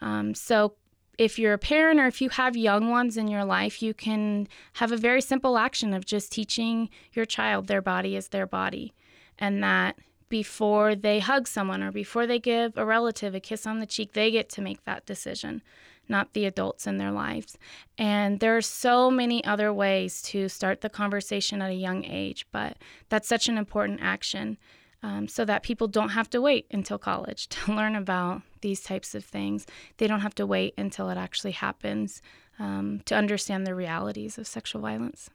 Um, 0.00 0.34
so, 0.34 0.74
if 1.18 1.38
you're 1.38 1.52
a 1.52 1.58
parent 1.58 2.00
or 2.00 2.06
if 2.06 2.20
you 2.20 2.28
have 2.30 2.56
young 2.56 2.90
ones 2.90 3.16
in 3.16 3.28
your 3.28 3.44
life, 3.44 3.82
you 3.82 3.94
can 3.94 4.48
have 4.74 4.92
a 4.92 4.96
very 4.96 5.20
simple 5.20 5.56
action 5.56 5.94
of 5.94 6.04
just 6.04 6.32
teaching 6.32 6.88
your 7.12 7.24
child 7.24 7.66
their 7.66 7.82
body 7.82 8.16
is 8.16 8.28
their 8.28 8.46
body 8.46 8.94
and 9.38 9.62
that 9.62 9.96
before 10.28 10.94
they 10.94 11.20
hug 11.20 11.46
someone 11.46 11.82
or 11.82 11.92
before 11.92 12.26
they 12.26 12.38
give 12.38 12.76
a 12.76 12.84
relative 12.84 13.34
a 13.34 13.40
kiss 13.40 13.66
on 13.66 13.78
the 13.78 13.86
cheek, 13.86 14.12
they 14.12 14.30
get 14.30 14.48
to 14.48 14.62
make 14.62 14.84
that 14.84 15.06
decision, 15.06 15.62
not 16.08 16.32
the 16.32 16.44
adults 16.44 16.86
in 16.86 16.98
their 16.98 17.12
lives. 17.12 17.56
And 17.98 18.40
there 18.40 18.56
are 18.56 18.62
so 18.62 19.10
many 19.10 19.44
other 19.44 19.72
ways 19.72 20.22
to 20.22 20.48
start 20.48 20.80
the 20.80 20.90
conversation 20.90 21.62
at 21.62 21.70
a 21.70 21.74
young 21.74 22.04
age, 22.04 22.46
but 22.50 22.78
that's 23.08 23.28
such 23.28 23.48
an 23.48 23.58
important 23.58 24.00
action 24.02 24.58
um, 25.04 25.28
so 25.28 25.44
that 25.44 25.62
people 25.62 25.86
don't 25.86 26.08
have 26.08 26.30
to 26.30 26.40
wait 26.40 26.66
until 26.70 26.96
college 26.96 27.46
to 27.50 27.72
learn 27.72 27.94
about 27.94 28.40
these 28.62 28.82
types 28.82 29.14
of 29.14 29.22
things. 29.22 29.66
They 29.98 30.06
don't 30.06 30.20
have 30.20 30.34
to 30.36 30.46
wait 30.46 30.72
until 30.78 31.10
it 31.10 31.18
actually 31.18 31.52
happens 31.52 32.22
um, 32.58 33.02
to 33.04 33.14
understand 33.14 33.66
the 33.66 33.74
realities 33.74 34.38
of 34.38 34.46
sexual 34.46 34.80
violence. 34.80 35.28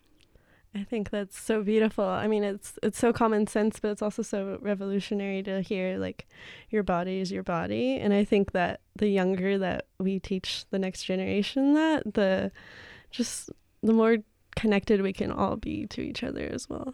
I 0.73 0.83
think 0.83 1.11
that's 1.11 1.39
so 1.39 1.63
beautiful. 1.63 2.03
I 2.05 2.27
mean, 2.27 2.43
it's 2.43 2.77
it's 2.83 2.99
so 2.99 3.11
common 3.11 3.47
sense, 3.47 3.79
but 3.79 3.89
it's 3.89 4.03
also 4.03 4.21
so 4.21 4.57
revolutionary 4.61 5.41
to 5.43 5.61
hear 5.61 5.97
like 5.97 6.27
your 6.69 6.83
body 6.83 7.19
is 7.19 7.31
your 7.31 7.41
body. 7.41 7.97
And 7.97 8.13
I 8.13 8.23
think 8.23 8.51
that 8.51 8.81
the 8.95 9.07
younger 9.07 9.57
that 9.57 9.87
we 9.99 10.19
teach 10.19 10.65
the 10.69 10.77
next 10.77 11.03
generation 11.03 11.73
that, 11.73 12.13
the 12.13 12.51
just 13.09 13.49
the 13.81 13.93
more 13.93 14.17
connected 14.55 15.01
we 15.01 15.13
can 15.13 15.31
all 15.31 15.55
be 15.55 15.87
to 15.87 16.01
each 16.01 16.23
other 16.23 16.47
as 16.51 16.69
well. 16.69 16.93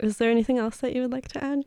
Is 0.00 0.16
there 0.16 0.30
anything 0.30 0.58
else 0.58 0.78
that 0.78 0.94
you 0.94 1.02
would 1.02 1.12
like 1.12 1.28
to 1.28 1.44
add? 1.44 1.64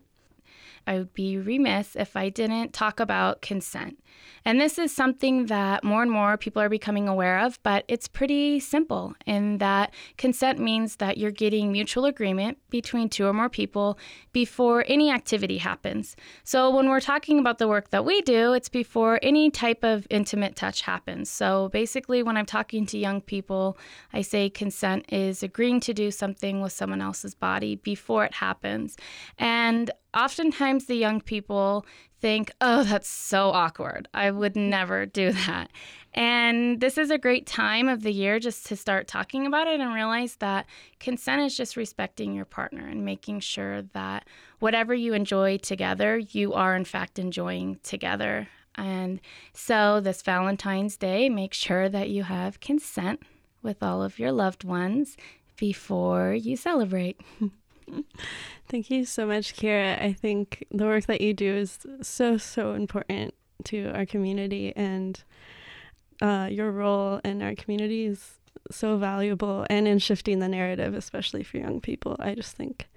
I 0.86 0.98
would 0.98 1.14
be 1.14 1.38
remiss 1.38 1.96
if 1.96 2.16
I 2.16 2.28
didn't 2.28 2.72
talk 2.72 3.00
about 3.00 3.42
consent. 3.42 3.98
And 4.44 4.60
this 4.60 4.78
is 4.78 4.94
something 4.94 5.46
that 5.46 5.84
more 5.84 6.02
and 6.02 6.10
more 6.10 6.36
people 6.36 6.62
are 6.62 6.68
becoming 6.68 7.08
aware 7.08 7.40
of, 7.40 7.62
but 7.62 7.84
it's 7.88 8.08
pretty 8.08 8.58
simple 8.60 9.14
in 9.26 9.58
that 9.58 9.92
consent 10.16 10.58
means 10.58 10.96
that 10.96 11.18
you're 11.18 11.30
getting 11.30 11.70
mutual 11.70 12.06
agreement 12.06 12.58
between 12.70 13.08
two 13.08 13.26
or 13.26 13.32
more 13.32 13.48
people 13.48 13.98
before 14.32 14.84
any 14.88 15.10
activity 15.10 15.58
happens. 15.58 16.16
So 16.44 16.74
when 16.74 16.88
we're 16.88 17.00
talking 17.00 17.38
about 17.38 17.58
the 17.58 17.68
work 17.68 17.90
that 17.90 18.04
we 18.04 18.22
do, 18.22 18.52
it's 18.52 18.68
before 18.68 19.18
any 19.22 19.50
type 19.50 19.84
of 19.84 20.06
intimate 20.10 20.56
touch 20.56 20.82
happens. 20.82 21.30
So 21.30 21.68
basically, 21.68 22.22
when 22.22 22.36
I'm 22.36 22.46
talking 22.46 22.86
to 22.86 22.98
young 22.98 23.20
people, 23.20 23.76
I 24.12 24.22
say 24.22 24.48
consent 24.48 25.04
is 25.12 25.42
agreeing 25.42 25.80
to 25.80 25.94
do 25.94 26.10
something 26.10 26.60
with 26.60 26.72
someone 26.72 27.02
else's 27.02 27.34
body 27.34 27.76
before 27.76 28.24
it 28.24 28.34
happens. 28.34 28.96
And 29.38 29.90
oftentimes 30.14 30.86
the 30.86 30.96
young 30.96 31.20
people 31.20 31.86
think, 32.20 32.52
oh, 32.60 32.84
that's 32.84 33.08
so 33.08 33.50
awkward. 33.50 34.08
I 34.12 34.30
would 34.30 34.56
never 34.56 35.06
do 35.06 35.32
that. 35.32 35.70
And 36.12 36.80
this 36.80 36.98
is 36.98 37.10
a 37.10 37.18
great 37.18 37.46
time 37.46 37.88
of 37.88 38.02
the 38.02 38.12
year 38.12 38.40
just 38.40 38.66
to 38.66 38.76
start 38.76 39.06
talking 39.06 39.46
about 39.46 39.68
it 39.68 39.80
and 39.80 39.94
realize 39.94 40.36
that 40.36 40.66
consent 40.98 41.42
is 41.42 41.56
just 41.56 41.76
respecting 41.76 42.34
your 42.34 42.44
partner 42.44 42.86
and 42.86 43.04
making 43.04 43.40
sure 43.40 43.82
that 43.82 44.26
whatever 44.58 44.92
you 44.92 45.14
enjoy 45.14 45.58
together, 45.58 46.18
you 46.18 46.52
are 46.52 46.74
in 46.74 46.84
fact 46.84 47.18
enjoying 47.18 47.78
together. 47.82 48.48
And 48.74 49.20
so 49.52 50.00
this 50.00 50.22
Valentine's 50.22 50.96
Day, 50.96 51.28
make 51.28 51.54
sure 51.54 51.88
that 51.88 52.10
you 52.10 52.24
have 52.24 52.60
consent 52.60 53.20
with 53.62 53.82
all 53.82 54.02
of 54.02 54.18
your 54.18 54.32
loved 54.32 54.64
ones 54.64 55.16
before 55.56 56.32
you 56.32 56.56
celebrate. 56.56 57.20
Thank 58.68 58.90
you 58.90 59.04
so 59.04 59.26
much, 59.26 59.56
Kira. 59.56 60.00
I 60.00 60.12
think 60.12 60.64
the 60.70 60.84
work 60.84 61.06
that 61.06 61.20
you 61.20 61.34
do 61.34 61.54
is 61.54 61.78
so, 62.02 62.36
so 62.36 62.72
important 62.74 63.34
to 63.64 63.90
our 63.94 64.06
community, 64.06 64.72
and 64.76 65.22
uh, 66.20 66.48
your 66.50 66.70
role 66.70 67.20
in 67.24 67.42
our 67.42 67.54
community 67.54 68.06
is 68.06 68.38
so 68.70 68.96
valuable 68.96 69.66
and 69.68 69.88
in 69.88 69.98
shifting 69.98 70.38
the 70.38 70.48
narrative, 70.48 70.94
especially 70.94 71.42
for 71.42 71.58
young 71.58 71.80
people. 71.80 72.16
I 72.18 72.34
just 72.34 72.56
think 72.56 72.88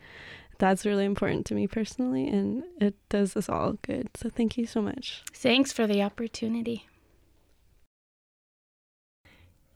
that's 0.59 0.85
really 0.85 1.05
important 1.05 1.45
to 1.47 1.55
me 1.55 1.67
personally, 1.67 2.27
and 2.27 2.63
it 2.79 2.95
does 3.09 3.35
us 3.35 3.49
all 3.49 3.73
good. 3.81 4.09
So 4.15 4.29
thank 4.29 4.57
you 4.57 4.65
so 4.65 4.81
much. 4.81 5.23
Thanks 5.33 5.71
for 5.71 5.87
the 5.87 6.01
opportunity. 6.01 6.87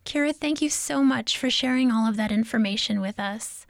Kira, 0.06 0.34
thank 0.34 0.62
you 0.62 0.70
so 0.70 1.04
much 1.04 1.38
for 1.38 1.50
sharing 1.50 1.92
all 1.92 2.08
of 2.08 2.16
that 2.16 2.32
information 2.32 3.02
with 3.02 3.20
us. 3.20 3.66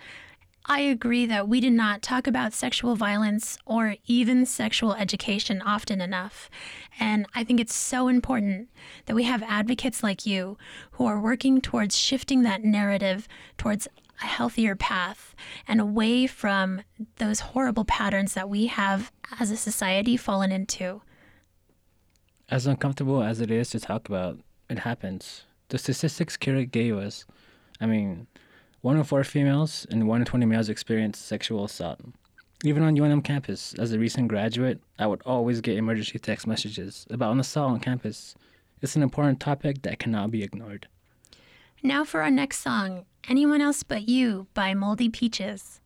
I 0.70 0.82
agree 0.82 1.26
that 1.28 1.48
we 1.48 1.62
do 1.62 1.70
not 1.70 2.02
talk 2.02 2.28
about 2.28 2.52
sexual 2.52 2.96
violence 2.96 3.58
or 3.66 3.96
even 4.06 4.46
sexual 4.46 4.94
education 4.94 5.62
often 5.62 6.02
enough. 6.02 6.50
And 7.00 7.26
I 7.34 7.46
think 7.46 7.62
it's 7.62 7.74
so 7.74 8.10
important 8.10 8.70
that 9.06 9.16
we 9.16 9.24
have 9.24 9.42
advocates 9.44 10.04
like 10.04 10.26
you 10.26 10.58
who 10.92 11.06
are 11.06 11.22
working 11.22 11.62
towards 11.62 11.98
shifting 11.98 12.42
that 12.42 12.66
narrative 12.66 13.30
towards 13.58 13.88
a 14.22 14.26
healthier 14.26 14.76
path 14.76 15.34
and 15.70 15.80
away 15.80 16.28
from 16.28 16.82
those 17.16 17.40
horrible 17.40 17.86
patterns 17.86 18.34
that 18.34 18.50
we 18.50 18.66
have 18.66 19.12
as 19.40 19.52
a 19.52 19.58
society 19.58 20.18
fallen 20.18 20.52
into. 20.52 21.02
As 22.50 22.68
uncomfortable 22.68 23.24
as 23.24 23.40
it 23.40 23.52
is 23.52 23.70
to 23.70 23.80
talk 23.80 24.10
about, 24.10 24.40
it 24.70 24.80
happens. 24.80 25.44
The 25.70 25.78
statistics 25.78 26.36
Kira 26.36 26.70
gave 26.70 26.98
us, 26.98 27.26
I 27.80 27.86
mean, 27.86 28.28
one 28.82 28.98
in 28.98 29.04
four 29.04 29.24
females 29.24 29.86
and 29.90 30.08
one 30.08 30.22
in 30.22 30.26
20 30.26 30.46
males 30.46 30.70
experience 30.70 31.18
sexual 31.18 31.66
assault. 31.66 32.00
Even 32.64 32.84
on 32.84 32.96
UNM 32.96 33.24
campus, 33.24 33.76
as 33.76 33.92
a 33.92 34.00
recent 34.00 34.28
graduate, 34.28 34.82
I 34.98 35.06
would 35.06 35.22
always 35.26 35.62
get 35.62 35.78
emergency 35.78 36.18
text 36.18 36.48
messages 36.48 37.06
about 37.10 37.32
an 37.32 37.40
assault 37.40 37.72
on 37.72 37.80
campus. 37.80 38.36
It's 38.82 38.96
an 38.96 39.04
important 39.04 39.40
topic 39.40 39.84
that 39.84 40.00
cannot 40.00 40.32
be 40.32 40.44
ignored. 40.44 40.88
Now 41.84 42.04
for 42.04 42.22
our 42.22 42.32
next 42.32 42.60
song, 42.60 43.06
Anyone 43.28 43.62
Else 43.62 43.84
But 43.84 44.08
You 44.08 44.48
by 44.54 44.74
Moldy 44.74 45.10
Peaches. 45.10 45.82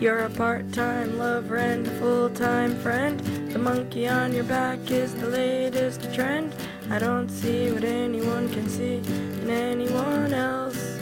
You're 0.00 0.20
a 0.20 0.30
part-time 0.30 1.18
lover 1.18 1.56
and 1.56 1.84
a 1.84 1.90
full-time 1.98 2.78
friend. 2.78 3.18
The 3.52 3.58
monkey 3.58 4.06
on 4.06 4.32
your 4.32 4.44
back 4.44 4.92
is 4.92 5.12
the 5.12 5.26
latest 5.26 6.14
trend. 6.14 6.54
I 6.88 7.00
don't 7.00 7.28
see 7.28 7.72
what 7.72 7.82
anyone 7.82 8.48
can 8.48 8.68
see 8.68 8.98
in 9.42 9.50
anyone 9.50 10.32
else. 10.32 10.98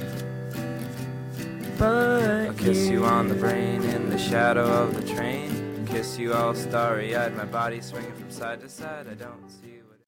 But 1.79 2.47
I'll 2.47 2.55
kiss 2.55 2.89
you 2.89 3.05
on 3.05 3.29
the 3.29 3.35
brain 3.35 3.83
in 3.83 4.09
the 4.09 4.19
shadow 4.19 4.65
of 4.65 4.95
the 4.97 5.15
train. 5.15 5.85
Kiss 5.87 6.19
you 6.19 6.33
all 6.33 6.55
starry 6.55 7.15
eyed, 7.15 7.37
my 7.37 7.45
body 7.45 7.83
swinging 7.83 8.15
from 8.15 8.31
side 8.31 8.63
to 8.63 8.69
side. 8.71 9.09
I 9.09 9.15
don't 9.15 9.51
see 9.51 9.83
what. 9.87 9.99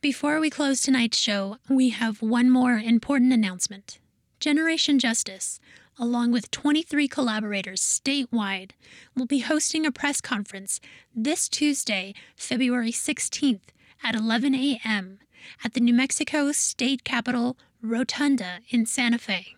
Before 0.00 0.38
we 0.38 0.48
close 0.48 0.80
tonight's 0.80 1.18
show, 1.18 1.56
we 1.68 1.88
have 1.88 2.22
one 2.22 2.50
more 2.50 2.74
important 2.74 3.32
announcement. 3.32 3.98
Generation 4.38 5.00
Justice, 5.00 5.58
along 5.98 6.32
with 6.32 6.50
23 6.50 7.08
collaborators 7.08 7.80
statewide, 7.80 8.70
will 9.16 9.26
be 9.26 9.40
hosting 9.40 9.84
a 9.84 9.92
press 9.92 10.20
conference 10.20 10.80
this 11.14 11.48
Tuesday, 11.48 12.14
February 12.36 12.92
16th 12.92 13.70
at 14.02 14.14
11 14.14 14.54
a.m. 14.54 15.18
at 15.64 15.74
the 15.74 15.80
New 15.80 15.94
Mexico 15.94 16.52
State 16.52 17.04
Capitol 17.04 17.56
Rotunda 17.82 18.60
in 18.70 18.86
Santa 18.86 19.18
Fe. 19.18 19.56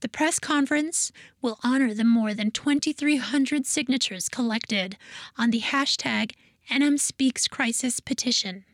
The 0.00 0.08
press 0.08 0.38
conference 0.38 1.12
will 1.42 1.58
honor 1.62 1.92
the 1.92 2.04
more 2.04 2.34
than 2.34 2.50
2,300 2.50 3.66
signatures 3.66 4.28
collected 4.28 4.96
on 5.36 5.50
the 5.50 5.60
hashtag 5.60 6.32
NMSpeaksCrisis 6.70 8.04
petition. 8.04 8.64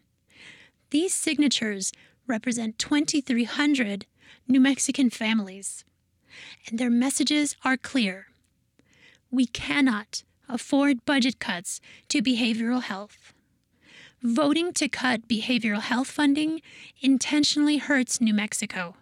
These 0.91 1.15
signatures 1.15 1.93
represent 2.27 2.79
2,300 2.79 4.07
New 4.47 4.61
Mexican 4.61 5.11
families, 5.11 5.85
and 6.69 6.79
their 6.79 6.91
messages 6.91 7.57
are 7.65 7.77
clear. 7.77 8.27
We 9.31 9.47
cannot 9.47 10.23
afford 10.49 11.05
budget 11.05 11.39
cuts 11.39 11.81
to 12.09 12.23
behavioral 12.23 12.83
health. 12.83 13.33
Voting 14.23 14.73
to 14.75 14.89
cut 14.89 15.29
behavioral 15.29 15.81
health 15.81 16.11
funding 16.11 16.63
intentionally 17.01 17.79
hurts 17.79 18.21
New 18.21 18.33
Mexico. 18.33 18.97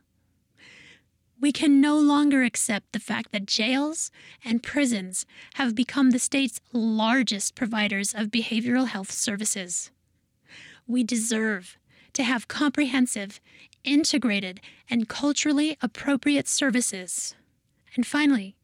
We 1.40 1.50
can 1.52 1.80
no 1.80 1.98
longer 1.98 2.44
accept 2.44 2.92
the 2.92 3.00
fact 3.00 3.32
that 3.32 3.46
jails 3.46 4.12
and 4.44 4.62
prisons 4.62 5.26
have 5.54 5.74
become 5.74 6.10
the 6.10 6.20
state's 6.20 6.60
largest 6.72 7.56
providers 7.56 8.14
of 8.14 8.28
behavioral 8.28 8.86
health 8.86 9.10
services. 9.10 9.90
We 10.86 11.02
deserve 11.02 11.78
to 12.12 12.22
have 12.22 12.48
comprehensive, 12.48 13.40
integrated, 13.84 14.60
and 14.88 15.08
culturally 15.08 15.76
appropriate 15.80 16.48
services. 16.48 17.34
And 17.94 18.06
finally, 18.06 18.56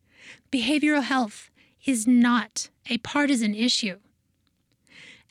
behavioral 0.51 1.03
health 1.03 1.51
is 1.85 2.07
not 2.07 2.71
a 2.89 2.99
partisan 2.99 3.55
issue. 3.55 3.99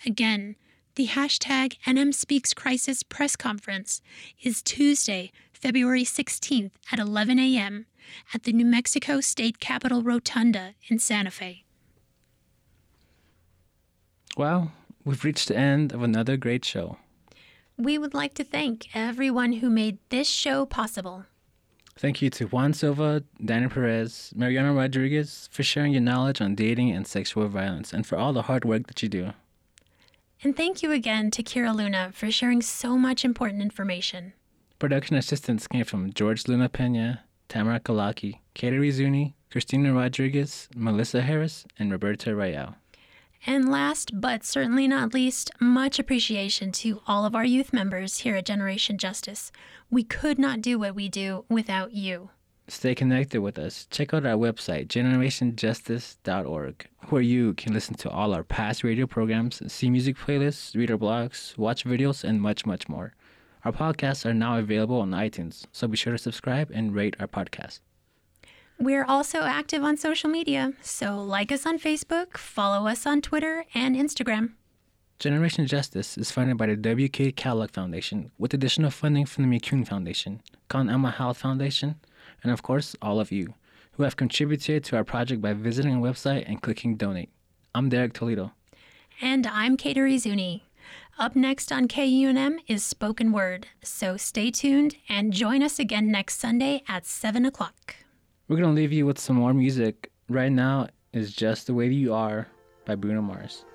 Again, 0.05 0.55
the 0.95 1.07
hashtag 1.07 1.77
NM 1.85 2.13
Speaks 2.13 2.53
Crisis 2.53 3.03
press 3.03 3.35
conference 3.35 4.01
is 4.41 4.61
Tuesday, 4.61 5.31
February 5.53 6.03
16th 6.03 6.71
at 6.91 6.99
11 6.99 7.39
a.m. 7.39 7.85
at 8.33 8.43
the 8.43 8.53
New 8.53 8.65
Mexico 8.65 9.21
State 9.21 9.59
Capitol 9.59 10.01
Rotunda 10.03 10.73
in 10.87 10.99
Santa 10.99 11.31
Fe. 11.31 11.63
Well, 14.35 14.71
we've 15.03 15.23
reached 15.23 15.47
the 15.47 15.57
end 15.57 15.93
of 15.93 16.03
another 16.03 16.37
great 16.37 16.63
show. 16.63 16.97
We 17.77 17.97
would 17.97 18.13
like 18.13 18.33
to 18.35 18.43
thank 18.43 18.95
everyone 18.95 19.53
who 19.53 19.69
made 19.69 19.99
this 20.09 20.27
show 20.27 20.65
possible. 20.65 21.25
Thank 21.95 22.21
you 22.21 22.29
to 22.31 22.45
Juan 22.47 22.73
Silva, 22.73 23.23
Danny 23.43 23.67
Perez, 23.67 24.31
Mariana 24.35 24.73
Rodriguez 24.73 25.47
for 25.51 25.63
sharing 25.63 25.93
your 25.93 26.01
knowledge 26.01 26.41
on 26.41 26.55
dating 26.55 26.91
and 26.91 27.07
sexual 27.07 27.47
violence 27.47 27.93
and 27.93 28.05
for 28.05 28.17
all 28.17 28.33
the 28.33 28.43
hard 28.43 28.65
work 28.65 28.87
that 28.87 29.01
you 29.01 29.09
do. 29.09 29.31
And 30.43 30.55
thank 30.55 30.83
you 30.83 30.91
again 30.91 31.31
to 31.31 31.41
Kira 31.43 31.75
Luna 31.75 32.11
for 32.13 32.29
sharing 32.31 32.61
so 32.61 32.97
much 32.97 33.25
important 33.25 33.61
information. 33.63 34.33
Production 34.77 35.15
assistance 35.15 35.67
came 35.67 35.85
from 35.85 36.13
George 36.13 36.47
Luna 36.47 36.69
Pena, 36.69 37.23
Tamara 37.49 37.79
Kalaki, 37.79 38.39
Kateri 38.53 38.91
Zuni, 38.91 39.35
Christina 39.51 39.93
Rodriguez, 39.93 40.67
Melissa 40.75 41.21
Harris, 41.21 41.65
and 41.79 41.91
Roberta 41.91 42.35
Rayal. 42.35 42.75
And 43.45 43.69
last 43.69 44.19
but 44.19 44.43
certainly 44.43 44.87
not 44.87 45.13
least, 45.13 45.51
much 45.59 45.99
appreciation 45.99 46.71
to 46.73 47.01
all 47.07 47.25
of 47.25 47.35
our 47.35 47.45
youth 47.45 47.71
members 47.71 48.19
here 48.19 48.35
at 48.35 48.45
Generation 48.45 48.97
Justice. 48.97 49.51
We 49.89 50.03
could 50.03 50.39
not 50.39 50.61
do 50.61 50.79
what 50.79 50.95
we 50.95 51.07
do 51.07 51.45
without 51.49 51.93
you. 51.93 52.31
Stay 52.69 52.93
connected 52.93 53.39
with 53.39 53.57
us. 53.57 53.87
Check 53.89 54.13
out 54.13 54.25
our 54.25 54.35
website, 54.35 54.87
generationjustice.org, 54.87 56.87
where 57.09 57.21
you 57.21 57.53
can 57.53 57.73
listen 57.73 57.95
to 57.95 58.09
all 58.09 58.33
our 58.33 58.43
past 58.43 58.83
radio 58.83 59.07
programs, 59.07 59.61
see 59.71 59.89
music 59.89 60.17
playlists, 60.17 60.75
read 60.75 60.91
our 60.91 60.97
blogs, 60.97 61.57
watch 61.57 61.85
videos, 61.85 62.25
and 62.25 62.41
much, 62.41 62.65
much 62.65 62.89
more. 62.89 63.13
Our 63.63 63.71
podcasts 63.71 64.25
are 64.25 64.33
now 64.33 64.57
available 64.57 64.99
on 64.99 65.11
iTunes, 65.11 65.65
so 65.71 65.87
be 65.87 65.95
sure 65.95 66.13
to 66.13 66.19
subscribe 66.19 66.69
and 66.73 66.93
rate 66.93 67.15
our 67.21 67.27
podcast. 67.27 67.79
We're 68.79 69.05
also 69.05 69.41
active 69.41 69.83
on 69.83 69.97
social 69.97 70.29
media, 70.29 70.73
so 70.81 71.17
like 71.19 71.51
us 71.51 71.65
on 71.65 71.79
Facebook, 71.79 72.37
follow 72.37 72.87
us 72.87 73.07
on 73.07 73.21
Twitter 73.21 73.65
and 73.73 73.95
Instagram. 73.95 74.51
Generation 75.17 75.65
Justice 75.65 76.15
is 76.15 76.29
funded 76.29 76.57
by 76.57 76.67
the 76.67 76.75
W.K. 76.75 77.31
Kellogg 77.31 77.71
Foundation 77.71 78.29
with 78.37 78.53
additional 78.53 78.91
funding 78.91 79.25
from 79.25 79.49
the 79.49 79.59
McCune 79.59 79.87
Foundation, 79.87 80.43
Con 80.69 80.91
Alma 80.91 81.09
Health 81.09 81.39
Foundation, 81.39 81.95
and 82.43 82.51
of 82.51 82.61
course, 82.61 82.95
all 83.01 83.19
of 83.19 83.31
you 83.31 83.55
who 83.93 84.03
have 84.03 84.15
contributed 84.15 84.83
to 84.83 84.95
our 84.95 85.03
project 85.03 85.41
by 85.41 85.53
visiting 85.53 85.95
our 85.95 86.01
website 86.11 86.47
and 86.47 86.61
clicking 86.61 86.97
donate. 86.97 87.31
I'm 87.73 87.89
Derek 87.89 88.13
Toledo. 88.13 88.51
And 89.19 89.47
I'm 89.47 89.75
Kateri 89.75 90.19
Zuni. 90.19 90.65
Up 91.17 91.35
next 91.35 91.71
on 91.71 91.87
KUNM 91.87 92.59
is 92.67 92.83
Spoken 92.83 93.31
Word, 93.31 93.65
so 93.81 94.17
stay 94.17 94.51
tuned 94.51 94.97
and 95.09 95.33
join 95.33 95.63
us 95.63 95.79
again 95.79 96.11
next 96.11 96.39
Sunday 96.39 96.83
at 96.87 97.07
7 97.07 97.43
o'clock. 97.43 97.95
We're 98.47 98.55
going 98.55 98.73
to 98.73 98.81
leave 98.81 98.93
you 98.93 99.05
with 99.05 99.19
some 99.19 99.35
more 99.35 99.53
music. 99.53 100.09
Right 100.29 100.51
now 100.51 100.87
is 101.11 101.33
Just 101.33 101.67
the 101.67 101.73
Way 101.73 101.87
You 101.87 102.13
Are 102.13 102.47
by 102.85 102.95
Bruno 102.95 103.21
Mars. 103.21 103.65